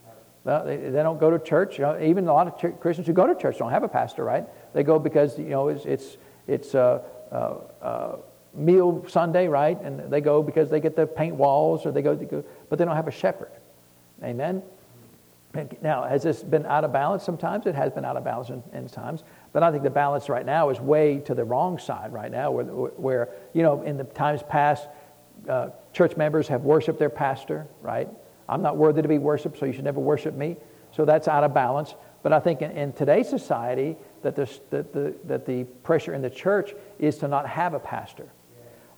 Well, 0.43 0.63
they, 0.63 0.77
they 0.77 1.01
don't 1.01 1.19
go 1.19 1.31
to 1.31 1.39
church. 1.39 1.79
You 1.79 1.85
know, 1.85 1.99
even 1.99 2.27
a 2.27 2.31
lot 2.31 2.45
of 2.45 2.55
ch- 2.55 2.79
Christians 2.79 3.07
who 3.07 3.13
go 3.13 3.25
to 3.25 3.33
church 3.33 3.57
don't 3.57 3.71
have 3.71 3.81
a 3.81 3.89
pastor, 3.89 4.23
right? 4.23 4.45
They 4.73 4.83
go 4.83 4.99
because 4.99 5.39
you 5.39 5.45
know 5.45 5.69
it's 5.69 5.85
it's, 5.85 6.17
it's 6.45 6.75
uh, 6.75 7.01
uh, 7.31 7.55
uh 7.83 8.17
meal 8.53 9.03
Sunday, 9.07 9.47
right? 9.47 9.81
And 9.81 10.11
they 10.11 10.21
go 10.21 10.43
because 10.43 10.69
they 10.69 10.79
get 10.79 10.95
to 10.97 11.07
paint 11.07 11.33
walls 11.33 11.87
or 11.87 11.91
they 11.91 12.03
go, 12.03 12.13
they 12.13 12.25
go 12.25 12.43
but 12.69 12.77
they 12.77 12.85
don't 12.85 12.95
have 12.95 13.07
a 13.07 13.11
shepherd. 13.11 13.49
Amen? 14.23 14.61
Now, 15.81 16.03
has 16.03 16.21
this 16.21 16.43
been 16.43 16.65
out 16.67 16.83
of 16.83 16.93
balance 16.93 17.23
sometimes? 17.23 17.65
It 17.65 17.73
has 17.73 17.91
been 17.91 18.05
out 18.05 18.15
of 18.15 18.23
balance 18.23 18.49
in, 18.49 18.61
in 18.71 18.87
times. 18.87 19.23
But 19.51 19.63
I 19.63 19.71
think 19.71 19.83
the 19.83 19.89
balance 19.89 20.29
right 20.29 20.45
now 20.45 20.69
is 20.69 20.79
way 20.79 21.19
to 21.25 21.33
the 21.33 21.43
wrong 21.43 21.79
side 21.79 22.13
right 22.13 22.31
now, 22.31 22.51
where, 22.51 22.65
where 22.65 23.29
you 23.53 23.63
know, 23.63 23.81
in 23.81 23.97
the 23.97 24.03
times 24.03 24.43
past, 24.47 24.87
uh, 25.47 25.69
church 25.91 26.15
members 26.17 26.47
have 26.49 26.61
worshiped 26.61 26.99
their 26.99 27.09
pastor, 27.09 27.67
right? 27.81 28.07
I'm 28.47 28.61
not 28.61 28.77
worthy 28.77 29.01
to 29.01 29.07
be 29.07 29.17
worshiped, 29.17 29.57
so 29.57 29.65
you 29.65 29.73
should 29.73 29.85
never 29.85 29.99
worship 29.99 30.35
me. 30.35 30.55
So 30.91 31.03
that's 31.03 31.27
out 31.27 31.43
of 31.43 31.53
balance. 31.53 31.95
But 32.21 32.31
I 32.33 32.39
think 32.39 32.61
in, 32.61 32.71
in 32.71 32.93
today's 32.93 33.27
society, 33.27 33.95
that, 34.21 34.35
that, 34.35 34.93
the, 34.93 35.15
that 35.23 35.45
the 35.47 35.63
pressure 35.83 36.13
in 36.13 36.21
the 36.21 36.29
church 36.29 36.73
is 36.99 37.17
to 37.19 37.27
not 37.27 37.47
have 37.47 37.73
a 37.73 37.79
pastor. 37.79 38.27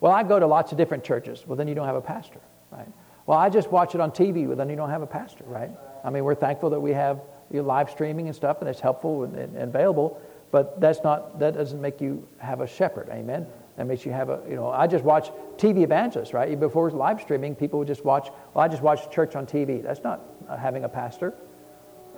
Well, 0.02 0.12
I 0.12 0.24
go 0.24 0.40
to 0.40 0.48
lots 0.48 0.72
of 0.72 0.78
different 0.78 1.04
churches. 1.04 1.46
Well, 1.46 1.56
then 1.56 1.68
you 1.68 1.76
don't 1.76 1.86
have 1.86 1.96
a 1.96 2.02
pastor, 2.02 2.40
right? 2.72 2.88
Well, 3.26 3.38
I 3.38 3.50
just 3.50 3.72
watch 3.72 3.96
it 3.96 4.02
on 4.02 4.12
TV. 4.12 4.48
Well, 4.48 4.58
then 4.58 4.70
you 4.70 4.76
don't 4.76 4.90
have 4.90 5.02
a 5.02 5.08
pastor, 5.08 5.44
right? 5.46 5.70
I 6.04 6.10
mean, 6.10 6.24
we're 6.24 6.36
thankful 6.36 6.70
that 6.72 6.80
we 6.80 6.92
have 6.92 7.22
live 7.52 7.90
streaming 7.90 8.28
and 8.28 8.36
stuff, 8.36 8.62
and 8.62 8.70
it's 8.70 8.80
helpful 8.80 9.24
and, 9.24 9.36
and, 9.36 9.56
and 9.56 9.76
available. 9.76 10.22
But 10.52 10.80
that's 10.82 11.02
not 11.04 11.40
that 11.40 11.54
doesn't 11.54 11.80
make 11.80 12.02
you 12.02 12.28
have 12.38 12.62
a 12.62 12.68
shepherd. 12.68 13.10
Amen. 13.10 13.48
That 13.78 13.88
makes 13.88 14.06
you 14.06 14.12
have 14.12 14.30
a 14.30 14.42
you 14.50 14.56
know. 14.56 14.70
I 14.70 14.88
just 14.88 15.04
watch 15.04 15.32
TV 15.58 15.84
evangelists, 15.84 16.34
right? 16.34 16.60
Before 16.60 16.90
live 16.92 17.22
streaming, 17.22 17.56
people 17.56 17.80
would 17.80 17.88
just 17.88 18.04
watch. 18.04 18.30
Well, 18.54 18.64
I 18.64 18.68
just 18.68 18.82
watch 18.82 19.10
church 19.12 19.36
on 19.36 19.46
TV. 19.46 19.82
That's 19.82 20.04
not 20.04 20.22
uh, 20.50 20.58
having 20.58 20.84
a 20.84 20.90
pastor. 20.90 21.34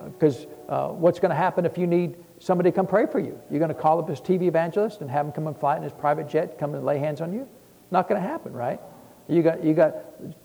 Because 0.04 0.46
uh, 0.68 0.88
what's 0.88 1.20
going 1.20 1.30
to 1.30 1.36
happen 1.36 1.64
if 1.64 1.78
you 1.78 1.86
need 1.86 2.16
somebody 2.40 2.70
to 2.70 2.74
come 2.74 2.86
pray 2.86 3.06
for 3.06 3.20
you? 3.20 3.40
You're 3.48 3.60
going 3.60 3.74
to 3.74 3.80
call 3.80 4.00
up 4.00 4.06
this 4.08 4.20
TV 4.20 4.42
evangelist 4.42 5.00
and 5.00 5.10
have 5.10 5.24
him 5.26 5.32
come 5.32 5.46
and 5.46 5.56
fly 5.56 5.76
in 5.76 5.82
his 5.82 5.92
private 5.92 6.28
jet, 6.28 6.58
come 6.58 6.74
and 6.74 6.84
lay 6.84 6.98
hands 6.98 7.20
on 7.20 7.32
you? 7.32 7.48
Not 7.92 8.08
going 8.08 8.20
to 8.20 8.26
happen, 8.26 8.52
right? 8.52 8.80
You 9.28 9.42
got, 9.42 9.64
you 9.64 9.74
got 9.74 9.96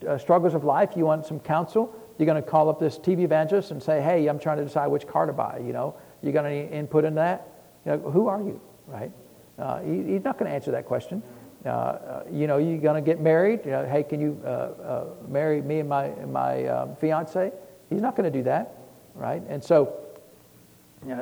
uh, 0.08 0.18
struggles 0.18 0.54
of 0.54 0.64
life, 0.64 0.92
you 0.96 1.06
want 1.06 1.26
some 1.26 1.40
counsel, 1.40 1.94
you're 2.18 2.26
going 2.26 2.42
to 2.42 2.48
call 2.48 2.70
up 2.70 2.80
this 2.80 2.98
TV 2.98 3.22
evangelist 3.22 3.72
and 3.72 3.82
say, 3.82 4.02
hey, 4.02 4.28
I'm 4.28 4.40
trying 4.40 4.58
to 4.58 4.64
decide 4.64 4.88
which 4.88 5.08
car 5.08 5.26
to 5.26 5.34
buy, 5.34 5.62
you 5.66 5.74
know? 5.74 5.96
You 6.22 6.32
got 6.32 6.46
any 6.46 6.68
input 6.68 7.06
in 7.06 7.16
that? 7.16 7.48
You 7.86 7.94
know, 7.94 8.12
who 8.12 8.28
are 8.28 8.42
you, 8.42 8.60
right? 8.88 9.12
Uh, 9.58 9.82
he, 9.82 10.04
he's 10.04 10.24
not 10.24 10.38
going 10.38 10.50
to 10.50 10.56
answer 10.56 10.72
that 10.72 10.86
question. 10.86 11.24
Uh, 11.66 11.70
uh, 11.70 12.24
you 12.32 12.48
know, 12.48 12.58
you're 12.58 12.78
going 12.78 12.96
to 12.96 13.06
get 13.06 13.20
married. 13.20 13.62
You 13.66 13.72
know, 13.72 13.86
hey, 13.86 14.04
can 14.04 14.22
you 14.22 14.40
uh, 14.46 14.48
uh, 14.48 15.06
marry 15.28 15.62
me 15.62 15.80
and 15.80 15.90
my, 15.90 16.10
my 16.26 16.66
um, 16.68 16.96
fiance? 16.96 17.52
He's 17.90 18.02
not 18.02 18.16
going 18.16 18.32
to 18.32 18.38
do 18.38 18.44
that, 18.44 18.76
right? 19.16 19.42
And 19.50 19.64
so, 19.64 19.94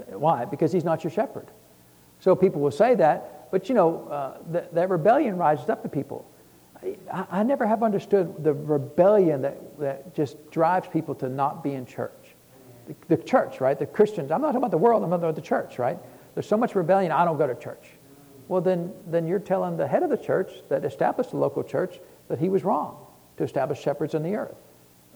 why? 0.10 0.46
Because 0.46 0.72
he's 0.72 0.84
not 0.84 1.04
your 1.04 1.12
shepherd. 1.12 1.48
So 2.20 2.36
people 2.36 2.62
will 2.62 2.72
say 2.72 2.96
that, 2.96 3.50
but 3.52 3.70
you 3.70 3.76
know, 3.76 4.08
uh, 4.10 4.52
th- 4.52 4.66
that 4.74 4.90
rebellion 4.90 5.38
rises 5.38 5.70
up 5.70 5.84
in 5.86 5.92
people. 5.92 6.30
I, 6.84 7.26
I, 7.32 7.44
never 7.44 7.66
have 7.66 7.84
understood 7.84 8.44
the 8.44 8.54
rebellion 8.54 9.42
that, 9.42 9.80
that 9.80 10.16
just 10.16 10.52
drives 10.52 10.88
people 10.88 11.16
to 11.16 11.30
not 11.30 11.64
be 11.64 11.74
in 11.74 11.86
church. 11.86 12.36
The, 12.88 12.96
the 13.16 13.24
church, 13.24 13.60
right? 13.62 13.78
The 13.78 13.86
Christians. 13.86 14.32
I'm 14.32 14.42
not 14.42 14.48
talking 14.48 14.60
about 14.60 14.72
the 14.72 14.78
world, 14.78 15.04
I'm 15.04 15.10
talking 15.10 15.24
about 15.24 15.36
the 15.36 15.42
church, 15.42 15.80
right? 15.80 15.98
There's 16.34 16.48
so 16.48 16.58
much 16.58 16.76
rebellion, 16.76 17.12
I 17.12 17.26
don't 17.26 17.38
go 17.38 17.48
to 17.48 17.56
church. 17.56 17.90
Well, 18.48 18.62
then, 18.62 18.94
then 19.08 19.28
you're 19.28 19.40
telling 19.40 19.76
the 19.76 19.88
head 19.88 20.04
of 20.04 20.10
the 20.10 20.18
church 20.18 20.52
that 20.70 20.86
established 20.86 21.32
the 21.32 21.38
local 21.38 21.64
church 21.64 22.00
that 22.30 22.40
he 22.40 22.50
was 22.50 22.64
wrong 22.64 23.06
to 23.38 23.44
establish 23.44 23.82
shepherds 23.82 24.14
in 24.14 24.24
the 24.24 24.36
earth. 24.36 24.56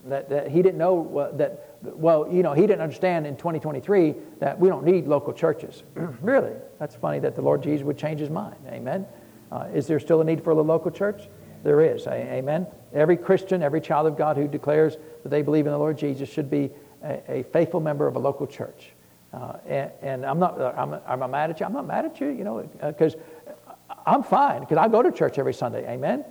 That, 0.05 0.29
that 0.29 0.49
he 0.49 0.63
didn't 0.63 0.79
know 0.79 1.31
that, 1.35 1.77
well, 1.83 2.27
you 2.31 2.41
know, 2.41 2.53
he 2.53 2.61
didn't 2.61 2.81
understand 2.81 3.27
in 3.27 3.37
2023 3.37 4.15
that 4.39 4.59
we 4.59 4.67
don't 4.67 4.83
need 4.83 5.05
local 5.05 5.31
churches. 5.31 5.83
really? 6.21 6.53
That's 6.79 6.95
funny 6.95 7.19
that 7.19 7.35
the 7.35 7.41
Lord 7.43 7.61
Jesus 7.61 7.85
would 7.85 7.99
change 7.99 8.19
his 8.19 8.31
mind. 8.31 8.55
Amen. 8.67 9.05
Uh, 9.51 9.67
is 9.73 9.85
there 9.85 9.99
still 9.99 10.21
a 10.21 10.23
need 10.23 10.43
for 10.43 10.51
a 10.51 10.55
local 10.55 10.89
church? 10.89 11.29
There 11.63 11.81
is. 11.81 12.07
Amen. 12.07 12.67
Every 12.93 13.17
Christian, 13.17 13.61
every 13.61 13.81
child 13.81 14.07
of 14.07 14.17
God 14.17 14.37
who 14.37 14.47
declares 14.47 14.97
that 15.23 15.29
they 15.29 15.41
believe 15.41 15.65
in 15.65 15.71
the 15.71 15.77
Lord 15.77 15.97
Jesus 15.97 16.29
should 16.29 16.49
be 16.49 16.71
a, 17.03 17.39
a 17.39 17.43
faithful 17.43 17.79
member 17.79 18.07
of 18.07 18.15
a 18.15 18.19
local 18.19 18.47
church. 18.47 18.91
Uh, 19.33 19.53
and, 19.67 19.91
and, 20.01 20.25
I'm 20.25 20.39
not, 20.39 20.59
I'm, 20.59 20.99
I'm 21.05 21.31
mad 21.31 21.51
at 21.51 21.59
you. 21.59 21.65
I'm 21.65 21.73
not 21.73 21.87
mad 21.87 22.05
at 22.05 22.19
you, 22.19 22.27
you 22.27 22.43
know, 22.43 22.69
because 22.81 23.15
uh, 23.15 23.93
I'm 24.05 24.23
fine, 24.23 24.59
because 24.61 24.77
I 24.77 24.87
go 24.87 25.01
to 25.01 25.11
church 25.11 25.37
every 25.37 25.53
Sunday. 25.53 25.87
Amen. 25.87 26.25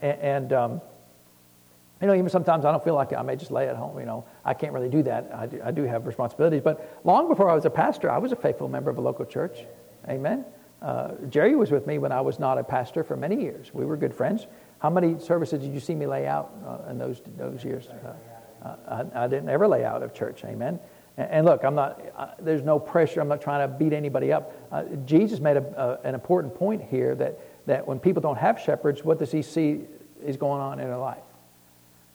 and, 0.00 0.52
um, 0.52 0.80
you 2.00 2.06
know, 2.06 2.14
even 2.14 2.28
sometimes 2.28 2.64
I 2.64 2.70
don't 2.70 2.84
feel 2.84 2.94
like. 2.94 3.12
I 3.12 3.22
may 3.22 3.34
just 3.34 3.50
lay 3.50 3.68
at 3.68 3.76
home. 3.76 3.98
You 3.98 4.04
know, 4.04 4.24
I 4.44 4.52
can't 4.52 4.72
really 4.72 4.88
do 4.88 5.02
that. 5.04 5.30
I 5.34 5.46
do, 5.46 5.60
I 5.64 5.70
do 5.70 5.84
have 5.84 6.06
responsibilities. 6.06 6.60
But 6.62 7.00
long 7.04 7.28
before 7.28 7.48
I 7.48 7.54
was 7.54 7.64
a 7.64 7.70
pastor, 7.70 8.10
I 8.10 8.18
was 8.18 8.30
a 8.30 8.36
faithful 8.36 8.68
member 8.68 8.90
of 8.90 8.98
a 8.98 9.00
local 9.00 9.24
church. 9.24 9.64
Amen. 10.08 10.44
Uh, 10.84 11.12
Jerry 11.30 11.56
was 11.56 11.70
with 11.70 11.86
me 11.86 11.98
when 11.98 12.12
I 12.12 12.20
was 12.20 12.38
not 12.38 12.58
a 12.58 12.64
pastor 12.64 13.02
for 13.02 13.16
many 13.16 13.40
years. 13.40 13.72
We 13.72 13.86
were 13.86 13.96
good 13.96 14.14
friends. 14.14 14.46
How 14.80 14.90
many 14.90 15.18
services 15.18 15.62
did 15.62 15.72
you 15.72 15.80
see 15.80 15.94
me 15.94 16.06
lay 16.06 16.26
out 16.26 16.52
uh, 16.66 16.90
in 16.90 16.98
those 16.98 17.22
those 17.38 17.64
years? 17.64 17.88
Uh, 17.88 18.76
I, 18.86 19.24
I, 19.24 19.26
didn't 19.26 19.48
ever 19.48 19.66
lay 19.66 19.84
out 19.84 20.02
of 20.02 20.12
church. 20.12 20.44
Amen. 20.44 20.78
And, 21.16 21.46
look, 21.46 21.64
I'm 21.64 21.74
not. 21.74 22.44
There's 22.44 22.62
no 22.62 22.78
pressure. 22.78 23.20
I'm 23.20 23.28
not 23.28 23.40
trying 23.40 23.68
to 23.68 23.74
beat 23.76 23.92
anybody 23.92 24.32
up. 24.32 24.52
Uh, 24.70 24.84
Jesus 25.06 25.40
made 25.40 25.56
a, 25.56 26.00
an 26.04 26.14
important 26.14 26.54
point 26.54 26.82
here 26.82 27.14
that 27.14 27.38
that 27.66 27.86
when 27.86 27.98
people 27.98 28.20
don't 28.20 28.38
have 28.38 28.60
shepherds, 28.60 29.04
what 29.04 29.18
does 29.18 29.32
he 29.32 29.40
see 29.40 29.82
is 30.22 30.36
going 30.36 30.60
on 30.60 30.80
in 30.80 30.86
their 30.86 30.98
life? 30.98 31.24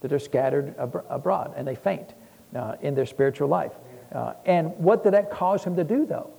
that 0.01 0.07
they're 0.07 0.19
scattered 0.19 0.75
ab- 0.77 1.05
abroad 1.09 1.53
and 1.55 1.67
they 1.67 1.75
faint 1.75 2.13
uh, 2.55 2.75
in 2.81 2.95
their 2.95 3.05
spiritual 3.05 3.47
life. 3.47 3.73
Uh, 4.11 4.33
and 4.45 4.75
what 4.77 5.03
did 5.03 5.13
that 5.13 5.29
cause 5.29 5.63
him 5.63 5.75
to 5.75 5.83
do, 5.83 6.05
though? 6.05 6.31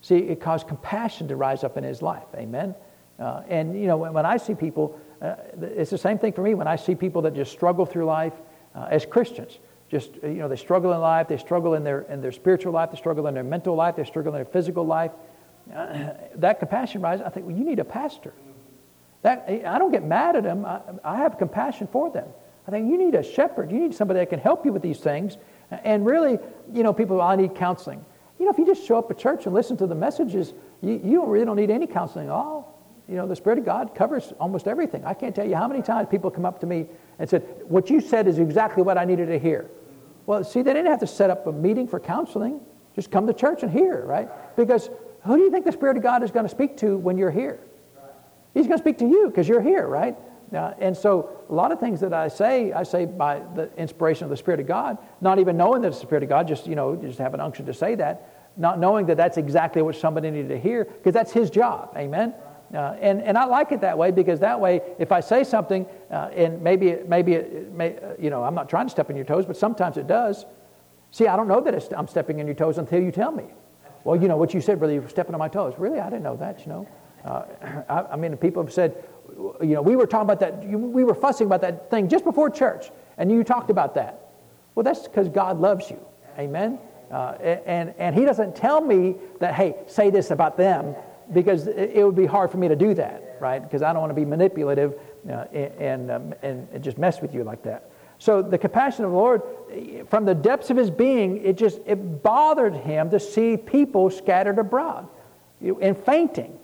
See, 0.00 0.16
it 0.16 0.40
caused 0.40 0.68
compassion 0.68 1.28
to 1.28 1.36
rise 1.36 1.64
up 1.64 1.76
in 1.76 1.84
his 1.84 2.02
life. 2.02 2.26
Amen? 2.34 2.74
Uh, 3.18 3.42
and, 3.48 3.78
you 3.78 3.86
know, 3.86 3.96
when, 3.96 4.12
when 4.12 4.26
I 4.26 4.36
see 4.36 4.54
people, 4.54 4.98
uh, 5.20 5.34
it's 5.60 5.90
the 5.90 5.98
same 5.98 6.18
thing 6.18 6.32
for 6.32 6.42
me 6.42 6.54
when 6.54 6.68
I 6.68 6.76
see 6.76 6.94
people 6.94 7.22
that 7.22 7.34
just 7.34 7.50
struggle 7.50 7.84
through 7.84 8.04
life 8.04 8.34
uh, 8.74 8.88
as 8.90 9.04
Christians. 9.04 9.58
Just, 9.90 10.14
you 10.22 10.34
know, 10.34 10.48
they 10.48 10.56
struggle 10.56 10.92
in 10.92 11.00
life, 11.00 11.28
they 11.28 11.38
struggle 11.38 11.74
in 11.74 11.82
their, 11.82 12.02
in 12.02 12.20
their 12.20 12.32
spiritual 12.32 12.72
life, 12.72 12.90
they 12.90 12.98
struggle 12.98 13.26
in 13.26 13.34
their 13.34 13.44
mental 13.44 13.74
life, 13.74 13.96
they 13.96 14.04
struggle 14.04 14.34
in 14.34 14.38
their 14.38 14.52
physical 14.52 14.86
life. 14.86 15.12
Uh, 15.74 16.12
that 16.36 16.58
compassion 16.60 17.00
rises. 17.00 17.24
I 17.26 17.30
think, 17.30 17.46
well, 17.46 17.56
you 17.56 17.64
need 17.64 17.78
a 17.78 17.84
pastor. 17.84 18.32
That, 19.22 19.46
I 19.48 19.78
don't 19.78 19.90
get 19.90 20.04
mad 20.04 20.36
at 20.36 20.44
them. 20.44 20.64
I, 20.64 20.80
I 21.02 21.16
have 21.16 21.38
compassion 21.38 21.88
for 21.90 22.10
them. 22.10 22.28
I 22.68 22.70
think 22.70 22.90
you 22.90 22.98
need 22.98 23.14
a 23.14 23.22
shepherd. 23.22 23.72
You 23.72 23.78
need 23.78 23.94
somebody 23.94 24.20
that 24.20 24.28
can 24.28 24.38
help 24.38 24.64
you 24.64 24.72
with 24.72 24.82
these 24.82 25.00
things. 25.00 25.38
And 25.70 26.04
really, 26.06 26.38
you 26.72 26.82
know, 26.82 26.92
people, 26.92 27.20
I 27.20 27.34
need 27.34 27.54
counseling. 27.54 28.04
You 28.38 28.44
know, 28.44 28.50
if 28.50 28.58
you 28.58 28.66
just 28.66 28.86
show 28.86 28.98
up 28.98 29.10
at 29.10 29.18
church 29.18 29.46
and 29.46 29.54
listen 29.54 29.76
to 29.78 29.86
the 29.86 29.94
messages, 29.94 30.54
you, 30.80 31.00
you 31.02 31.26
really 31.26 31.44
don't 31.44 31.56
need 31.56 31.70
any 31.70 31.86
counseling 31.86 32.26
at 32.26 32.32
all. 32.32 32.78
You 33.08 33.16
know, 33.16 33.26
the 33.26 33.36
Spirit 33.36 33.58
of 33.58 33.64
God 33.64 33.94
covers 33.94 34.32
almost 34.38 34.68
everything. 34.68 35.04
I 35.04 35.14
can't 35.14 35.34
tell 35.34 35.48
you 35.48 35.56
how 35.56 35.66
many 35.66 35.82
times 35.82 36.08
people 36.10 36.30
come 36.30 36.44
up 36.44 36.60
to 36.60 36.66
me 36.66 36.86
and 37.18 37.28
said, 37.28 37.42
What 37.66 37.90
you 37.90 38.00
said 38.00 38.28
is 38.28 38.38
exactly 38.38 38.82
what 38.82 38.98
I 38.98 39.04
needed 39.04 39.26
to 39.26 39.38
hear. 39.38 39.70
Well, 40.26 40.44
see, 40.44 40.62
they 40.62 40.74
didn't 40.74 40.90
have 40.90 41.00
to 41.00 41.06
set 41.06 41.30
up 41.30 41.46
a 41.46 41.52
meeting 41.52 41.88
for 41.88 41.98
counseling. 41.98 42.60
Just 42.94 43.10
come 43.10 43.26
to 43.26 43.32
church 43.32 43.62
and 43.62 43.72
hear, 43.72 44.04
right? 44.04 44.28
Because 44.56 44.90
who 45.24 45.36
do 45.36 45.42
you 45.42 45.50
think 45.50 45.64
the 45.64 45.72
Spirit 45.72 45.96
of 45.96 46.02
God 46.02 46.22
is 46.22 46.30
going 46.30 46.44
to 46.44 46.50
speak 46.50 46.76
to 46.78 46.98
when 46.98 47.16
you're 47.16 47.30
here? 47.30 47.60
He's 48.54 48.66
going 48.66 48.78
to 48.78 48.82
speak 48.82 48.98
to 48.98 49.06
you 49.06 49.28
because 49.28 49.48
you're 49.48 49.62
here, 49.62 49.86
right? 49.86 50.16
Uh, 50.52 50.72
and 50.78 50.96
so 50.96 51.44
a 51.48 51.52
lot 51.52 51.72
of 51.72 51.78
things 51.78 52.00
that 52.00 52.14
I 52.14 52.28
say, 52.28 52.72
I 52.72 52.82
say 52.82 53.04
by 53.04 53.42
the 53.54 53.70
inspiration 53.76 54.24
of 54.24 54.30
the 54.30 54.36
Spirit 54.36 54.60
of 54.60 54.66
God, 54.66 54.96
not 55.20 55.38
even 55.38 55.56
knowing 55.56 55.82
that 55.82 55.88
it's 55.88 55.98
the 55.98 56.06
Spirit 56.06 56.22
of 56.22 56.28
God, 56.28 56.48
just, 56.48 56.66
you 56.66 56.74
know, 56.74 56.96
just 56.96 57.18
have 57.18 57.34
an 57.34 57.40
unction 57.40 57.66
to 57.66 57.74
say 57.74 57.94
that, 57.96 58.50
not 58.56 58.78
knowing 58.78 59.06
that 59.06 59.16
that's 59.16 59.36
exactly 59.36 59.82
what 59.82 59.94
somebody 59.96 60.30
needed 60.30 60.48
to 60.48 60.58
hear, 60.58 60.84
because 60.84 61.12
that's 61.12 61.32
his 61.32 61.50
job. 61.50 61.92
Amen? 61.96 62.34
Uh, 62.74 62.96
and, 63.00 63.22
and 63.22 63.38
I 63.38 63.44
like 63.44 63.72
it 63.72 63.80
that 63.80 63.96
way 63.96 64.10
because 64.10 64.40
that 64.40 64.60
way, 64.60 64.80
if 64.98 65.10
I 65.10 65.20
say 65.20 65.44
something, 65.44 65.86
uh, 66.10 66.30
and 66.34 66.62
maybe, 66.62 66.88
it, 66.88 67.08
maybe 67.08 67.34
it 67.34 67.72
may, 67.72 67.96
uh, 67.96 68.14
you 68.18 68.30
know, 68.30 68.42
I'm 68.42 68.54
not 68.54 68.68
trying 68.68 68.86
to 68.86 68.90
step 68.90 69.08
on 69.08 69.16
your 69.16 69.24
toes, 69.24 69.46
but 69.46 69.56
sometimes 69.56 69.96
it 69.96 70.06
does. 70.06 70.44
See, 71.10 71.26
I 71.26 71.36
don't 71.36 71.48
know 71.48 71.60
that 71.62 71.98
I'm 71.98 72.08
stepping 72.08 72.40
on 72.40 72.46
your 72.46 72.54
toes 72.54 72.76
until 72.76 73.00
you 73.00 73.10
tell 73.10 73.32
me. 73.32 73.44
Well, 74.04 74.20
you 74.20 74.28
know, 74.28 74.36
what 74.36 74.52
you 74.52 74.60
said, 74.60 74.78
brother, 74.78 74.94
you're 74.94 75.08
stepping 75.08 75.34
on 75.34 75.38
my 75.38 75.48
toes. 75.48 75.74
Really? 75.78 76.00
I 76.00 76.10
didn't 76.10 76.22
know 76.22 76.36
that, 76.36 76.60
you 76.60 76.66
know. 76.66 76.88
Uh, 77.24 77.42
I, 77.88 78.12
I 78.12 78.16
mean, 78.16 78.36
people 78.36 78.62
have 78.62 78.72
said, 78.72 79.02
you 79.60 79.74
know, 79.74 79.82
we 79.82 79.96
were 79.96 80.06
talking 80.06 80.24
about 80.24 80.40
that, 80.40 80.64
we 80.66 81.04
were 81.04 81.14
fussing 81.14 81.46
about 81.46 81.60
that 81.60 81.90
thing 81.90 82.08
just 82.08 82.24
before 82.24 82.50
church, 82.50 82.90
and 83.16 83.30
you 83.30 83.44
talked 83.44 83.70
about 83.70 83.94
that. 83.94 84.30
Well, 84.74 84.84
that's 84.84 85.06
because 85.06 85.28
God 85.28 85.60
loves 85.60 85.90
you. 85.90 86.00
Amen? 86.38 86.78
Uh, 87.10 87.32
and, 87.40 87.94
and 87.98 88.14
He 88.14 88.24
doesn't 88.24 88.54
tell 88.54 88.80
me 88.80 89.16
that, 89.40 89.54
hey, 89.54 89.76
say 89.86 90.10
this 90.10 90.30
about 90.30 90.56
them, 90.56 90.94
because 91.32 91.66
it 91.66 92.04
would 92.04 92.16
be 92.16 92.26
hard 92.26 92.50
for 92.50 92.56
me 92.56 92.68
to 92.68 92.76
do 92.76 92.94
that, 92.94 93.36
right? 93.40 93.62
Because 93.62 93.82
I 93.82 93.92
don't 93.92 94.00
want 94.00 94.10
to 94.10 94.14
be 94.14 94.24
manipulative 94.24 94.94
uh, 95.28 95.44
and, 95.52 96.10
um, 96.10 96.34
and, 96.42 96.82
just 96.82 96.96
mess 96.96 97.20
with 97.20 97.34
you 97.34 97.44
like 97.44 97.62
that. 97.64 97.90
So 98.18 98.40
the 98.40 98.58
compassion 98.58 99.04
of 99.04 99.10
the 99.10 99.16
Lord, 99.16 99.42
from 100.08 100.24
the 100.24 100.34
depths 100.34 100.70
of 100.70 100.76
his 100.76 100.90
being, 100.90 101.44
it 101.44 101.56
just 101.56 101.80
it 101.86 102.22
bothered 102.22 102.74
him 102.74 103.10
to 103.10 103.20
see 103.20 103.56
people 103.56 104.10
scattered 104.10 104.58
abroad 104.58 105.06
and 105.60 105.96
fainting. 105.96 106.58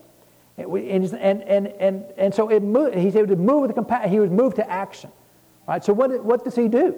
And, 0.56 1.04
and, 1.14 1.42
and, 1.42 1.66
and, 1.66 2.04
and 2.16 2.34
so 2.34 2.48
it 2.48 2.62
moved, 2.62 2.96
he 2.96 3.10
said 3.10 3.28
to 3.28 3.36
move 3.36 3.62
with 3.62 3.74
compassion. 3.74 4.10
He 4.10 4.20
was 4.20 4.30
moved 4.30 4.56
to 4.56 4.70
action. 4.70 5.10
Right? 5.66 5.84
So 5.84 5.92
what, 5.92 6.24
what 6.24 6.44
does 6.44 6.54
he 6.54 6.68
do? 6.68 6.96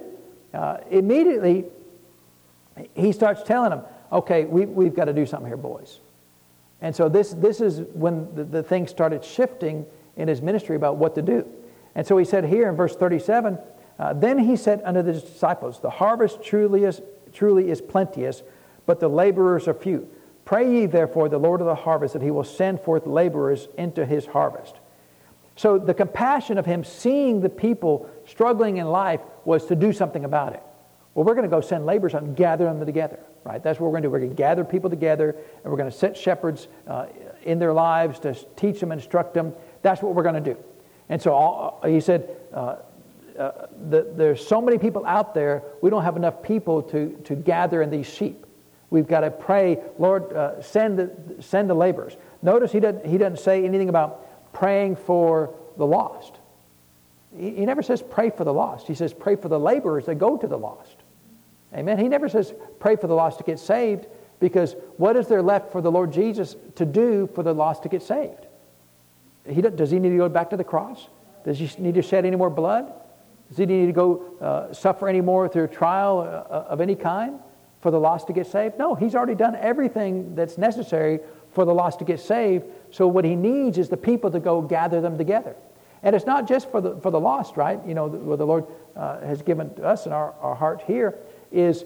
Uh, 0.53 0.77
immediately, 0.89 1.65
he 2.93 3.11
starts 3.11 3.43
telling 3.43 3.71
them, 3.71 3.81
okay, 4.11 4.45
we, 4.45 4.65
we've 4.65 4.95
got 4.95 5.05
to 5.05 5.13
do 5.13 5.25
something 5.25 5.47
here, 5.47 5.57
boys. 5.57 5.99
And 6.81 6.95
so 6.95 7.09
this, 7.09 7.33
this 7.33 7.59
is 7.59 7.81
when 7.93 8.33
the, 8.35 8.43
the 8.43 8.63
thing 8.63 8.87
started 8.87 9.23
shifting 9.23 9.85
in 10.15 10.27
his 10.27 10.41
ministry 10.41 10.75
about 10.75 10.97
what 10.97 11.15
to 11.15 11.21
do. 11.21 11.47
And 11.95 12.05
so 12.05 12.17
he 12.17 12.25
said 12.25 12.45
here 12.45 12.69
in 12.69 12.75
verse 12.75 12.95
37, 12.95 13.57
Uh, 13.99 14.13
then 14.13 14.37
he 14.37 14.55
said 14.55 14.81
unto 14.85 15.01
the 15.01 15.13
disciples, 15.13 15.79
The 15.79 15.89
harvest 15.89 16.43
truly 16.43 16.83
is, 16.83 17.01
truly 17.33 17.71
is 17.71 17.81
plenteous, 17.81 18.43
but 18.85 18.99
the 18.99 19.07
laborers 19.07 19.67
are 19.67 19.73
few. 19.73 20.07
Pray 20.47 20.71
ye 20.71 20.85
therefore 20.85 21.27
the 21.27 21.37
Lord 21.37 21.59
of 21.59 21.67
the 21.67 21.75
harvest 21.75 22.13
that 22.13 22.21
he 22.21 22.31
will 22.31 22.45
send 22.45 22.79
forth 22.79 23.05
laborers 23.05 23.67
into 23.77 24.05
his 24.05 24.25
harvest. 24.25 24.75
So 25.57 25.77
the 25.77 25.93
compassion 25.93 26.57
of 26.57 26.65
him 26.65 26.85
seeing 26.85 27.41
the 27.41 27.49
people 27.49 28.09
struggling 28.25 28.77
in 28.77 28.87
life 28.87 29.19
was 29.43 29.65
to 29.65 29.75
do 29.75 29.91
something 29.91 30.23
about 30.23 30.53
it. 30.53 30.63
Well, 31.13 31.25
we're 31.25 31.33
going 31.33 31.49
to 31.49 31.53
go 31.53 31.59
send 31.59 31.85
laborers 31.85 32.13
and 32.13 32.33
gather 32.33 32.63
them 32.63 32.79
together, 32.85 33.19
right? 33.43 33.61
That's 33.61 33.77
what 33.77 33.87
we're 33.87 33.99
going 33.99 34.03
to 34.03 34.07
do. 34.07 34.11
We're 34.13 34.19
going 34.19 34.29
to 34.29 34.37
gather 34.37 34.63
people 34.63 34.89
together 34.89 35.31
and 35.31 35.69
we're 35.69 35.77
going 35.77 35.91
to 35.91 35.97
set 35.97 36.15
shepherds 36.15 36.69
uh, 36.87 37.07
in 37.43 37.59
their 37.59 37.73
lives 37.73 38.17
to 38.19 38.33
teach 38.55 38.79
them, 38.79 38.93
instruct 38.93 39.33
them. 39.33 39.53
That's 39.81 40.01
what 40.01 40.15
we're 40.15 40.23
going 40.23 40.41
to 40.41 40.53
do. 40.53 40.57
And 41.09 41.21
so 41.21 41.33
all, 41.33 41.81
he 41.85 41.99
said, 41.99 42.37
uh, 42.53 42.77
uh, 43.37 43.67
the, 43.89 44.13
there's 44.15 44.47
so 44.47 44.61
many 44.61 44.77
people 44.77 45.05
out 45.05 45.33
there, 45.33 45.63
we 45.81 45.89
don't 45.89 46.03
have 46.03 46.15
enough 46.15 46.41
people 46.41 46.81
to, 46.83 47.19
to 47.25 47.35
gather 47.35 47.81
in 47.81 47.89
these 47.89 48.07
sheep. 48.07 48.45
We've 48.89 49.07
got 49.07 49.21
to 49.21 49.31
pray, 49.31 49.79
Lord, 49.99 50.31
uh, 50.31 50.61
send, 50.61 50.97
the, 50.97 51.11
send 51.41 51.69
the 51.69 51.73
laborers. 51.73 52.15
Notice 52.41 52.71
he 52.71 52.79
doesn't, 52.79 53.05
he 53.05 53.17
doesn't 53.17 53.39
say 53.39 53.65
anything 53.65 53.89
about 53.89 54.53
praying 54.53 54.95
for 54.95 55.53
the 55.77 55.85
lost. 55.85 56.35
He, 57.37 57.51
he 57.51 57.65
never 57.65 57.81
says 57.81 58.01
pray 58.01 58.29
for 58.29 58.45
the 58.45 58.53
lost. 58.53 58.87
He 58.87 58.95
says 58.95 59.13
pray 59.13 59.35
for 59.35 59.49
the 59.49 59.59
laborers 59.59 60.05
that 60.05 60.15
go 60.15 60.37
to 60.37 60.47
the 60.47 60.57
lost. 60.57 60.95
Amen. 61.75 61.97
He 61.97 62.07
never 62.07 62.29
says 62.29 62.53
pray 62.79 62.95
for 62.95 63.07
the 63.07 63.13
lost 63.13 63.39
to 63.39 63.43
get 63.43 63.59
saved 63.59 64.07
because 64.39 64.75
what 64.95 65.17
is 65.17 65.27
there 65.27 65.41
left 65.41 65.71
for 65.71 65.81
the 65.81 65.91
Lord 65.91 66.13
Jesus 66.13 66.55
to 66.75 66.85
do 66.85 67.27
for 67.35 67.43
the 67.43 67.53
lost 67.53 67.83
to 67.83 67.89
get 67.89 68.01
saved? 68.01 68.47
He, 69.45 69.61
does 69.61 69.91
he 69.91 69.99
need 69.99 70.11
to 70.11 70.17
go 70.17 70.29
back 70.29 70.49
to 70.51 70.57
the 70.57 70.63
cross? 70.63 71.07
Does 71.43 71.59
he 71.59 71.69
need 71.77 71.95
to 71.95 72.01
shed 72.01 72.25
any 72.25 72.37
more 72.37 72.49
blood? 72.49 72.93
Does 73.49 73.57
he 73.57 73.65
need 73.65 73.87
to 73.87 73.93
go 73.93 74.23
uh, 74.39 74.73
suffer 74.73 75.09
any 75.09 75.21
more 75.21 75.49
through 75.49 75.65
a 75.65 75.67
trial 75.67 76.19
uh, 76.19 76.65
of 76.69 76.79
any 76.79 76.95
kind 76.95 77.39
for 77.81 77.91
the 77.91 77.99
lost 77.99 78.27
to 78.27 78.33
get 78.33 78.47
saved? 78.47 78.77
No, 78.77 78.95
he's 78.95 79.15
already 79.15 79.35
done 79.35 79.55
everything 79.55 80.35
that's 80.35 80.57
necessary 80.57 81.19
for 81.51 81.65
the 81.65 81.73
lost 81.73 81.99
to 81.99 82.05
get 82.05 82.19
saved. 82.19 82.65
So 82.91 83.07
what 83.07 83.25
he 83.25 83.35
needs 83.35 83.77
is 83.77 83.89
the 83.89 83.97
people 83.97 84.31
to 84.31 84.39
go 84.39 84.61
gather 84.61 85.01
them 85.01 85.17
together. 85.17 85.55
And 86.03 86.15
it's 86.15 86.25
not 86.25 86.47
just 86.47 86.69
for 86.69 86.79
the, 86.81 86.97
for 86.97 87.11
the 87.11 87.19
lost, 87.19 87.57
right? 87.57 87.79
You 87.85 87.95
know, 87.95 88.07
what 88.07 88.37
the 88.37 88.45
Lord 88.45 88.65
uh, 88.95 89.19
has 89.21 89.41
given 89.41 89.73
to 89.75 89.83
us 89.83 90.05
in 90.05 90.11
our, 90.11 90.33
our 90.41 90.55
heart 90.55 90.83
here 90.85 91.17
is 91.51 91.85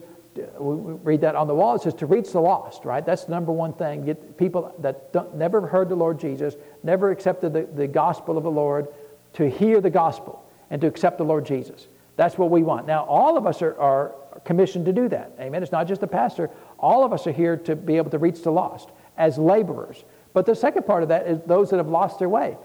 we 0.59 0.93
read 1.03 1.21
that 1.21 1.35
on 1.35 1.47
the 1.47 1.55
wall. 1.55 1.75
It 1.75 1.81
says 1.81 1.93
to 1.95 2.05
reach 2.05 2.31
the 2.31 2.39
lost, 2.39 2.85
right? 2.85 3.05
That's 3.05 3.25
the 3.25 3.31
number 3.31 3.51
one 3.51 3.73
thing. 3.73 4.05
Get 4.05 4.37
people 4.37 4.73
that 4.79 5.35
never 5.35 5.67
heard 5.67 5.89
the 5.89 5.95
Lord 5.95 6.19
Jesus, 6.19 6.55
never 6.83 7.11
accepted 7.11 7.53
the, 7.53 7.63
the 7.63 7.87
gospel 7.87 8.37
of 8.37 8.43
the 8.43 8.51
Lord, 8.51 8.87
to 9.33 9.49
hear 9.49 9.81
the 9.81 9.89
gospel 9.89 10.45
and 10.69 10.81
to 10.81 10.87
accept 10.87 11.17
the 11.17 11.25
Lord 11.25 11.45
Jesus. 11.45 11.87
That's 12.15 12.37
what 12.37 12.49
we 12.49 12.63
want. 12.63 12.87
Now, 12.87 13.05
all 13.05 13.37
of 13.37 13.47
us 13.47 13.61
are, 13.61 13.79
are 13.79 14.15
commissioned 14.45 14.85
to 14.85 14.93
do 14.93 15.07
that. 15.09 15.31
Amen. 15.39 15.63
It's 15.63 15.71
not 15.71 15.87
just 15.87 16.01
the 16.01 16.07
pastor. 16.07 16.49
All 16.77 17.03
of 17.03 17.13
us 17.13 17.25
are 17.27 17.31
here 17.31 17.57
to 17.57 17.75
be 17.75 17.97
able 17.97 18.11
to 18.11 18.17
reach 18.17 18.41
the 18.43 18.51
lost 18.51 18.89
as 19.17 19.37
laborers. 19.37 20.03
But 20.33 20.45
the 20.45 20.55
second 20.55 20.85
part 20.85 21.03
of 21.03 21.09
that 21.09 21.27
is 21.27 21.39
those 21.45 21.69
that 21.71 21.77
have 21.77 21.89
lost 21.89 22.19
their 22.19 22.29
way. 22.29 22.57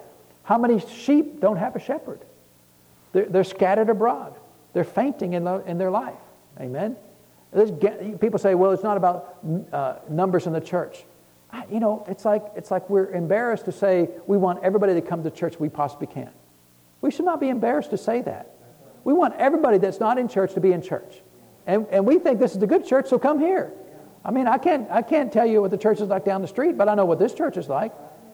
How 0.43 0.59
many 0.59 0.81
sheep 0.81 1.41
don't 1.41 1.57
have 1.57 1.75
a 1.75 1.81
shepherd? 1.81 2.21
They're, 3.13 3.27
they're 3.27 3.45
scattered 3.45 3.89
abroad. 3.89 4.35
They're 4.73 4.85
fainting 4.85 5.33
in, 5.33 5.45
the, 5.45 5.65
in 5.67 5.79
their 5.79 5.91
life. 5.91 6.15
Amen. 6.61 6.97
People 8.21 8.39
say, 8.39 8.55
well, 8.55 8.73
it's 8.73 8.83
not 8.83 8.97
about 8.97 9.39
uh, 9.73 9.97
numbers 10.09 10.47
in 10.47 10.53
the 10.53 10.61
church. 10.61 11.05
You 11.71 11.81
know, 11.81 12.05
it's 12.09 12.25
like, 12.25 12.45
it's 12.55 12.71
like 12.71 12.91
we're 12.91 13.11
embarrassed 13.13 13.65
to 13.65 13.73
say 13.73 14.11
we 14.27 14.37
want 14.37 14.63
everybody 14.63 14.95
to 14.95 15.01
come 15.01 15.23
to 15.23 15.31
church 15.31 15.59
we 15.59 15.69
possibly 15.69 16.07
can. 16.07 16.31
We 17.01 17.11
should 17.11 17.25
not 17.25 17.41
be 17.41 17.49
embarrassed 17.49 17.91
to 17.91 17.99
say 17.99 18.21
that. 18.23 18.56
We 19.07 19.13
want 19.13 19.35
everybody 19.37 19.79
that's 19.79 20.01
not 20.01 20.19
in 20.19 20.27
church 20.27 20.55
to 20.55 20.61
be 20.61 20.73
in 20.73 20.83
church. 20.83 21.23
And, 21.65 21.87
and 21.93 22.05
we 22.05 22.19
think 22.19 22.41
this 22.41 22.57
is 22.57 22.63
a 22.65 22.67
good 22.67 22.85
church, 22.85 23.07
so 23.07 23.21
come 23.21 23.39
here. 23.39 23.73
I 24.25 24.33
mean, 24.33 24.49
I 24.49 24.59
can't, 24.59 24.91
I 24.91 25.01
can't 25.01 25.33
tell 25.33 25.47
you 25.47 25.61
what 25.61 25.71
the 25.71 25.79
church 25.79 26.01
is 26.01 26.09
like 26.09 26.25
down 26.25 26.43
the 26.43 26.49
street, 26.49 26.77
but 26.77 26.89
I 26.89 26.97
know 26.97 27.05
what 27.05 27.21
this 27.21 27.33
church 27.33 27.57
is 27.57 27.69
like. 27.69 27.93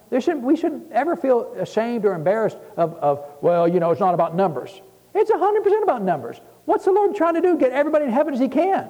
There 0.08 0.18
shouldn't, 0.18 0.44
we 0.44 0.56
shouldn't 0.56 0.90
ever 0.90 1.14
feel 1.14 1.52
ashamed 1.58 2.06
or 2.06 2.14
embarrassed 2.14 2.56
of, 2.78 2.94
of, 2.94 3.22
well, 3.42 3.68
you 3.68 3.80
know, 3.80 3.90
it's 3.90 4.00
not 4.00 4.14
about 4.14 4.34
numbers. 4.34 4.80
It's 5.14 5.30
100% 5.30 5.82
about 5.82 6.00
numbers. 6.00 6.40
What's 6.64 6.86
the 6.86 6.92
Lord 6.92 7.14
trying 7.16 7.34
to 7.34 7.42
do? 7.42 7.58
Get 7.58 7.72
everybody 7.72 8.06
in 8.06 8.10
heaven 8.10 8.32
as 8.32 8.40
He 8.40 8.48
can. 8.48 8.88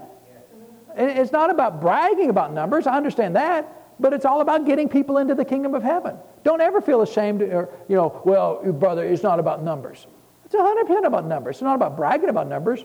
It's 0.97 1.33
not 1.33 1.51
about 1.51 1.81
bragging 1.81 2.31
about 2.31 2.53
numbers. 2.53 2.87
I 2.87 2.97
understand 2.97 3.35
that. 3.35 3.99
But 3.99 4.13
it's 4.13 4.25
all 4.25 4.41
about 4.41 4.67
getting 4.67 4.89
people 4.89 5.19
into 5.19 5.35
the 5.35 5.45
kingdom 5.45 5.75
of 5.75 5.83
heaven. 5.83 6.17
Don't 6.45 6.61
ever 6.61 6.81
feel 6.81 7.03
ashamed 7.03 7.43
or, 7.43 7.71
you 7.89 7.97
know, 7.97 8.23
well, 8.25 8.63
brother, 8.73 9.05
it's 9.05 9.25
not 9.25 9.41
about 9.41 9.65
numbers. 9.65 10.07
It's 10.53 10.91
100% 10.91 11.07
about 11.07 11.25
numbers. 11.25 11.57
It's 11.57 11.63
not 11.63 11.77
about 11.77 11.97
bragging 11.97 12.29
about 12.29 12.47
numbers, 12.47 12.85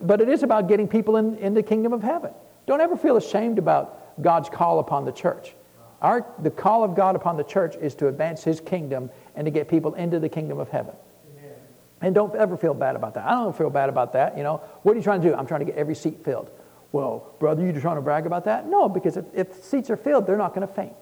but 0.00 0.20
it 0.20 0.28
is 0.28 0.42
about 0.42 0.68
getting 0.68 0.86
people 0.86 1.16
in, 1.16 1.36
in 1.38 1.54
the 1.54 1.62
kingdom 1.62 1.92
of 1.92 2.02
heaven. 2.02 2.32
Don't 2.66 2.80
ever 2.80 2.96
feel 2.96 3.16
ashamed 3.16 3.58
about 3.58 4.22
God's 4.22 4.48
call 4.48 4.78
upon 4.78 5.04
the 5.04 5.12
church. 5.12 5.54
Our, 6.02 6.24
the 6.38 6.50
call 6.50 6.84
of 6.84 6.94
God 6.94 7.16
upon 7.16 7.36
the 7.36 7.44
church 7.44 7.74
is 7.76 7.94
to 7.96 8.08
advance 8.08 8.44
his 8.44 8.60
kingdom 8.60 9.10
and 9.34 9.44
to 9.44 9.50
get 9.50 9.68
people 9.68 9.94
into 9.94 10.20
the 10.20 10.28
kingdom 10.28 10.58
of 10.58 10.68
heaven. 10.68 10.94
Amen. 11.36 11.52
And 12.00 12.14
don't 12.14 12.34
ever 12.36 12.56
feel 12.56 12.74
bad 12.74 12.96
about 12.96 13.14
that. 13.14 13.26
I 13.26 13.32
don't 13.32 13.56
feel 13.56 13.70
bad 13.70 13.88
about 13.88 14.12
that. 14.12 14.36
You 14.36 14.44
know, 14.44 14.58
what 14.82 14.92
are 14.92 14.96
you 14.96 15.02
trying 15.02 15.20
to 15.20 15.28
do? 15.28 15.34
I'm 15.34 15.46
trying 15.46 15.60
to 15.60 15.66
get 15.66 15.74
every 15.76 15.96
seat 15.96 16.24
filled. 16.24 16.50
Well, 16.92 17.34
brother, 17.38 17.64
you 17.64 17.72
just 17.72 17.82
trying 17.82 17.96
to 17.96 18.02
brag 18.02 18.24
about 18.26 18.44
that? 18.44 18.66
No, 18.66 18.88
because 18.88 19.16
if, 19.16 19.24
if 19.34 19.64
seats 19.64 19.90
are 19.90 19.96
filled, 19.96 20.26
they're 20.26 20.36
not 20.36 20.54
going 20.54 20.66
to 20.66 20.72
faint. 20.72 20.96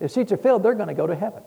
If 0.00 0.10
seats 0.10 0.32
are 0.32 0.36
filled, 0.36 0.62
they're 0.62 0.74
going 0.74 0.88
to 0.88 0.94
go 0.94 1.06
to 1.06 1.14
heaven. 1.14 1.42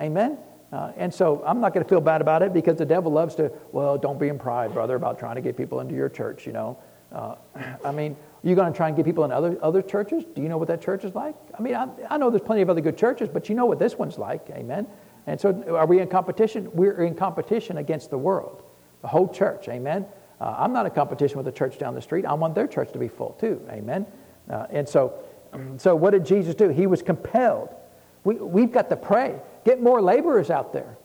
Amen? 0.00 0.38
Uh, 0.72 0.90
and 0.96 1.12
so 1.12 1.42
I'm 1.46 1.60
not 1.60 1.74
going 1.74 1.84
to 1.84 1.88
feel 1.88 2.00
bad 2.00 2.22
about 2.22 2.42
it 2.42 2.54
because 2.54 2.78
the 2.78 2.86
devil 2.86 3.12
loves 3.12 3.34
to, 3.34 3.52
well, 3.72 3.98
don't 3.98 4.18
be 4.18 4.28
in 4.28 4.38
pride, 4.38 4.72
brother, 4.72 4.96
about 4.96 5.18
trying 5.18 5.34
to 5.34 5.42
get 5.42 5.56
people 5.56 5.80
into 5.80 5.94
your 5.94 6.08
church, 6.08 6.46
you 6.46 6.52
know. 6.52 6.78
Uh, 7.12 7.34
I 7.84 7.92
mean, 7.92 8.16
you 8.42 8.54
going 8.54 8.72
to 8.72 8.76
try 8.76 8.88
and 8.88 8.96
get 8.96 9.04
people 9.04 9.24
in 9.24 9.32
other, 9.32 9.58
other 9.62 9.82
churches? 9.82 10.24
Do 10.34 10.40
you 10.40 10.48
know 10.48 10.56
what 10.56 10.68
that 10.68 10.80
church 10.80 11.04
is 11.04 11.14
like? 11.14 11.34
I 11.56 11.62
mean, 11.62 11.74
I, 11.74 11.88
I 12.08 12.16
know 12.16 12.30
there's 12.30 12.42
plenty 12.42 12.62
of 12.62 12.70
other 12.70 12.80
good 12.80 12.96
churches, 12.96 13.28
but 13.28 13.48
you 13.50 13.54
know 13.54 13.66
what 13.66 13.78
this 13.78 13.98
one's 13.98 14.16
like. 14.16 14.48
Amen? 14.50 14.86
And 15.26 15.38
so 15.38 15.76
are 15.76 15.86
we 15.86 16.00
in 16.00 16.08
competition? 16.08 16.70
We're 16.72 17.04
in 17.04 17.14
competition 17.14 17.76
against 17.76 18.10
the 18.10 18.18
world, 18.18 18.62
the 19.02 19.08
whole 19.08 19.28
church. 19.28 19.68
Amen? 19.68 20.06
Uh, 20.40 20.56
I'm 20.58 20.72
not 20.72 20.86
in 20.86 20.92
competition 20.92 21.36
with 21.36 21.46
the 21.46 21.52
church 21.52 21.78
down 21.78 21.94
the 21.94 22.02
street. 22.02 22.24
I 22.24 22.32
want 22.32 22.54
their 22.54 22.66
church 22.66 22.90
to 22.92 22.98
be 22.98 23.08
full 23.08 23.36
too. 23.38 23.60
Amen. 23.70 24.06
Uh, 24.50 24.66
and 24.70 24.88
so, 24.88 25.22
so 25.76 25.94
what 25.94 26.10
did 26.10 26.24
Jesus 26.24 26.54
do? 26.54 26.70
He 26.70 26.86
was 26.86 27.02
compelled. 27.02 27.68
We, 28.24 28.36
we've 28.36 28.72
got 28.72 28.88
to 28.88 28.96
pray. 28.96 29.38
Get 29.64 29.82
more 29.82 30.02
laborers 30.02 30.50
out 30.50 30.72
there. 30.72 30.96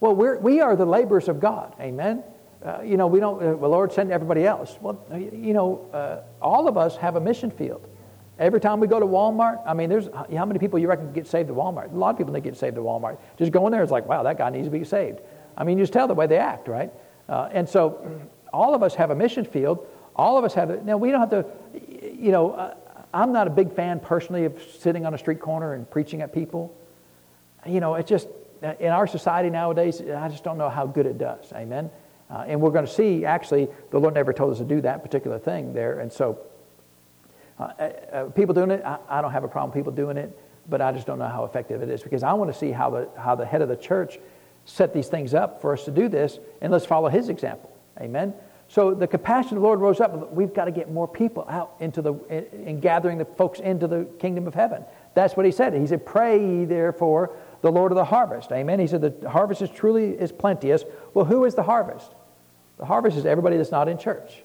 Well, 0.00 0.14
we're, 0.14 0.38
we 0.38 0.60
are 0.60 0.76
the 0.76 0.86
laborers 0.86 1.28
of 1.28 1.40
God. 1.40 1.74
Amen. 1.80 2.22
Uh, 2.64 2.80
you 2.82 2.96
know, 2.96 3.06
we 3.06 3.20
don't, 3.20 3.42
uh, 3.42 3.56
well, 3.56 3.70
Lord, 3.70 3.92
send 3.92 4.10
everybody 4.10 4.44
else. 4.44 4.78
Well, 4.80 5.00
you 5.12 5.54
know, 5.54 5.88
uh, 5.92 6.22
all 6.42 6.68
of 6.68 6.76
us 6.76 6.96
have 6.96 7.16
a 7.16 7.20
mission 7.20 7.50
field. 7.50 7.86
Every 8.38 8.60
time 8.60 8.78
we 8.78 8.86
go 8.86 9.00
to 9.00 9.06
Walmart, 9.06 9.60
I 9.66 9.74
mean, 9.74 9.88
there's 9.88 10.08
how 10.14 10.44
many 10.44 10.60
people 10.60 10.78
you 10.78 10.88
reckon 10.88 11.12
get 11.12 11.26
saved 11.26 11.50
at 11.50 11.56
Walmart? 11.56 11.92
A 11.92 11.96
lot 11.96 12.10
of 12.10 12.18
people 12.18 12.32
that 12.34 12.40
get 12.42 12.56
saved 12.56 12.76
at 12.76 12.82
Walmart. 12.82 13.18
Just 13.36 13.50
go 13.50 13.66
in 13.66 13.72
there, 13.72 13.82
it's 13.82 13.90
like, 13.90 14.06
wow, 14.06 14.22
that 14.22 14.38
guy 14.38 14.50
needs 14.50 14.66
to 14.66 14.70
be 14.70 14.84
saved. 14.84 15.20
I 15.56 15.64
mean, 15.64 15.76
you 15.76 15.82
just 15.82 15.92
tell 15.92 16.06
the 16.06 16.14
way 16.14 16.28
they 16.28 16.38
act, 16.38 16.68
right? 16.68 16.92
Uh, 17.28 17.48
and 17.52 17.68
so 17.68 18.20
all 18.52 18.74
of 18.74 18.82
us 18.82 18.94
have 18.94 19.10
a 19.10 19.14
mission 19.14 19.44
field. 19.44 19.86
All 20.14 20.38
of 20.38 20.44
us 20.44 20.54
have 20.54 20.70
it. 20.70 20.84
Now, 20.84 20.96
we 20.96 21.10
don't 21.10 21.20
have 21.20 21.30
to, 21.30 21.46
you 22.12 22.30
know, 22.30 22.52
uh, 22.52 22.74
I'm 23.12 23.32
not 23.32 23.46
a 23.46 23.50
big 23.50 23.72
fan 23.72 24.00
personally 24.00 24.44
of 24.44 24.60
sitting 24.78 25.06
on 25.06 25.14
a 25.14 25.18
street 25.18 25.40
corner 25.40 25.74
and 25.74 25.88
preaching 25.88 26.22
at 26.22 26.32
people. 26.32 26.76
You 27.66 27.80
know, 27.80 27.94
it's 27.94 28.08
just, 28.08 28.28
uh, 28.62 28.74
in 28.80 28.88
our 28.88 29.06
society 29.06 29.50
nowadays, 29.50 30.00
I 30.00 30.28
just 30.28 30.44
don't 30.44 30.58
know 30.58 30.68
how 30.68 30.86
good 30.86 31.06
it 31.06 31.18
does. 31.18 31.52
Amen? 31.52 31.90
Uh, 32.30 32.44
and 32.46 32.60
we're 32.60 32.70
going 32.70 32.86
to 32.86 32.92
see, 32.92 33.24
actually, 33.24 33.68
the 33.90 33.98
Lord 33.98 34.14
never 34.14 34.32
told 34.32 34.52
us 34.52 34.58
to 34.58 34.64
do 34.64 34.80
that 34.82 35.02
particular 35.02 35.38
thing 35.38 35.72
there. 35.72 36.00
And 36.00 36.12
so, 36.12 36.38
uh, 37.58 37.62
uh, 37.62 37.82
uh 37.82 38.24
people 38.30 38.54
doing 38.54 38.70
it, 38.70 38.82
I, 38.84 38.98
I, 39.08 39.22
don't 39.22 39.32
have 39.32 39.44
a 39.44 39.48
problem 39.48 39.72
people 39.72 39.92
doing 39.92 40.16
it, 40.16 40.38
but 40.68 40.80
I 40.80 40.92
just 40.92 41.06
don't 41.06 41.18
know 41.18 41.28
how 41.28 41.44
effective 41.44 41.82
it 41.82 41.88
is 41.88 42.02
because 42.02 42.22
I 42.22 42.32
want 42.34 42.52
to 42.52 42.58
see 42.58 42.70
how 42.70 42.90
the, 42.90 43.08
how 43.16 43.34
the 43.34 43.46
head 43.46 43.62
of 43.62 43.68
the 43.68 43.76
church 43.76 44.18
set 44.66 44.92
these 44.92 45.08
things 45.08 45.32
up 45.34 45.60
for 45.62 45.72
us 45.72 45.84
to 45.86 45.90
do 45.90 46.08
this, 46.08 46.38
and 46.60 46.70
let's 46.70 46.84
follow 46.84 47.08
his 47.08 47.30
example. 47.30 47.74
Amen. 48.00 48.34
So 48.68 48.92
the 48.92 49.06
compassion 49.06 49.56
of 49.56 49.62
the 49.62 49.66
Lord 49.66 49.80
rose 49.80 49.98
up. 49.98 50.30
We've 50.30 50.52
got 50.52 50.66
to 50.66 50.70
get 50.70 50.90
more 50.90 51.08
people 51.08 51.46
out 51.48 51.74
into 51.80 52.02
the 52.02 52.14
in 52.52 52.80
gathering 52.80 53.16
the 53.16 53.24
folks 53.24 53.60
into 53.60 53.86
the 53.86 54.04
kingdom 54.18 54.46
of 54.46 54.54
heaven. 54.54 54.84
That's 55.14 55.36
what 55.36 55.46
he 55.46 55.52
said. 55.52 55.72
He 55.72 55.86
said, 55.86 56.04
"Pray 56.04 56.66
therefore 56.66 57.34
the 57.60 57.72
Lord 57.72 57.92
of 57.92 57.96
the 57.96 58.04
harvest." 58.04 58.52
Amen. 58.52 58.78
He 58.80 58.86
said, 58.86 59.00
"The 59.00 59.28
harvest 59.28 59.62
is 59.62 59.70
truly 59.70 60.10
is 60.10 60.32
plenteous." 60.32 60.84
Well, 61.14 61.24
who 61.24 61.44
is 61.44 61.54
the 61.54 61.62
harvest? 61.62 62.12
The 62.78 62.84
harvest 62.84 63.16
is 63.16 63.26
everybody 63.26 63.56
that's 63.56 63.72
not 63.72 63.88
in 63.88 63.98
church. 63.98 64.42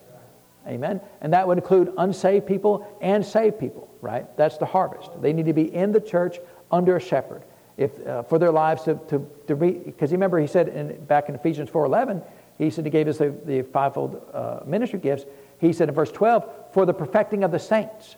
Amen. 0.68 1.01
And 1.22 1.34
that 1.34 1.47
would 1.47 1.57
include 1.57 1.93
unsaved 1.97 2.47
people 2.47 2.88
and 3.01 3.26
saved 3.26 3.59
people. 3.59 3.89
Right. 4.01 4.26
That's 4.38 4.57
the 4.57 4.66
harvest. 4.66 5.09
They 5.22 5.34
need 5.34 5.45
to 5.45 5.53
be 5.53 5.74
in 5.74 5.91
the 5.91 6.01
church 6.01 6.39
under 6.72 6.95
a 6.95 6.99
shepherd. 6.99 7.43
If, 7.76 8.05
uh, 8.05 8.24
for 8.24 8.38
their 8.38 8.51
lives 8.51 8.84
to, 8.84 8.99
to, 9.09 9.28
to 9.47 9.55
because 9.55 10.11
remember 10.11 10.39
he 10.39 10.47
said 10.47 10.68
in, 10.68 11.03
back 11.05 11.28
in 11.28 11.36
Ephesians 11.36 11.70
4.11, 11.70 12.24
he 12.57 12.70
said 12.70 12.86
he 12.86 12.91
gave 12.91 13.07
us 13.07 13.18
the, 13.18 13.34
the 13.45 13.64
fivefold 13.64 14.22
uh, 14.34 14.59
ministry 14.66 14.99
gifts. 14.99 15.26
He 15.59 15.74
said 15.74 15.89
in 15.89 15.95
verse 15.95 16.11
12, 16.11 16.45
for 16.72 16.86
the 16.86 16.93
perfecting 16.93 17.43
of 17.43 17.51
the 17.51 17.59
saints, 17.59 18.16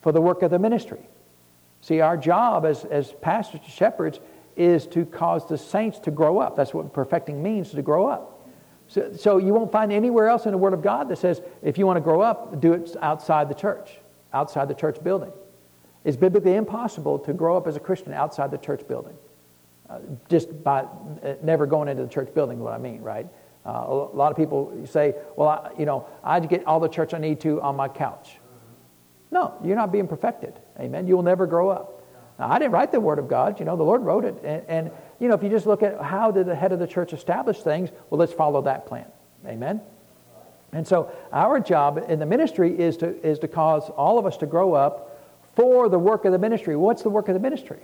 for 0.00 0.12
the 0.12 0.20
work 0.20 0.42
of 0.42 0.50
the 0.50 0.58
ministry. 0.58 1.00
See, 1.88 2.00
our 2.02 2.18
job 2.18 2.66
as, 2.66 2.84
as 2.84 3.12
pastors 3.22 3.60
and 3.64 3.72
shepherds 3.72 4.20
is 4.56 4.86
to 4.88 5.06
cause 5.06 5.48
the 5.48 5.56
saints 5.56 5.98
to 6.00 6.10
grow 6.10 6.38
up. 6.38 6.54
That's 6.54 6.74
what 6.74 6.92
perfecting 6.92 7.42
means, 7.42 7.70
to 7.70 7.80
grow 7.80 8.06
up. 8.06 8.46
So, 8.88 9.14
so 9.16 9.38
you 9.38 9.54
won't 9.54 9.72
find 9.72 9.90
anywhere 9.90 10.28
else 10.28 10.44
in 10.44 10.52
the 10.52 10.58
Word 10.58 10.74
of 10.74 10.82
God 10.82 11.08
that 11.08 11.16
says 11.16 11.40
if 11.62 11.78
you 11.78 11.86
want 11.86 11.96
to 11.96 12.02
grow 12.02 12.20
up, 12.20 12.60
do 12.60 12.74
it 12.74 12.94
outside 13.00 13.48
the 13.48 13.54
church, 13.54 14.00
outside 14.34 14.68
the 14.68 14.74
church 14.74 15.02
building. 15.02 15.32
It's 16.04 16.18
biblically 16.18 16.56
impossible 16.56 17.20
to 17.20 17.32
grow 17.32 17.56
up 17.56 17.66
as 17.66 17.76
a 17.76 17.80
Christian 17.80 18.12
outside 18.12 18.50
the 18.50 18.58
church 18.58 18.86
building. 18.86 19.16
Uh, 19.88 20.00
just 20.28 20.62
by 20.62 20.80
uh, 20.80 21.36
never 21.42 21.64
going 21.64 21.88
into 21.88 22.02
the 22.02 22.10
church 22.10 22.34
building, 22.34 22.58
what 22.58 22.74
I 22.74 22.78
mean, 22.78 23.00
right? 23.00 23.26
Uh, 23.64 23.70
a 23.88 24.14
lot 24.14 24.30
of 24.30 24.36
people 24.36 24.78
say, 24.84 25.14
well, 25.36 25.48
I, 25.48 25.70
you 25.78 25.86
know, 25.86 26.06
I 26.22 26.38
get 26.40 26.66
all 26.66 26.80
the 26.80 26.88
church 26.88 27.14
I 27.14 27.18
need 27.18 27.40
to 27.40 27.62
on 27.62 27.76
my 27.76 27.88
couch. 27.88 28.40
No, 29.30 29.54
you're 29.64 29.76
not 29.76 29.90
being 29.90 30.06
perfected. 30.06 30.60
Amen. 30.80 31.06
You 31.06 31.16
will 31.16 31.22
never 31.22 31.46
grow 31.46 31.68
up. 31.68 32.02
Now, 32.38 32.50
I 32.50 32.58
didn't 32.58 32.72
write 32.72 32.92
the 32.92 33.00
Word 33.00 33.18
of 33.18 33.28
God. 33.28 33.58
You 33.58 33.66
know, 33.66 33.76
the 33.76 33.82
Lord 33.82 34.02
wrote 34.02 34.24
it. 34.24 34.36
And, 34.44 34.62
and, 34.68 34.90
you 35.18 35.28
know, 35.28 35.34
if 35.34 35.42
you 35.42 35.48
just 35.48 35.66
look 35.66 35.82
at 35.82 36.00
how 36.00 36.30
did 36.30 36.46
the 36.46 36.54
head 36.54 36.72
of 36.72 36.78
the 36.78 36.86
church 36.86 37.12
establish 37.12 37.58
things, 37.58 37.90
well, 38.10 38.18
let's 38.18 38.32
follow 38.32 38.62
that 38.62 38.86
plan. 38.86 39.06
Amen. 39.46 39.80
And 40.72 40.86
so 40.86 41.10
our 41.32 41.60
job 41.60 42.04
in 42.08 42.18
the 42.18 42.26
ministry 42.26 42.78
is 42.78 42.98
to, 42.98 43.26
is 43.26 43.38
to 43.40 43.48
cause 43.48 43.88
all 43.90 44.18
of 44.18 44.26
us 44.26 44.36
to 44.38 44.46
grow 44.46 44.74
up 44.74 45.20
for 45.56 45.88
the 45.88 45.98
work 45.98 46.24
of 46.24 46.32
the 46.32 46.38
ministry. 46.38 46.76
What's 46.76 47.02
the 47.02 47.10
work 47.10 47.28
of 47.28 47.34
the 47.34 47.40
ministry? 47.40 47.80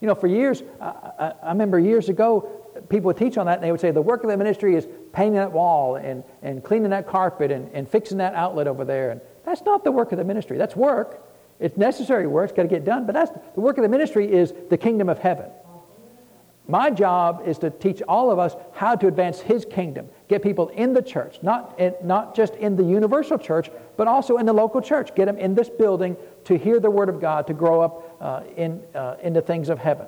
You 0.00 0.08
know, 0.08 0.14
for 0.14 0.28
years, 0.28 0.62
I, 0.80 0.84
I, 0.84 1.32
I 1.42 1.48
remember 1.50 1.78
years 1.78 2.08
ago, 2.08 2.48
people 2.88 3.08
would 3.08 3.16
teach 3.16 3.36
on 3.36 3.46
that 3.46 3.56
and 3.56 3.64
they 3.64 3.70
would 3.70 3.80
say 3.80 3.90
the 3.90 4.00
work 4.00 4.22
of 4.22 4.30
the 4.30 4.36
ministry 4.36 4.76
is 4.76 4.88
painting 5.12 5.34
that 5.34 5.52
wall 5.52 5.96
and, 5.96 6.24
and 6.40 6.64
cleaning 6.64 6.90
that 6.90 7.06
carpet 7.06 7.50
and, 7.50 7.70
and 7.74 7.88
fixing 7.88 8.18
that 8.18 8.34
outlet 8.34 8.66
over 8.66 8.84
there. 8.84 9.10
And 9.10 9.20
that's 9.44 9.62
not 9.62 9.84
the 9.84 9.92
work 9.92 10.12
of 10.12 10.18
the 10.18 10.24
ministry. 10.24 10.56
That's 10.56 10.76
work. 10.76 11.22
It's 11.60 11.76
necessary 11.76 12.26
work. 12.26 12.50
It's 12.50 12.56
got 12.56 12.62
to 12.62 12.68
get 12.68 12.84
done. 12.84 13.06
But 13.06 13.12
that's 13.12 13.30
the 13.54 13.60
work 13.60 13.76
of 13.78 13.82
the 13.82 13.88
ministry 13.88 14.32
is 14.32 14.54
the 14.70 14.78
kingdom 14.78 15.08
of 15.08 15.18
heaven. 15.18 15.50
My 16.66 16.88
job 16.88 17.42
is 17.46 17.58
to 17.58 17.70
teach 17.70 18.00
all 18.02 18.30
of 18.30 18.38
us 18.38 18.54
how 18.72 18.94
to 18.94 19.08
advance 19.08 19.40
His 19.40 19.64
kingdom, 19.64 20.08
get 20.28 20.40
people 20.40 20.68
in 20.68 20.92
the 20.92 21.02
church, 21.02 21.38
not, 21.42 21.74
in, 21.80 21.94
not 22.04 22.36
just 22.36 22.54
in 22.54 22.76
the 22.76 22.84
universal 22.84 23.38
church, 23.38 23.70
but 23.96 24.06
also 24.06 24.36
in 24.36 24.46
the 24.46 24.52
local 24.52 24.80
church. 24.80 25.12
Get 25.16 25.24
them 25.24 25.36
in 25.36 25.54
this 25.54 25.68
building 25.68 26.16
to 26.44 26.56
hear 26.56 26.78
the 26.78 26.90
Word 26.90 27.08
of 27.08 27.20
God, 27.20 27.48
to 27.48 27.54
grow 27.54 27.80
up 27.80 28.16
uh, 28.20 28.42
in, 28.56 28.80
uh, 28.94 29.16
into 29.20 29.42
things 29.42 29.68
of 29.68 29.80
heaven. 29.80 30.06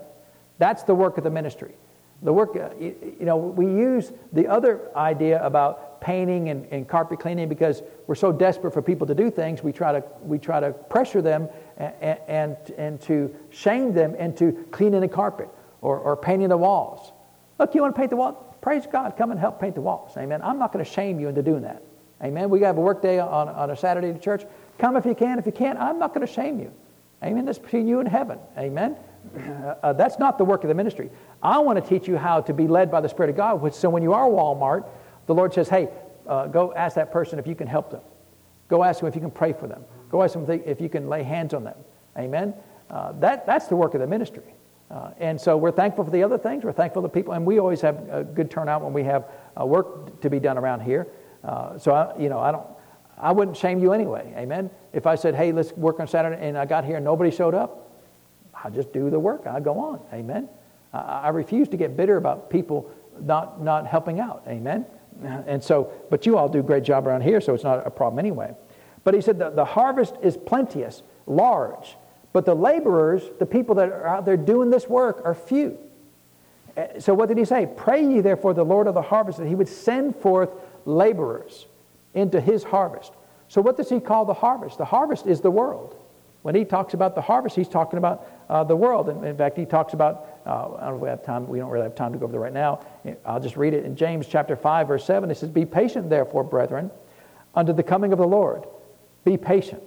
That's 0.58 0.84
the 0.84 0.94
work 0.94 1.18
of 1.18 1.24
the 1.24 1.30
ministry. 1.30 1.74
The 2.22 2.32
work, 2.32 2.56
uh, 2.56 2.70
you, 2.78 3.16
you, 3.18 3.26
know, 3.26 3.36
we 3.36 3.66
use 3.66 4.12
the 4.32 4.46
other 4.46 4.96
idea 4.96 5.44
about 5.44 5.91
painting 6.02 6.48
and, 6.48 6.66
and, 6.72 6.88
carpet 6.88 7.20
cleaning 7.20 7.48
because 7.48 7.82
we're 8.08 8.16
so 8.16 8.32
desperate 8.32 8.72
for 8.72 8.82
people 8.82 9.06
to 9.06 9.14
do 9.14 9.30
things. 9.30 9.62
We 9.62 9.72
try 9.72 9.92
to, 9.92 10.04
we 10.22 10.38
try 10.38 10.58
to 10.58 10.72
pressure 10.72 11.22
them 11.22 11.48
and, 11.76 12.18
and, 12.28 12.56
and 12.76 13.00
to 13.02 13.34
shame 13.50 13.94
them 13.94 14.16
into 14.16 14.66
cleaning 14.72 15.00
the 15.00 15.08
carpet 15.08 15.48
or, 15.80 15.98
or 15.98 16.16
painting 16.16 16.48
the 16.48 16.56
walls. 16.56 17.12
Look, 17.58 17.74
you 17.74 17.82
want 17.82 17.94
to 17.94 17.98
paint 17.98 18.10
the 18.10 18.16
wall? 18.16 18.56
Praise 18.60 18.86
God. 18.90 19.16
Come 19.16 19.30
and 19.30 19.38
help 19.38 19.60
paint 19.60 19.76
the 19.76 19.80
walls. 19.80 20.16
Amen. 20.16 20.42
I'm 20.42 20.58
not 20.58 20.72
going 20.72 20.84
to 20.84 20.90
shame 20.90 21.20
you 21.20 21.28
into 21.28 21.42
doing 21.42 21.62
that. 21.62 21.82
Amen. 22.22 22.50
We 22.50 22.60
have 22.60 22.78
a 22.78 22.80
work 22.80 23.00
day 23.00 23.18
on, 23.18 23.48
on 23.48 23.70
a 23.70 23.76
Saturday 23.76 24.10
at 24.10 24.20
church. 24.20 24.44
Come 24.78 24.96
if 24.96 25.06
you 25.06 25.14
can. 25.14 25.38
If 25.38 25.46
you 25.46 25.52
can't, 25.52 25.78
I'm 25.78 25.98
not 25.98 26.14
going 26.14 26.26
to 26.26 26.32
shame 26.32 26.58
you. 26.58 26.72
Amen. 27.22 27.44
That's 27.44 27.58
between 27.58 27.86
you 27.86 28.00
and 28.00 28.08
heaven. 28.08 28.38
Amen. 28.58 28.96
Uh, 29.82 29.92
that's 29.92 30.18
not 30.18 30.38
the 30.38 30.44
work 30.44 30.64
of 30.64 30.68
the 30.68 30.74
ministry. 30.74 31.10
I 31.42 31.58
want 31.60 31.82
to 31.82 31.88
teach 31.88 32.08
you 32.08 32.16
how 32.16 32.40
to 32.40 32.52
be 32.52 32.66
led 32.66 32.90
by 32.90 33.00
the 33.00 33.08
Spirit 33.08 33.30
of 33.30 33.36
God. 33.36 33.60
Which, 33.60 33.74
so 33.74 33.88
when 33.88 34.02
you 34.02 34.12
are 34.12 34.28
Walmart, 34.28 34.84
the 35.26 35.34
Lord 35.34 35.52
says, 35.54 35.68
hey, 35.68 35.88
uh, 36.26 36.46
go 36.46 36.72
ask 36.74 36.96
that 36.96 37.12
person 37.12 37.38
if 37.38 37.46
you 37.46 37.54
can 37.54 37.66
help 37.66 37.90
them. 37.90 38.00
Go 38.68 38.84
ask 38.84 39.00
them 39.00 39.08
if 39.08 39.14
you 39.14 39.20
can 39.20 39.30
pray 39.30 39.52
for 39.52 39.66
them. 39.66 39.84
Go 40.10 40.22
ask 40.22 40.34
them 40.34 40.46
if 40.64 40.80
you 40.80 40.88
can 40.88 41.08
lay 41.08 41.22
hands 41.22 41.54
on 41.54 41.64
them. 41.64 41.76
Amen. 42.16 42.54
Uh, 42.90 43.12
that, 43.20 43.46
that's 43.46 43.66
the 43.66 43.76
work 43.76 43.94
of 43.94 44.00
the 44.00 44.06
ministry. 44.06 44.54
Uh, 44.90 45.10
and 45.18 45.40
so 45.40 45.56
we're 45.56 45.72
thankful 45.72 46.04
for 46.04 46.10
the 46.10 46.22
other 46.22 46.36
things. 46.36 46.64
We're 46.64 46.72
thankful 46.72 47.00
the 47.00 47.08
people, 47.08 47.32
and 47.32 47.46
we 47.46 47.58
always 47.58 47.80
have 47.80 48.08
a 48.10 48.22
good 48.22 48.50
turnout 48.50 48.82
when 48.82 48.92
we 48.92 49.02
have 49.04 49.24
uh, 49.58 49.64
work 49.64 50.20
to 50.20 50.28
be 50.28 50.38
done 50.38 50.58
around 50.58 50.80
here. 50.80 51.08
Uh, 51.42 51.78
so 51.78 51.92
I, 51.92 52.18
you 52.18 52.28
know, 52.28 52.38
I 52.38 52.52
don't, 52.52 52.66
I 53.16 53.32
wouldn't 53.32 53.56
shame 53.56 53.78
you 53.78 53.94
anyway. 53.94 54.34
Amen. 54.36 54.70
If 54.92 55.06
I 55.06 55.14
said, 55.14 55.34
"Hey, 55.34 55.50
let's 55.50 55.72
work 55.72 55.98
on 55.98 56.06
Saturday," 56.08 56.46
and 56.46 56.58
I 56.58 56.66
got 56.66 56.84
here 56.84 56.96
and 56.96 57.04
nobody 57.04 57.30
showed 57.30 57.54
up, 57.54 57.90
I 58.52 58.68
just 58.68 58.92
do 58.92 59.08
the 59.08 59.18
work. 59.18 59.46
I 59.46 59.60
go 59.60 59.78
on. 59.78 60.00
Amen. 60.12 60.48
I, 60.92 60.98
I 60.98 61.28
refuse 61.30 61.68
to 61.68 61.78
get 61.78 61.96
bitter 61.96 62.18
about 62.18 62.50
people 62.50 62.90
not 63.18 63.62
not 63.62 63.86
helping 63.86 64.20
out. 64.20 64.42
Amen. 64.46 64.84
And 65.24 65.62
so, 65.62 65.92
but 66.10 66.26
you 66.26 66.36
all 66.36 66.48
do 66.48 66.60
a 66.60 66.62
great 66.62 66.84
job 66.84 67.06
around 67.06 67.22
here, 67.22 67.40
so 67.40 67.54
it's 67.54 67.64
not 67.64 67.86
a 67.86 67.90
problem 67.90 68.18
anyway. 68.18 68.54
But 69.04 69.14
he 69.14 69.20
said 69.20 69.38
the, 69.38 69.50
the 69.50 69.64
harvest 69.64 70.14
is 70.22 70.36
plenteous, 70.36 71.02
large. 71.26 71.96
But 72.32 72.46
the 72.46 72.54
laborers, 72.54 73.22
the 73.38 73.46
people 73.46 73.74
that 73.76 73.88
are 73.90 74.06
out 74.06 74.24
there 74.24 74.36
doing 74.36 74.70
this 74.70 74.88
work, 74.88 75.22
are 75.24 75.34
few. 75.34 75.78
Eh, 76.76 76.98
so 77.00 77.14
what 77.14 77.28
did 77.28 77.38
he 77.38 77.44
say? 77.44 77.68
Pray 77.76 78.04
ye 78.04 78.20
therefore 78.20 78.54
the 78.54 78.64
Lord 78.64 78.86
of 78.86 78.94
the 78.94 79.02
harvest 79.02 79.38
that 79.38 79.46
he 79.46 79.54
would 79.54 79.68
send 79.68 80.16
forth 80.16 80.50
laborers 80.84 81.66
into 82.14 82.40
his 82.40 82.64
harvest. 82.64 83.12
So 83.48 83.60
what 83.60 83.76
does 83.76 83.88
he 83.88 84.00
call 84.00 84.24
the 84.24 84.34
harvest? 84.34 84.78
The 84.78 84.84
harvest 84.84 85.26
is 85.26 85.40
the 85.40 85.50
world. 85.50 85.96
When 86.42 86.54
he 86.54 86.64
talks 86.64 86.94
about 86.94 87.14
the 87.14 87.20
harvest, 87.20 87.54
he's 87.54 87.68
talking 87.68 87.98
about 87.98 88.26
uh, 88.52 88.62
the 88.62 88.76
world. 88.76 89.08
In, 89.08 89.24
in, 89.24 89.34
fact, 89.34 89.56
he 89.56 89.64
talks 89.64 89.94
about, 89.94 90.28
uh, 90.44 90.74
I 90.76 90.80
don't 90.80 90.90
know 90.90 90.96
if 90.96 91.00
we 91.00 91.08
have 91.08 91.24
time, 91.24 91.48
we 91.48 91.58
don't 91.58 91.70
really 91.70 91.84
have 91.84 91.94
time 91.94 92.12
to 92.12 92.18
go 92.18 92.24
over 92.24 92.32
there 92.32 92.40
right 92.40 92.52
now. 92.52 92.80
I'll 93.24 93.40
just 93.40 93.56
read 93.56 93.72
it 93.72 93.86
in 93.86 93.96
James 93.96 94.26
chapter 94.26 94.56
5, 94.56 94.88
verse 94.88 95.06
7. 95.06 95.30
It 95.30 95.38
says, 95.38 95.48
Be 95.48 95.64
patient, 95.64 96.10
therefore, 96.10 96.44
brethren, 96.44 96.90
unto 97.54 97.72
the 97.72 97.82
coming 97.82 98.12
of 98.12 98.18
the 98.18 98.26
Lord. 98.26 98.64
Be 99.24 99.38
patient. 99.38 99.82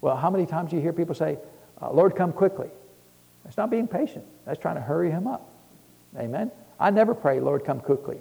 Well, 0.00 0.16
how 0.16 0.30
many 0.30 0.46
times 0.46 0.70
do 0.70 0.76
you 0.76 0.82
hear 0.82 0.92
people 0.92 1.16
say, 1.16 1.38
uh, 1.82 1.90
Lord, 1.90 2.14
come 2.14 2.32
quickly? 2.32 2.68
That's 3.42 3.56
not 3.56 3.68
being 3.68 3.88
patient. 3.88 4.24
That's 4.46 4.60
trying 4.60 4.76
to 4.76 4.80
hurry 4.80 5.10
him 5.10 5.26
up. 5.26 5.50
Amen? 6.16 6.52
I 6.78 6.90
never 6.90 7.16
pray, 7.16 7.40
Lord, 7.40 7.64
come 7.64 7.80
quickly. 7.80 8.18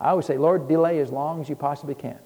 I 0.00 0.10
always 0.10 0.26
say, 0.26 0.38
Lord, 0.38 0.66
delay 0.66 0.98
as 0.98 1.12
long 1.12 1.40
as 1.40 1.48
you 1.48 1.54
possibly 1.54 1.94
can. 1.94 2.18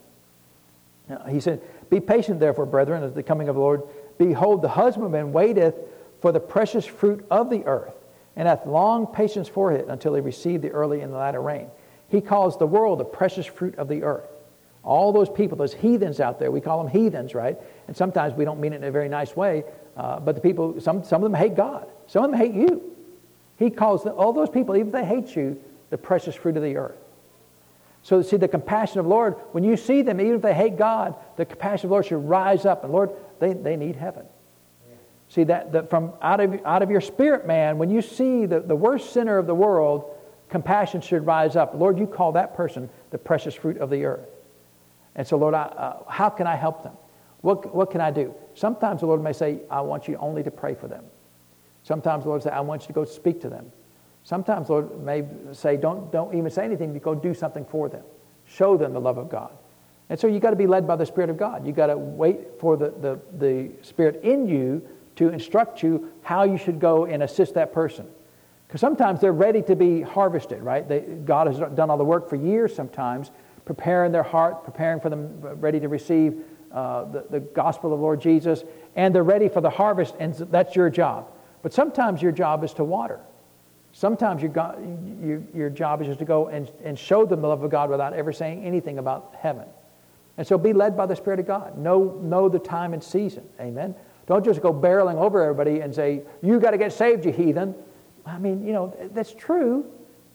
Now, 1.06 1.22
he 1.28 1.38
said, 1.38 1.60
Be 1.90 2.00
patient, 2.00 2.40
therefore, 2.40 2.64
brethren, 2.64 3.02
at 3.02 3.14
the 3.14 3.22
coming 3.22 3.50
of 3.50 3.56
the 3.56 3.60
Lord. 3.60 3.82
Behold, 4.16 4.62
the 4.62 4.70
husbandman 4.70 5.32
waiteth 5.34 5.74
for 6.20 6.32
the 6.32 6.40
precious 6.40 6.86
fruit 6.86 7.24
of 7.30 7.50
the 7.50 7.64
earth, 7.64 7.94
and 8.36 8.48
hath 8.48 8.66
long 8.66 9.06
patience 9.06 9.48
for 9.48 9.72
it 9.72 9.86
until 9.88 10.14
he 10.14 10.20
receive 10.20 10.62
the 10.62 10.70
early 10.70 11.00
and 11.00 11.12
the 11.12 11.16
latter 11.16 11.40
rain. 11.40 11.68
He 12.08 12.20
calls 12.20 12.58
the 12.58 12.66
world 12.66 13.00
the 13.00 13.04
precious 13.04 13.46
fruit 13.46 13.76
of 13.76 13.88
the 13.88 14.02
earth. 14.02 14.28
All 14.84 15.12
those 15.12 15.28
people, 15.28 15.56
those 15.56 15.74
heathens 15.74 16.20
out 16.20 16.38
there, 16.38 16.50
we 16.50 16.60
call 16.60 16.82
them 16.82 16.92
heathens, 16.92 17.34
right? 17.34 17.58
And 17.88 17.96
sometimes 17.96 18.34
we 18.34 18.44
don't 18.44 18.60
mean 18.60 18.72
it 18.72 18.76
in 18.76 18.84
a 18.84 18.90
very 18.90 19.08
nice 19.08 19.34
way, 19.34 19.64
uh, 19.96 20.20
but 20.20 20.36
the 20.36 20.40
people, 20.40 20.80
some, 20.80 21.02
some 21.02 21.24
of 21.24 21.30
them 21.30 21.38
hate 21.38 21.56
God. 21.56 21.88
Some 22.06 22.24
of 22.24 22.30
them 22.30 22.38
hate 22.38 22.54
you. 22.54 22.94
He 23.58 23.70
calls 23.70 24.06
all 24.06 24.32
those 24.32 24.50
people, 24.50 24.76
even 24.76 24.88
if 24.88 24.92
they 24.92 25.04
hate 25.04 25.34
you, 25.34 25.60
the 25.90 25.98
precious 25.98 26.34
fruit 26.34 26.56
of 26.56 26.62
the 26.62 26.76
earth. 26.76 26.96
So, 28.02 28.22
see, 28.22 28.36
the 28.36 28.46
compassion 28.46 29.00
of 29.00 29.06
Lord, 29.06 29.34
when 29.50 29.64
you 29.64 29.76
see 29.76 30.02
them, 30.02 30.20
even 30.20 30.36
if 30.36 30.42
they 30.42 30.54
hate 30.54 30.76
God, 30.78 31.16
the 31.36 31.44
compassion 31.44 31.86
of 31.86 31.90
Lord 31.90 32.06
should 32.06 32.28
rise 32.28 32.64
up. 32.64 32.84
And 32.84 32.92
Lord, 32.92 33.10
they, 33.40 33.52
they 33.52 33.76
need 33.76 33.96
heaven. 33.96 34.26
See, 35.28 35.44
that, 35.44 35.72
that 35.72 35.90
from 35.90 36.12
out 36.22 36.40
of, 36.40 36.60
out 36.64 36.82
of 36.82 36.90
your 36.90 37.00
spirit, 37.00 37.46
man, 37.46 37.78
when 37.78 37.90
you 37.90 38.00
see 38.00 38.46
the, 38.46 38.60
the 38.60 38.76
worst 38.76 39.12
sinner 39.12 39.38
of 39.38 39.46
the 39.46 39.54
world, 39.54 40.14
compassion 40.48 41.00
should 41.00 41.26
rise 41.26 41.56
up. 41.56 41.74
Lord, 41.74 41.98
you 41.98 42.06
call 42.06 42.32
that 42.32 42.54
person 42.54 42.88
the 43.10 43.18
precious 43.18 43.54
fruit 43.54 43.78
of 43.78 43.90
the 43.90 44.04
earth. 44.04 44.28
And 45.16 45.26
so, 45.26 45.36
Lord, 45.36 45.54
I, 45.54 45.62
uh, 45.62 46.02
how 46.08 46.28
can 46.28 46.46
I 46.46 46.54
help 46.54 46.82
them? 46.82 46.92
What, 47.40 47.74
what 47.74 47.90
can 47.90 48.00
I 48.00 48.10
do? 48.10 48.34
Sometimes 48.54 49.00
the 49.00 49.06
Lord 49.06 49.22
may 49.22 49.32
say, 49.32 49.60
I 49.70 49.80
want 49.80 50.08
you 50.08 50.16
only 50.16 50.42
to 50.42 50.50
pray 50.50 50.74
for 50.74 50.88
them. 50.88 51.04
Sometimes 51.82 52.24
the 52.24 52.30
Lord 52.30 52.42
say, 52.42 52.50
I 52.50 52.60
want 52.60 52.82
you 52.82 52.88
to 52.88 52.92
go 52.92 53.04
speak 53.04 53.40
to 53.42 53.48
them. 53.48 53.70
Sometimes 54.22 54.66
the 54.66 54.74
Lord 54.74 55.04
may 55.04 55.24
say, 55.52 55.76
don't, 55.76 56.10
don't 56.10 56.34
even 56.34 56.50
say 56.50 56.64
anything, 56.64 56.92
but 56.92 57.02
go 57.02 57.14
do 57.14 57.32
something 57.34 57.64
for 57.64 57.88
them. 57.88 58.02
Show 58.44 58.76
them 58.76 58.92
the 58.92 59.00
love 59.00 59.18
of 59.18 59.28
God. 59.28 59.52
And 60.08 60.18
so 60.18 60.26
you 60.26 60.40
got 60.40 60.50
to 60.50 60.56
be 60.56 60.66
led 60.66 60.86
by 60.86 60.96
the 60.96 61.06
Spirit 61.06 61.30
of 61.30 61.36
God. 61.36 61.66
You 61.66 61.72
got 61.72 61.86
to 61.86 61.96
wait 61.96 62.60
for 62.60 62.76
the, 62.76 62.90
the, 62.90 63.20
the 63.38 63.70
Spirit 63.82 64.20
in 64.22 64.48
you 64.48 64.86
to 65.16 65.28
instruct 65.30 65.82
you 65.82 66.12
how 66.22 66.44
you 66.44 66.56
should 66.56 66.78
go 66.78 67.06
and 67.06 67.22
assist 67.22 67.54
that 67.54 67.72
person. 67.72 68.06
Because 68.66 68.80
sometimes 68.80 69.20
they're 69.20 69.32
ready 69.32 69.62
to 69.62 69.76
be 69.76 70.02
harvested, 70.02 70.62
right? 70.62 70.86
They, 70.88 71.00
God 71.00 71.46
has 71.46 71.58
done 71.74 71.90
all 71.90 71.96
the 71.96 72.04
work 72.04 72.28
for 72.28 72.36
years 72.36 72.74
sometimes, 72.74 73.30
preparing 73.64 74.12
their 74.12 74.22
heart, 74.22 74.64
preparing 74.64 75.00
for 75.00 75.08
them, 75.08 75.40
ready 75.40 75.80
to 75.80 75.88
receive 75.88 76.42
uh, 76.72 77.04
the, 77.04 77.24
the 77.30 77.40
gospel 77.40 77.92
of 77.92 78.00
Lord 78.00 78.20
Jesus, 78.20 78.64
and 78.96 79.14
they're 79.14 79.22
ready 79.22 79.48
for 79.48 79.60
the 79.60 79.70
harvest, 79.70 80.14
and 80.18 80.34
that's 80.34 80.76
your 80.76 80.90
job. 80.90 81.30
But 81.62 81.72
sometimes 81.72 82.20
your 82.20 82.32
job 82.32 82.64
is 82.64 82.74
to 82.74 82.84
water. 82.84 83.20
Sometimes 83.92 84.42
your, 84.42 84.52
your, 85.22 85.42
your 85.54 85.70
job 85.70 86.02
is 86.02 86.08
just 86.08 86.18
to 86.18 86.26
go 86.26 86.48
and, 86.48 86.70
and 86.84 86.98
show 86.98 87.24
them 87.24 87.40
the 87.40 87.48
love 87.48 87.62
of 87.62 87.70
God 87.70 87.88
without 87.88 88.12
ever 88.12 88.32
saying 88.32 88.62
anything 88.62 88.98
about 88.98 89.34
heaven. 89.38 89.66
And 90.36 90.46
so 90.46 90.58
be 90.58 90.74
led 90.74 90.96
by 90.96 91.06
the 91.06 91.16
Spirit 91.16 91.40
of 91.40 91.46
God. 91.46 91.78
Know, 91.78 92.20
know 92.22 92.48
the 92.48 92.58
time 92.58 92.92
and 92.92 93.02
season. 93.02 93.44
Amen. 93.58 93.94
Don't 94.26 94.44
just 94.44 94.60
go 94.60 94.72
barreling 94.72 95.16
over 95.16 95.42
everybody 95.42 95.80
and 95.80 95.94
say, 95.94 96.22
You 96.42 96.58
got 96.58 96.72
to 96.72 96.78
get 96.78 96.92
saved, 96.92 97.24
you 97.24 97.32
heathen. 97.32 97.74
I 98.24 98.38
mean, 98.38 98.66
you 98.66 98.72
know, 98.72 98.94
that's 99.12 99.32
true, 99.32 99.86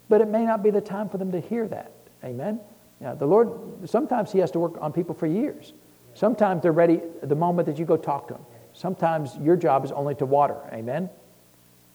but 0.07 0.21
it 0.21 0.29
may 0.29 0.45
not 0.45 0.63
be 0.63 0.69
the 0.69 0.81
time 0.81 1.09
for 1.09 1.17
them 1.17 1.31
to 1.33 1.41
hear 1.41 1.67
that. 1.67 1.91
Amen. 2.23 2.59
Yeah, 3.01 3.15
the 3.15 3.25
Lord, 3.25 3.49
sometimes 3.85 4.31
He 4.31 4.39
has 4.39 4.51
to 4.51 4.59
work 4.59 4.77
on 4.79 4.93
people 4.93 5.13
for 5.13 5.27
years. 5.27 5.73
Sometimes 6.13 6.61
they're 6.61 6.71
ready 6.71 7.01
the 7.23 7.35
moment 7.35 7.65
that 7.65 7.77
you 7.77 7.85
go 7.85 7.97
talk 7.97 8.27
to 8.27 8.35
them. 8.35 8.45
Sometimes 8.73 9.37
your 9.37 9.57
job 9.57 9.83
is 9.83 9.91
only 9.91 10.15
to 10.15 10.25
water, 10.25 10.57
amen? 10.71 11.09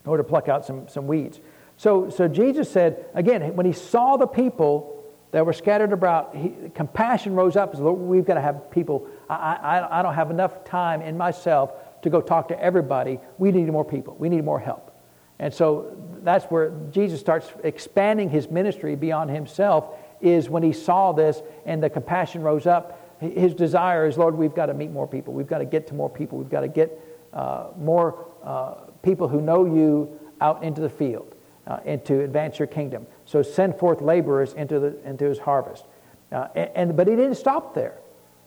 Or 0.05 0.17
to 0.17 0.25
pluck 0.25 0.49
out 0.49 0.67
some, 0.67 0.89
some 0.89 1.07
weeds. 1.07 1.41
So, 1.79 2.11
so 2.11 2.29
Jesus 2.29 2.71
said, 2.71 3.07
again, 3.15 3.57
when 3.57 3.67
he 3.67 3.73
saw 3.73 4.17
the 4.17 4.27
people 4.27 4.97
that 5.37 5.45
were 5.45 5.53
scattered 5.53 5.93
about. 5.93 6.35
He, 6.35 6.55
compassion 6.75 7.35
rose 7.35 7.57
up. 7.57 7.75
Lord, 7.79 7.99
we've 7.99 8.25
got 8.25 8.35
to 8.35 8.41
have 8.41 8.71
people. 8.71 9.07
I, 9.29 9.35
I, 9.35 9.99
I 9.99 10.03
don't 10.03 10.15
have 10.15 10.31
enough 10.31 10.65
time 10.65 11.03
in 11.03 11.17
myself 11.17 11.73
to 12.07 12.11
go 12.11 12.21
talk 12.21 12.49
to 12.49 12.61
everybody. 12.61 13.19
We 13.37 13.51
need 13.51 13.71
more 13.71 13.85
people. 13.85 14.17
We 14.19 14.29
need 14.29 14.45
more 14.45 14.61
help. 14.61 14.93
And 15.39 15.53
so 15.53 15.97
that's 16.23 16.47
where 16.47 16.73
Jesus 16.91 17.21
starts 17.21 17.53
expanding 17.63 18.31
his 18.31 18.49
ministry 18.49 18.97
beyond 18.97 19.31
himself, 19.31 19.95
is 20.21 20.49
when 20.49 20.63
he 20.63 20.73
saw 20.73 21.13
this 21.13 21.43
and 21.67 21.83
the 21.83 21.91
compassion 21.91 22.43
rose 22.43 22.67
up. 22.67 23.21
His 23.21 23.55
desire 23.55 24.07
is, 24.07 24.17
Lord, 24.17 24.37
we've 24.37 24.55
got 24.55 24.67
to 24.67 24.75
meet 24.75 24.91
more 24.91 25.07
people. 25.07 25.35
We've 25.35 25.47
got 25.47 25.59
to 25.59 25.65
get 25.65 25.87
to 25.89 25.95
more 25.95 26.09
people. 26.09 26.39
We've 26.39 26.49
got 26.49 26.61
to 26.61 26.69
get 26.69 26.99
uh, 27.33 27.69
more 27.77 28.27
uh, 28.43 28.75
people 29.03 29.29
who 29.29 29.41
know 29.41 29.65
you 29.65 30.19
out 30.41 30.63
into 30.63 30.81
the 30.81 30.89
field 30.89 31.35
uh, 31.67 31.81
and 31.85 32.05
to 32.05 32.23
advance 32.23 32.59
your 32.59 32.69
kingdom. 32.69 33.07
So 33.25 33.43
send 33.43 33.79
forth 33.79 34.01
laborers 34.01 34.55
into, 34.55 34.79
the, 34.79 35.09
into 35.09 35.25
his 35.25 35.39
harvest. 35.39 35.85
Uh, 36.31 36.49
and, 36.55 36.71
and, 36.75 36.97
but 36.97 37.09
he 37.09 37.17
didn't 37.17 37.37
stop 37.37 37.75
there. 37.75 37.99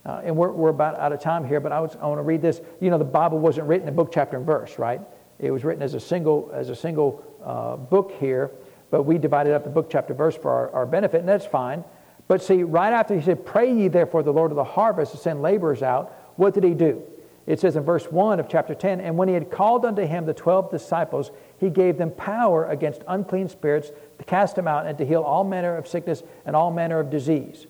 Uh, 0.09 0.21
and 0.23 0.35
we're, 0.35 0.51
we're 0.51 0.69
about 0.69 0.99
out 0.99 1.13
of 1.13 1.21
time 1.21 1.45
here, 1.45 1.59
but 1.59 1.71
I, 1.71 1.79
was, 1.79 1.95
I 2.01 2.07
want 2.07 2.17
to 2.17 2.23
read 2.23 2.41
this. 2.41 2.61
You 2.81 2.89
know, 2.89 2.97
the 2.97 3.03
Bible 3.03 3.37
wasn't 3.37 3.67
written 3.67 3.87
in 3.87 3.93
book, 3.93 4.09
chapter, 4.11 4.37
and 4.37 4.45
verse, 4.45 4.79
right? 4.79 4.99
It 5.37 5.51
was 5.51 5.63
written 5.63 5.83
as 5.83 5.93
a 5.93 5.99
single, 5.99 6.49
as 6.51 6.69
a 6.69 6.75
single 6.75 7.23
uh, 7.45 7.75
book 7.75 8.13
here, 8.19 8.49
but 8.89 9.03
we 9.03 9.19
divided 9.19 9.53
up 9.53 9.63
the 9.63 9.69
book, 9.69 9.87
chapter, 9.87 10.15
verse 10.15 10.35
for 10.35 10.49
our, 10.49 10.71
our 10.71 10.85
benefit, 10.87 11.19
and 11.19 11.29
that's 11.29 11.45
fine. 11.45 11.83
But 12.27 12.41
see, 12.41 12.63
right 12.63 12.91
after 12.91 13.15
he 13.15 13.21
said, 13.21 13.45
Pray 13.45 13.71
ye 13.71 13.87
therefore 13.87 14.23
the 14.23 14.33
Lord 14.33 14.49
of 14.51 14.55
the 14.55 14.63
harvest 14.63 15.11
to 15.11 15.19
send 15.19 15.43
laborers 15.43 15.83
out, 15.83 16.11
what 16.37 16.55
did 16.55 16.63
he 16.63 16.73
do? 16.73 17.03
It 17.45 17.59
says 17.59 17.75
in 17.75 17.83
verse 17.83 18.05
1 18.05 18.39
of 18.39 18.49
chapter 18.49 18.73
10 18.73 19.01
And 19.01 19.15
when 19.15 19.27
he 19.27 19.35
had 19.35 19.51
called 19.51 19.85
unto 19.85 20.07
him 20.07 20.25
the 20.25 20.33
twelve 20.33 20.71
disciples, 20.71 21.29
he 21.59 21.69
gave 21.69 21.99
them 21.99 22.09
power 22.09 22.65
against 22.65 23.03
unclean 23.07 23.47
spirits 23.47 23.91
to 24.17 24.25
cast 24.25 24.55
them 24.55 24.67
out 24.67 24.87
and 24.87 24.97
to 24.97 25.05
heal 25.05 25.21
all 25.21 25.43
manner 25.43 25.77
of 25.77 25.87
sickness 25.87 26.23
and 26.47 26.55
all 26.55 26.71
manner 26.71 26.99
of 26.99 27.11
disease. 27.11 27.67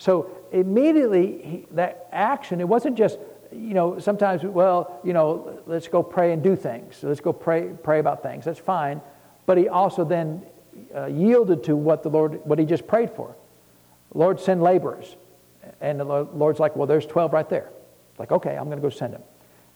So 0.00 0.30
immediately, 0.50 1.42
he, 1.42 1.66
that 1.72 2.08
action, 2.10 2.58
it 2.58 2.66
wasn't 2.66 2.96
just, 2.96 3.18
you 3.52 3.74
know, 3.74 3.98
sometimes, 3.98 4.42
well, 4.42 4.98
you 5.04 5.12
know, 5.12 5.60
let's 5.66 5.88
go 5.88 6.02
pray 6.02 6.32
and 6.32 6.42
do 6.42 6.56
things. 6.56 7.00
let's 7.02 7.20
go 7.20 7.34
pray, 7.34 7.68
pray 7.82 7.98
about 7.98 8.22
things. 8.22 8.46
That's 8.46 8.58
fine. 8.58 9.02
But 9.44 9.58
he 9.58 9.68
also 9.68 10.02
then 10.04 10.46
uh, 10.94 11.04
yielded 11.04 11.64
to 11.64 11.76
what 11.76 12.02
the 12.02 12.08
Lord, 12.08 12.40
what 12.46 12.58
he 12.58 12.64
just 12.64 12.86
prayed 12.86 13.10
for. 13.10 13.36
Lord, 14.14 14.40
send 14.40 14.62
laborers. 14.62 15.16
And 15.82 16.00
the 16.00 16.04
Lord's 16.04 16.60
like, 16.60 16.76
well, 16.76 16.86
there's 16.86 17.04
12 17.04 17.34
right 17.34 17.48
there. 17.50 17.68
Like, 18.18 18.32
okay, 18.32 18.56
I'm 18.56 18.66
going 18.66 18.78
to 18.78 18.82
go 18.82 18.88
send 18.88 19.12
them. 19.12 19.22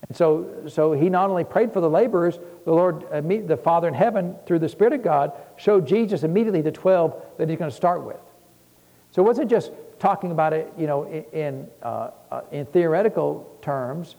And 0.09 0.17
so, 0.17 0.65
so 0.69 0.93
he 0.93 1.11
not 1.11 1.29
only 1.29 1.45
prayed 1.45 1.71
for 1.71 1.83
the 1.83 1.91
laborers, 1.91 2.39
the 2.65 2.73
Lord, 2.73 3.05
uh, 3.13 3.21
the 3.21 3.59
Father 3.63 3.89
in 3.89 3.95
heaven, 3.95 4.37
through 4.47 4.61
the 4.61 4.71
Spirit 4.71 4.95
of 4.95 5.03
God, 5.03 5.33
showed 5.57 5.87
Jesus 5.87 6.23
immediately 6.23 6.63
the 6.63 6.73
12 6.73 7.15
that 7.37 7.51
he's 7.51 7.59
going 7.59 7.71
to 7.71 7.77
start 7.77 8.05
with. 8.05 8.17
So 9.11 9.23
it 9.23 9.27
wasn't 9.27 9.51
just 9.51 9.71
talking 10.05 10.33
about 10.33 10.53
it, 10.53 10.71
you 10.77 10.87
know, 10.87 11.07
in, 11.33 11.67
uh, 11.83 12.11
uh, 12.31 12.43
in 12.53 12.67
theoretical 12.67 13.51
terms. 13.63 14.17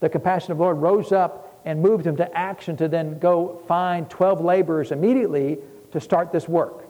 The 0.00 0.10
compassion 0.10 0.52
of 0.52 0.58
the 0.58 0.64
Lord 0.64 0.76
rose 0.76 1.10
up 1.10 1.58
and 1.64 1.80
moved 1.80 2.06
him 2.06 2.18
to 2.18 2.36
action 2.36 2.76
to 2.76 2.86
then 2.86 3.18
go 3.18 3.62
find 3.66 4.10
12 4.10 4.42
laborers 4.42 4.92
immediately 4.92 5.56
to 5.92 6.00
start 6.02 6.32
this 6.32 6.46
work. 6.46 6.84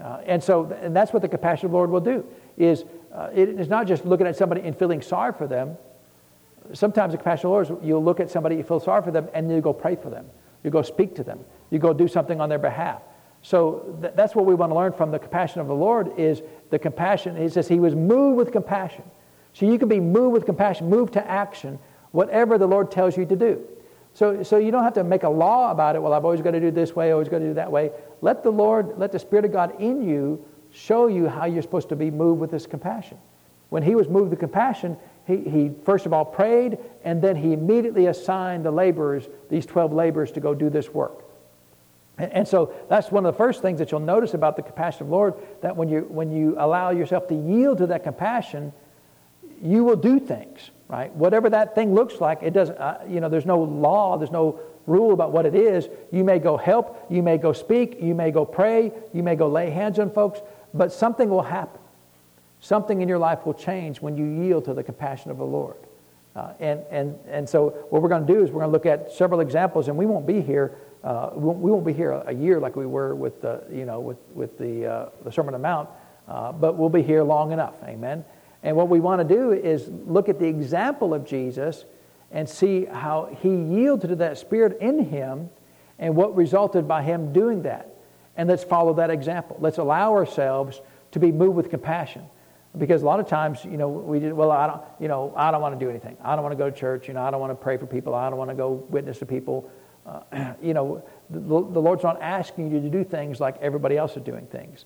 Uh, 0.00 0.18
and 0.24 0.40
so, 0.40 0.66
and 0.80 0.94
that's 0.94 1.12
what 1.12 1.20
the 1.20 1.28
compassion 1.28 1.66
of 1.66 1.72
the 1.72 1.76
Lord 1.76 1.90
will 1.90 2.00
do, 2.00 2.24
is 2.56 2.84
uh, 3.12 3.30
it 3.34 3.48
is 3.48 3.66
not 3.66 3.88
just 3.88 4.04
looking 4.04 4.28
at 4.28 4.36
somebody 4.36 4.60
and 4.60 4.78
feeling 4.78 5.02
sorry 5.02 5.32
for 5.32 5.48
them, 5.48 5.76
sometimes 6.74 7.12
the 7.12 7.18
compassion 7.18 7.46
of 7.46 7.66
the 7.66 7.72
Lord 7.72 7.82
is 7.82 7.88
you'll 7.88 8.04
look 8.04 8.20
at 8.20 8.30
somebody, 8.30 8.54
you 8.54 8.62
feel 8.62 8.78
sorry 8.78 9.02
for 9.02 9.10
them, 9.10 9.26
and 9.34 9.50
you 9.50 9.60
go 9.60 9.72
pray 9.72 9.96
for 9.96 10.10
them. 10.10 10.26
You 10.62 10.70
go 10.70 10.82
speak 10.82 11.16
to 11.16 11.24
them. 11.24 11.40
You 11.70 11.80
go 11.80 11.92
do 11.92 12.06
something 12.06 12.40
on 12.40 12.48
their 12.48 12.60
behalf. 12.60 13.02
So 13.44 13.98
th- 14.00 14.14
that's 14.16 14.34
what 14.34 14.46
we 14.46 14.54
want 14.54 14.72
to 14.72 14.74
learn 14.74 14.94
from 14.94 15.10
the 15.10 15.18
compassion 15.18 15.60
of 15.60 15.66
the 15.66 15.74
Lord 15.74 16.18
is 16.18 16.40
the 16.70 16.78
compassion. 16.78 17.36
He 17.36 17.50
says 17.50 17.68
he 17.68 17.78
was 17.78 17.94
moved 17.94 18.38
with 18.38 18.50
compassion. 18.50 19.04
So 19.52 19.66
you 19.66 19.78
can 19.78 19.86
be 19.86 20.00
moved 20.00 20.32
with 20.32 20.46
compassion, 20.46 20.88
moved 20.88 21.12
to 21.12 21.30
action, 21.30 21.78
whatever 22.12 22.56
the 22.56 22.66
Lord 22.66 22.90
tells 22.90 23.18
you 23.18 23.26
to 23.26 23.36
do. 23.36 23.62
So, 24.14 24.42
so 24.42 24.56
you 24.56 24.70
don't 24.70 24.82
have 24.82 24.94
to 24.94 25.04
make 25.04 25.24
a 25.24 25.28
law 25.28 25.70
about 25.70 25.94
it. 25.94 26.00
Well, 26.00 26.14
I've 26.14 26.24
always 26.24 26.40
got 26.40 26.52
to 26.52 26.60
do 26.60 26.70
this 26.70 26.96
way, 26.96 27.12
always 27.12 27.28
got 27.28 27.40
to 27.40 27.46
do 27.48 27.54
that 27.54 27.70
way. 27.70 27.90
Let 28.22 28.42
the 28.42 28.50
Lord, 28.50 28.94
let 28.96 29.12
the 29.12 29.18
Spirit 29.18 29.44
of 29.44 29.52
God 29.52 29.78
in 29.78 30.08
you 30.08 30.42
show 30.70 31.08
you 31.08 31.28
how 31.28 31.44
you're 31.44 31.62
supposed 31.62 31.90
to 31.90 31.96
be 31.96 32.10
moved 32.10 32.40
with 32.40 32.50
this 32.50 32.64
compassion. 32.64 33.18
When 33.68 33.82
he 33.82 33.94
was 33.94 34.08
moved 34.08 34.30
with 34.30 34.40
compassion, 34.40 34.96
he, 35.26 35.36
he 35.36 35.70
first 35.84 36.06
of 36.06 36.14
all 36.14 36.24
prayed, 36.24 36.78
and 37.04 37.20
then 37.20 37.36
he 37.36 37.52
immediately 37.52 38.06
assigned 38.06 38.64
the 38.64 38.70
laborers, 38.70 39.28
these 39.50 39.66
12 39.66 39.92
laborers, 39.92 40.32
to 40.32 40.40
go 40.40 40.54
do 40.54 40.70
this 40.70 40.88
work. 40.88 41.23
And, 42.16 42.46
so 42.46 42.72
that's 42.88 43.10
one 43.10 43.26
of 43.26 43.34
the 43.34 43.36
first 43.36 43.60
things 43.60 43.80
that 43.80 43.90
you'll 43.90 44.00
notice 44.00 44.34
about 44.34 44.54
the 44.54 44.62
compassion 44.62 45.02
of 45.02 45.08
the 45.08 45.14
Lord, 45.14 45.34
that 45.62 45.76
when 45.76 45.88
you, 45.88 46.02
when 46.08 46.30
you 46.30 46.54
allow 46.58 46.90
yourself 46.90 47.26
to 47.28 47.34
yield 47.34 47.78
to 47.78 47.88
that 47.88 48.04
compassion, 48.04 48.72
you 49.60 49.82
will 49.82 49.96
do 49.96 50.20
things, 50.20 50.70
right? 50.88 51.12
Whatever 51.14 51.50
that 51.50 51.74
thing 51.74 51.92
looks 51.92 52.20
like, 52.20 52.42
it 52.42 52.52
doesn't, 52.52 52.78
uh, 52.78 53.00
you 53.08 53.20
know, 53.20 53.28
there's 53.28 53.46
no 53.46 53.60
law, 53.60 54.16
there's 54.16 54.30
no 54.30 54.60
rule 54.86 55.12
about 55.12 55.32
what 55.32 55.44
it 55.44 55.56
is. 55.56 55.88
You 56.12 56.22
may 56.22 56.38
go 56.38 56.56
help, 56.56 57.04
you 57.10 57.22
may 57.22 57.36
go 57.36 57.52
speak, 57.52 57.98
you 58.00 58.14
may 58.14 58.30
go 58.30 58.44
pray, 58.44 58.92
you 59.12 59.22
may 59.22 59.34
go 59.34 59.48
lay 59.48 59.70
hands 59.70 59.98
on 59.98 60.10
folks, 60.10 60.40
but 60.72 60.92
something 60.92 61.28
will 61.28 61.42
happen. 61.42 61.80
Something 62.60 63.00
in 63.00 63.08
your 63.08 63.18
life 63.18 63.44
will 63.44 63.54
change 63.54 64.00
when 64.00 64.16
you 64.16 64.24
yield 64.24 64.66
to 64.66 64.74
the 64.74 64.82
compassion 64.82 65.30
of 65.30 65.38
the 65.38 65.44
Lord. 65.44 65.76
Uh, 66.36 66.52
and, 66.58 66.80
and, 66.90 67.18
and 67.28 67.48
so 67.48 67.70
what 67.90 68.02
we're 68.02 68.08
going 68.08 68.26
to 68.26 68.32
do 68.32 68.42
is 68.42 68.50
we're 68.50 68.60
going 68.60 68.70
to 68.70 68.72
look 68.72 68.86
at 68.86 69.12
several 69.12 69.40
examples, 69.40 69.88
and 69.88 69.96
we 69.96 70.06
won't 70.06 70.26
be 70.26 70.40
here. 70.40 70.76
Uh, 71.04 71.30
we, 71.34 71.44
won't, 71.44 71.58
we, 71.58 71.70
won't, 71.70 71.84
be 71.84 71.92
here 71.92 72.12
a, 72.12 72.32
year 72.32 72.58
like 72.58 72.76
we 72.76 72.86
were 72.86 73.14
with 73.14 73.42
the, 73.42 73.62
you 73.70 73.84
know, 73.84 74.00
with, 74.00 74.16
with 74.32 74.56
the, 74.56 74.86
uh, 74.86 75.08
the 75.22 75.30
Sermon 75.30 75.54
on 75.54 75.60
the 75.60 75.62
Mount, 75.62 75.90
uh, 76.26 76.50
but 76.50 76.78
we'll 76.78 76.88
be 76.88 77.02
here 77.02 77.22
long 77.22 77.52
enough. 77.52 77.74
Amen. 77.84 78.24
And 78.62 78.74
what 78.74 78.88
we 78.88 79.00
want 79.00 79.20
to 79.20 79.34
do 79.34 79.52
is 79.52 79.86
look 80.06 80.30
at 80.30 80.38
the 80.38 80.46
example 80.46 81.12
of 81.12 81.26
Jesus 81.26 81.84
and 82.32 82.48
see 82.48 82.86
how 82.86 83.36
he 83.42 83.54
yielded 83.54 84.08
to 84.08 84.16
that 84.16 84.38
spirit 84.38 84.78
in 84.80 85.04
him 85.04 85.50
and 85.98 86.16
what 86.16 86.34
resulted 86.34 86.88
by 86.88 87.02
him 87.02 87.34
doing 87.34 87.62
that. 87.64 87.94
And 88.38 88.48
let's 88.48 88.64
follow 88.64 88.94
that 88.94 89.10
example. 89.10 89.58
Let's 89.60 89.76
allow 89.76 90.12
ourselves 90.14 90.80
to 91.12 91.18
be 91.18 91.30
moved 91.30 91.54
with 91.54 91.68
compassion. 91.68 92.24
Because 92.76 93.02
a 93.02 93.04
lot 93.04 93.20
of 93.20 93.28
times, 93.28 93.62
you 93.64 93.76
know, 93.76 93.88
we 93.88 94.18
did, 94.18 94.32
well, 94.32 94.50
I 94.50 94.66
don't, 94.66 94.82
you 94.98 95.06
know, 95.06 95.32
I 95.36 95.50
don't 95.50 95.60
want 95.60 95.78
to 95.78 95.84
do 95.84 95.90
anything. 95.90 96.16
I 96.24 96.34
don't 96.34 96.42
want 96.42 96.52
to 96.52 96.56
go 96.56 96.70
to 96.70 96.76
church. 96.76 97.06
You 97.06 97.14
know, 97.14 97.22
I 97.22 97.30
don't 97.30 97.40
want 97.40 97.52
to 97.52 97.62
pray 97.62 97.76
for 97.76 97.86
people. 97.86 98.14
I 98.14 98.30
don't 98.30 98.38
want 98.38 98.50
to 98.50 98.56
go 98.56 98.72
witness 98.88 99.18
to 99.18 99.26
people. 99.26 99.70
Uh, 100.06 100.54
you 100.62 100.74
know, 100.74 101.02
the, 101.30 101.38
the 101.38 101.80
Lord's 101.80 102.02
not 102.02 102.20
asking 102.20 102.70
you 102.70 102.80
to 102.80 102.88
do 102.88 103.04
things 103.04 103.40
like 103.40 103.60
everybody 103.60 103.96
else 103.96 104.16
is 104.16 104.22
doing 104.22 104.46
things. 104.46 104.84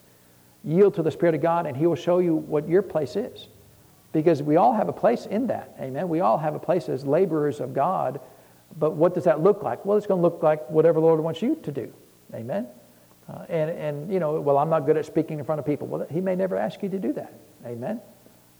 Yield 0.64 0.94
to 0.94 1.02
the 1.02 1.10
Spirit 1.10 1.34
of 1.34 1.42
God, 1.42 1.66
and 1.66 1.76
He 1.76 1.86
will 1.86 1.94
show 1.94 2.18
you 2.18 2.34
what 2.34 2.68
your 2.68 2.82
place 2.82 3.16
is. 3.16 3.48
Because 4.12 4.42
we 4.42 4.56
all 4.56 4.72
have 4.72 4.88
a 4.88 4.92
place 4.92 5.26
in 5.26 5.46
that. 5.48 5.74
Amen. 5.80 6.08
We 6.08 6.20
all 6.20 6.38
have 6.38 6.54
a 6.54 6.58
place 6.58 6.88
as 6.88 7.04
laborers 7.04 7.60
of 7.60 7.74
God. 7.74 8.20
But 8.78 8.94
what 8.94 9.14
does 9.14 9.24
that 9.24 9.40
look 9.40 9.62
like? 9.62 9.84
Well, 9.84 9.98
it's 9.98 10.06
going 10.06 10.18
to 10.18 10.22
look 10.22 10.42
like 10.42 10.68
whatever 10.70 11.00
the 11.00 11.06
Lord 11.06 11.20
wants 11.20 11.42
you 11.42 11.56
to 11.62 11.72
do. 11.72 11.92
Amen. 12.34 12.66
Uh, 13.28 13.44
and, 13.48 13.70
and, 13.70 14.12
you 14.12 14.18
know, 14.18 14.40
well, 14.40 14.56
I'm 14.56 14.70
not 14.70 14.86
good 14.86 14.96
at 14.96 15.04
speaking 15.04 15.38
in 15.38 15.44
front 15.44 15.58
of 15.58 15.66
people. 15.66 15.86
Well, 15.86 16.06
He 16.10 16.20
may 16.20 16.34
never 16.34 16.56
ask 16.56 16.82
you 16.82 16.88
to 16.88 16.98
do 16.98 17.12
that. 17.14 17.32
Amen? 17.66 18.00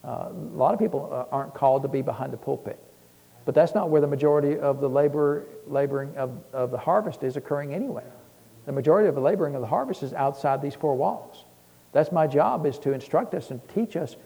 Uh, 0.05 0.29
a 0.31 0.55
lot 0.55 0.75
of 0.75 0.81
people 0.81 1.09
uh, 1.13 1.35
aren't 1.35 1.55
called 1.55 1.83
to 1.83 1.89
be 1.89 2.03
behind 2.03 2.33
the 2.33 2.37
pulpit. 2.37 2.79
But 3.49 3.55
that's 3.55 3.75
not 3.75 3.89
where 3.89 4.03
the 4.03 4.07
majority 4.07 4.59
of 4.59 4.79
the 4.79 4.91
labor, 4.91 5.47
laboring 5.67 6.15
of, 6.19 6.39
of 6.53 6.71
the 6.71 6.77
harvest 6.77 7.23
is 7.23 7.39
occurring 7.39 7.73
anyway. 7.73 8.05
The 8.67 8.73
majority 8.73 9.09
of 9.09 9.15
the 9.15 9.23
laboring 9.23 9.55
of 9.55 9.63
the 9.63 9.67
harvest 9.67 10.03
is 10.03 10.13
outside 10.13 10.61
these 10.61 10.75
four 10.75 10.95
walls. 10.95 11.47
That's 11.93 12.13
my 12.13 12.27
job 12.27 12.67
is 12.67 12.79
to 12.81 12.93
instruct 12.93 13.33
us 13.33 13.51
and 13.51 13.67
teach 13.71 13.97
us 13.97 14.17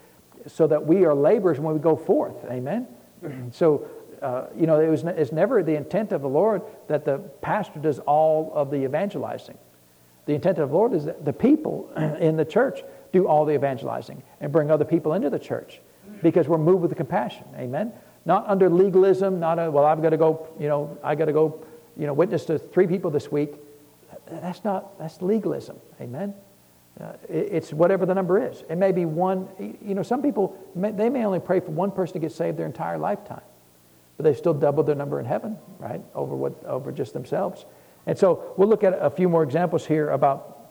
so 0.49 0.67
that 0.67 0.85
we 0.85 1.05
are 1.05 1.15
laborers 1.15 1.61
when 1.61 1.73
we 1.73 1.79
go 1.79 1.95
forth. 1.95 2.35
Amen? 2.51 2.89
so, 3.53 3.87
uh, 4.21 4.47
you 4.59 4.67
know, 4.67 4.81
it 4.81 4.89
was, 4.89 5.05
it's 5.05 5.31
never 5.31 5.63
the 5.63 5.77
intent 5.77 6.11
of 6.11 6.21
the 6.21 6.29
Lord 6.29 6.63
that 6.89 7.05
the 7.05 7.19
pastor 7.43 7.79
does 7.79 8.01
all 8.01 8.51
of 8.57 8.73
the 8.73 8.83
evangelizing. 8.83 9.57
The 10.27 10.35
intent 10.35 10.59
of 10.59 10.71
the 10.71 10.75
Lord 10.75 10.95
is 10.95 11.05
that 11.05 11.25
the 11.25 11.33
people 11.33 11.93
in 12.19 12.37
the 12.37 12.45
church 12.45 12.83
do 13.13 13.29
all 13.29 13.45
the 13.45 13.55
evangelizing 13.55 14.21
and 14.41 14.51
bring 14.51 14.69
other 14.69 14.85
people 14.85 15.15
into 15.15 15.31
the 15.31 15.39
church 15.39 15.81
because 16.25 16.49
we're 16.49 16.59
moved 16.59 16.83
with 16.83 16.97
compassion. 16.97 17.45
Amen. 17.57 17.93
Not 18.25 18.49
under 18.49 18.71
legalism, 18.71 19.41
not 19.41 19.59
a, 19.59 19.71
well, 19.71 19.85
I've 19.85 20.03
got 20.03 20.11
to 20.11 20.17
go, 20.17 20.49
you 20.59 20.69
know, 20.69 20.97
I 21.03 21.15
got 21.15 21.27
to 21.27 21.33
go, 21.33 21.65
you 21.97 22.07
know, 22.07 22.13
witness 22.13 22.45
to 22.47 22.59
three 22.59 22.87
people 22.87 23.11
this 23.11 23.31
week. 23.31 23.55
That's 24.31 24.65
not, 24.65 24.99
that's 24.99 25.21
legalism. 25.21 25.79
Amen. 26.01 26.35
Uh, 27.01 27.13
it's 27.29 27.73
whatever 27.73 28.07
the 28.07 28.15
number 28.15 28.51
is. 28.51 28.63
It 28.69 28.77
may 28.77 28.93
be 28.93 29.05
one, 29.07 29.49
you 29.59 29.95
know, 29.95 30.03
some 30.03 30.23
people, 30.23 30.57
may, 30.75 30.93
they 30.93 31.09
may 31.09 31.25
only 31.25 31.41
pray 31.41 31.61
for 31.61 31.71
one 31.71 31.91
person 31.91 32.15
to 32.15 32.19
get 32.21 32.33
saved 32.33 32.59
their 32.59 32.67
entire 32.67 32.99
lifetime, 32.99 33.43
but 34.17 34.25
they've 34.25 34.37
still 34.37 34.55
doubled 34.55 34.87
their 34.87 34.95
number 34.95 35.19
in 35.19 35.27
heaven, 35.27 35.59
right, 35.79 36.03
over, 36.15 36.37
what, 36.37 36.63
over 36.65 36.93
just 36.93 37.13
themselves. 37.13 37.65
And 38.07 38.17
so 38.17 38.55
we'll 38.57 38.69
look 38.69 38.85
at 38.85 38.93
a 39.01 39.11
few 39.11 39.29
more 39.29 39.43
examples 39.43 39.87
here 39.87 40.11
about 40.11 40.63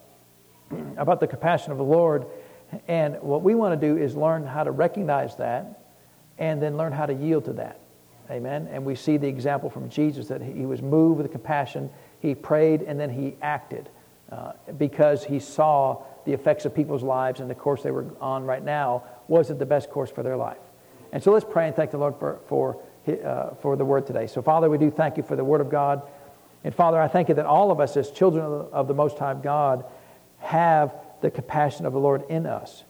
about 0.98 1.20
the 1.20 1.28
compassion 1.28 1.72
of 1.72 1.78
the 1.78 1.84
Lord. 1.84 2.26
And 2.88 3.22
what 3.22 3.42
we 3.42 3.56
want 3.56 3.80
to 3.80 3.88
do 3.88 4.02
is 4.02 4.16
learn 4.16 4.46
how 4.46 4.64
to 4.64 4.72
recognize 4.72 5.36
that 5.38 5.81
and 6.42 6.62
then 6.62 6.76
learn 6.76 6.92
how 6.92 7.06
to 7.06 7.14
yield 7.14 7.46
to 7.46 7.54
that. 7.54 7.80
Amen. 8.30 8.68
And 8.74 8.84
we 8.84 8.96
see 8.96 9.18
the 9.18 9.28
example 9.28 9.70
from 9.70 9.90
Jesus 9.90 10.28
that 10.28 10.42
he 10.42 10.66
was 10.66 10.82
moved 10.82 11.22
with 11.22 11.32
compassion, 11.32 11.90
he 12.20 12.36
prayed, 12.36 12.82
and 12.82 13.00
then 13.00 13.10
he 13.10 13.36
acted. 13.42 13.88
uh, 14.32 14.54
because 14.78 15.24
he 15.26 15.40
saw 15.40 16.02
the 16.26 16.34
effects 16.34 16.66
of 16.66 16.74
people's 16.74 17.04
lives 17.04 17.40
and 17.40 17.50
the 17.50 17.56
course 17.56 17.84
they 17.84 17.92
were 17.92 18.06
on 18.22 18.46
right 18.46 18.64
now 18.64 19.04
wasn't 19.28 19.60
the 19.60 19.66
best 19.66 19.90
course 19.90 20.10
for 20.10 20.24
their 20.24 20.38
life. 20.38 20.58
And 21.12 21.22
so 21.22 21.32
let's 21.32 21.46
pray 21.46 21.68
and 21.68 21.76
thank 21.76 21.92
the 21.92 21.98
Lord 21.98 22.16
for, 22.18 22.40
for, 22.48 22.78
uh, 23.08 23.56
for 23.62 23.76
the 23.76 23.84
word 23.84 24.08
today. 24.08 24.28
So, 24.28 24.42
Father, 24.42 24.70
we 24.70 24.78
do 24.78 24.90
thank 24.90 25.18
you 25.18 25.24
for 25.24 25.36
the 25.36 25.44
word 25.44 25.60
of 25.60 25.70
God. 25.70 26.04
And, 26.64 26.74
Father, 26.74 27.02
I 27.02 27.08
thank 27.08 27.28
you 27.28 27.36
that 27.36 27.46
all 27.46 27.72
of 27.72 27.80
us, 27.80 27.98
as 27.98 28.12
children 28.12 28.46
of 28.72 28.88
the, 28.88 28.94
Most 28.94 29.18
High 29.18 29.34
God, 29.34 29.84
have 30.38 30.94
the 31.22 31.30
compassion 31.30 31.86
of 31.86 31.94
the 31.94 32.00
Lord 32.00 32.24
in 32.30 32.46
us. 32.46 32.84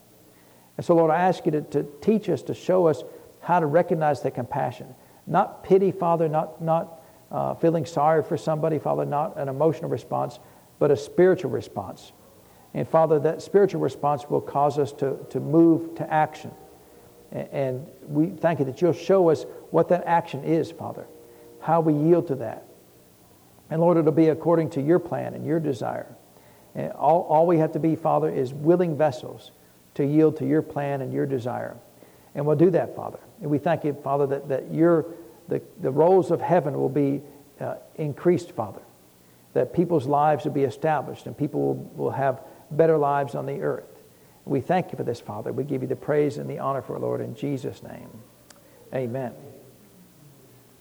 And 0.78 0.86
so, 0.86 0.95
Lord, 0.95 1.10
I 1.10 1.22
ask 1.22 1.45
you 1.45 1.52
to, 1.54 1.62
to 1.62 1.88
teach 2.02 2.30
us, 2.30 2.43
to 2.43 2.54
show 2.54 2.88
us 2.88 3.04
how 3.42 3.60
to 3.60 3.66
recognize 3.66 4.22
that 4.22 4.36
compassion. 4.36 4.94
Not 5.28 5.64
pity, 5.64 5.92
Father, 5.92 6.28
not, 6.30 6.62
not 6.62 7.02
uh, 7.32 7.54
feeling 7.56 7.86
sorry 7.86 8.24
for 8.24 8.38
somebody, 8.38 8.80
Father, 8.80 9.06
not 9.06 9.38
an 9.38 9.50
emotional 9.50 9.89
response, 9.89 10.39
but 10.80 10.92
a 10.92 10.98
spiritual 10.98 11.52
response. 11.52 12.12
And 12.74 12.88
Father, 12.88 13.20
that 13.20 13.42
spiritual 13.42 13.82
response 13.82 14.30
will 14.30 14.42
cause 14.42 14.78
us 14.80 14.92
to, 14.94 15.18
to 15.30 15.39
move 15.39 15.96
to 15.96 16.12
action. 16.12 16.52
And, 17.32 17.50
and 17.52 17.88
we 18.08 18.28
thank 18.28 18.60
you 18.60 18.66
that 18.66 18.82
you'll 18.82 18.94
show 18.94 19.30
us 19.30 19.46
what 19.72 19.89
that 19.89 20.06
action 20.06 20.44
is, 20.44 20.72
Father, 20.72 21.06
how 21.60 21.82
we 21.82 21.94
yield 21.94 22.28
to 22.28 22.36
that. 22.36 22.66
And 23.70 23.80
Lord, 23.80 23.98
it'll 23.98 24.12
be 24.12 24.30
according 24.30 24.70
to 24.72 24.82
your 24.82 25.00
plan 25.00 25.34
and 25.34 25.46
your 25.46 25.60
desire. 25.60 26.14
And 26.76 26.92
all, 26.94 27.22
all 27.24 27.48
we 27.48 27.58
have 27.58 27.74
to 27.74 27.80
be, 27.80 27.96
Father, 27.96 28.30
is 28.30 28.54
willing 28.54 28.98
vessels 28.98 29.52
to 29.96 30.06
yield 30.06 30.38
to 30.38 30.46
your 30.46 30.62
plan 30.62 31.02
and 31.02 31.14
your 31.14 31.26
desire. 31.26 31.78
And 32.36 32.46
we'll 32.46 32.56
do 32.56 32.70
that, 32.72 32.96
Father. 32.96 33.20
And 33.42 33.50
we 33.50 33.58
thank 33.58 33.84
you, 33.84 33.94
Father, 33.94 34.28
that, 34.28 34.50
that 34.50 34.74
your, 34.74 35.06
the, 35.48 35.62
the 35.82 35.92
rolls 35.92 36.32
of 36.32 36.42
heaven 36.42 36.74
will 36.74 36.90
be 36.90 37.22
uh, 37.60 37.76
increased, 37.96 38.52
Father. 38.52 38.82
That 39.54 39.74
people's 39.74 40.08
lives 40.08 40.46
will 40.46 40.54
be 40.54 40.64
established 40.64 41.26
and 41.26 41.38
people 41.38 41.62
will, 41.62 42.06
will 42.06 42.12
have 42.12 42.42
better 42.72 42.98
lives 42.98 43.36
on 43.36 43.46
the 43.46 43.62
earth. 43.62 43.84
We 44.46 44.62
thank 44.62 44.92
you 44.92 44.98
for 44.98 45.04
this, 45.04 45.20
Father. 45.20 45.52
We 45.52 45.64
give 45.64 45.82
you 45.82 45.88
the 45.88 45.96
praise 45.96 46.38
and 46.38 46.50
the 46.50 46.60
honor 46.60 46.82
for 46.82 46.96
it, 46.96 47.00
Lord, 47.00 47.22
in 47.22 47.36
Jesus' 47.36 47.84
name. 47.84 48.10
Amen. 48.94 49.34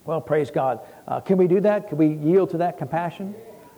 Well, 0.04 0.20
praise 0.20 0.50
God. 0.50 0.80
Uh, 1.06 1.20
can 1.20 1.36
we 1.36 1.46
do 1.46 1.60
that? 1.60 1.88
Can 1.88 1.98
we 1.98 2.08
yield 2.08 2.50
to 2.50 2.58
that 2.58 2.78
compassion? 2.78 3.34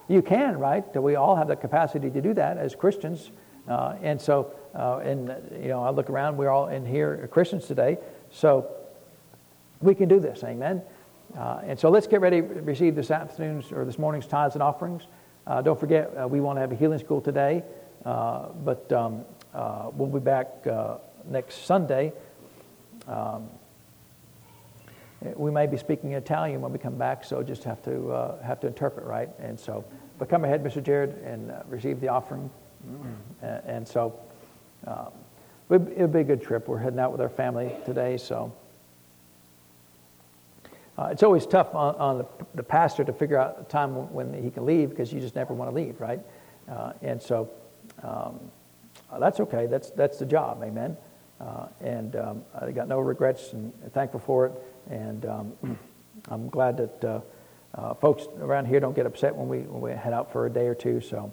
You 0.08 0.22
can, 0.22 0.58
right? 0.58 0.84
We 0.94 1.16
all 1.16 1.36
have 1.36 1.48
the 1.48 1.56
capacity 1.56 2.10
to 2.10 2.20
do 2.20 2.34
that 2.34 2.58
as 2.58 2.74
Christians. 2.74 3.30
Uh, 3.66 3.96
and 4.02 4.20
so, 4.20 4.52
uh, 4.74 4.98
and 4.98 5.28
you 5.60 5.68
know, 5.68 5.82
I 5.82 5.90
look 5.90 6.10
around, 6.10 6.36
we're 6.36 6.50
all 6.50 6.68
in 6.68 6.86
here 6.86 7.28
Christians 7.30 7.66
today. 7.66 7.98
So 8.30 8.70
we 9.80 9.94
can 9.94 10.08
do 10.08 10.20
this. 10.20 10.42
Amen. 10.44 10.82
Uh, 11.36 11.60
and 11.64 11.78
so 11.78 11.88
let's 11.88 12.06
get 12.06 12.20
ready 12.20 12.40
to 12.40 12.46
receive 12.46 12.94
this 12.94 13.10
afternoon's 13.10 13.72
or 13.72 13.84
this 13.84 13.98
morning's 13.98 14.26
tithes 14.26 14.54
and 14.54 14.62
offerings. 14.62 15.06
Uh, 15.46 15.62
don't 15.62 15.78
forget, 15.78 16.12
uh, 16.20 16.28
we 16.28 16.40
want 16.40 16.56
to 16.56 16.60
have 16.60 16.72
a 16.72 16.76
healing 16.76 16.98
school 16.98 17.20
today. 17.20 17.62
Uh, 18.04 18.48
but 18.64 18.90
um, 18.92 19.24
uh, 19.54 19.90
we'll 19.94 20.08
be 20.08 20.18
back 20.18 20.66
uh, 20.66 20.96
next 21.28 21.66
Sunday. 21.66 22.12
Um, 23.06 23.48
we 25.36 25.50
may 25.52 25.66
be 25.66 25.76
speaking 25.76 26.12
Italian 26.12 26.60
when 26.60 26.72
we 26.72 26.78
come 26.78 26.96
back, 26.96 27.22
so 27.24 27.42
just 27.44 27.62
have 27.62 27.82
to 27.84 28.10
uh, 28.10 28.42
have 28.42 28.58
to 28.60 28.66
interpret, 28.66 29.06
right? 29.06 29.28
And 29.38 29.58
so, 29.58 29.84
but 30.18 30.28
come 30.28 30.44
ahead, 30.44 30.64
Mr. 30.64 30.82
Jared, 30.82 31.10
and 31.24 31.52
uh, 31.52 31.62
receive 31.68 32.00
the 32.00 32.08
offering. 32.08 32.50
Mm-hmm. 32.88 33.68
And, 33.68 33.86
so, 33.86 34.18
um, 34.86 35.12
it'll 35.70 36.08
be 36.08 36.20
a 36.20 36.24
good 36.24 36.42
trip. 36.42 36.68
We're 36.68 36.78
heading 36.78 36.98
out 36.98 37.12
with 37.12 37.20
our 37.20 37.28
family 37.28 37.72
today, 37.84 38.16
so. 38.16 38.52
Uh, 40.98 41.08
it's 41.10 41.22
always 41.22 41.46
tough 41.46 41.74
on, 41.74 41.94
on 41.96 42.18
the, 42.18 42.26
the, 42.54 42.62
pastor 42.62 43.02
to 43.02 43.14
figure 43.14 43.38
out 43.38 43.56
a 43.58 43.64
time 43.64 44.12
when 44.12 44.34
he 44.42 44.50
can 44.50 44.66
leave 44.66 44.90
because 44.90 45.10
you 45.10 45.20
just 45.20 45.34
never 45.34 45.54
want 45.54 45.70
to 45.70 45.74
leave, 45.74 45.98
right? 45.98 46.20
Uh, 46.70 46.92
and 47.00 47.20
so 47.20 47.48
um, 48.02 48.38
uh, 49.10 49.18
that's 49.18 49.40
okay. 49.40 49.66
That's, 49.66 49.90
that's 49.90 50.18
the 50.18 50.26
job. 50.26 50.62
Amen. 50.62 50.96
Uh, 51.40 51.66
and 51.80 52.14
um, 52.16 52.44
I 52.60 52.70
got 52.72 52.88
no 52.88 53.00
regrets 53.00 53.54
and 53.54 53.72
thankful 53.92 54.20
for 54.20 54.46
it. 54.46 54.52
And 54.90 55.24
um, 55.24 55.52
I'm 56.30 56.48
glad 56.48 56.76
that 56.76 57.04
uh, 57.04 57.20
uh, 57.74 57.94
folks 57.94 58.24
around 58.38 58.66
here 58.66 58.78
don't 58.78 58.94
get 58.94 59.06
upset 59.06 59.34
when 59.34 59.48
we, 59.48 59.60
when 59.60 59.80
we 59.80 59.90
head 59.92 60.12
out 60.12 60.30
for 60.30 60.44
a 60.46 60.50
day 60.50 60.66
or 60.66 60.74
two. 60.74 61.00
So, 61.00 61.32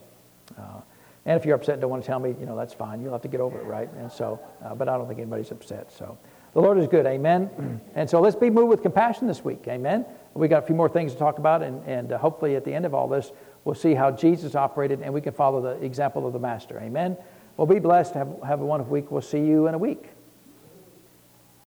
and 1.25 1.37
if 1.37 1.45
you're 1.45 1.55
upset 1.55 1.73
and 1.73 1.81
don't 1.81 1.91
want 1.91 2.03
to 2.03 2.07
tell 2.07 2.19
me, 2.19 2.35
you 2.39 2.45
know, 2.45 2.55
that's 2.55 2.73
fine. 2.73 3.01
You'll 3.01 3.11
have 3.11 3.21
to 3.21 3.27
get 3.27 3.41
over 3.41 3.59
it, 3.59 3.65
right? 3.65 3.91
And 3.93 4.11
so, 4.11 4.39
uh, 4.63 4.73
but 4.73 4.87
I 4.87 4.97
don't 4.97 5.07
think 5.07 5.19
anybody's 5.19 5.51
upset. 5.51 5.91
So 5.91 6.17
the 6.53 6.61
Lord 6.61 6.77
is 6.77 6.87
good. 6.87 7.05
Amen. 7.05 7.81
and 7.95 8.09
so 8.09 8.21
let's 8.21 8.35
be 8.35 8.49
moved 8.49 8.69
with 8.69 8.81
compassion 8.81 9.27
this 9.27 9.43
week. 9.43 9.65
Amen. 9.67 10.05
We 10.33 10.47
got 10.47 10.63
a 10.63 10.65
few 10.65 10.75
more 10.75 10.89
things 10.89 11.13
to 11.13 11.19
talk 11.19 11.37
about, 11.37 11.61
and, 11.61 11.85
and 11.85 12.13
uh, 12.13 12.17
hopefully 12.17 12.55
at 12.55 12.63
the 12.63 12.73
end 12.73 12.85
of 12.85 12.93
all 12.93 13.07
this, 13.07 13.31
we'll 13.65 13.75
see 13.75 13.93
how 13.93 14.11
Jesus 14.11 14.55
operated 14.55 15.01
and 15.01 15.13
we 15.13 15.21
can 15.21 15.33
follow 15.33 15.61
the 15.61 15.83
example 15.83 16.25
of 16.25 16.33
the 16.33 16.39
Master. 16.39 16.79
Amen. 16.79 17.17
Well, 17.57 17.67
be 17.67 17.79
blessed. 17.79 18.13
Have, 18.13 18.29
have 18.45 18.61
a 18.61 18.65
wonderful 18.65 18.93
week. 18.93 19.11
We'll 19.11 19.21
see 19.21 19.39
you 19.39 19.67
in 19.67 19.73
a 19.73 19.77
week. 19.77 20.09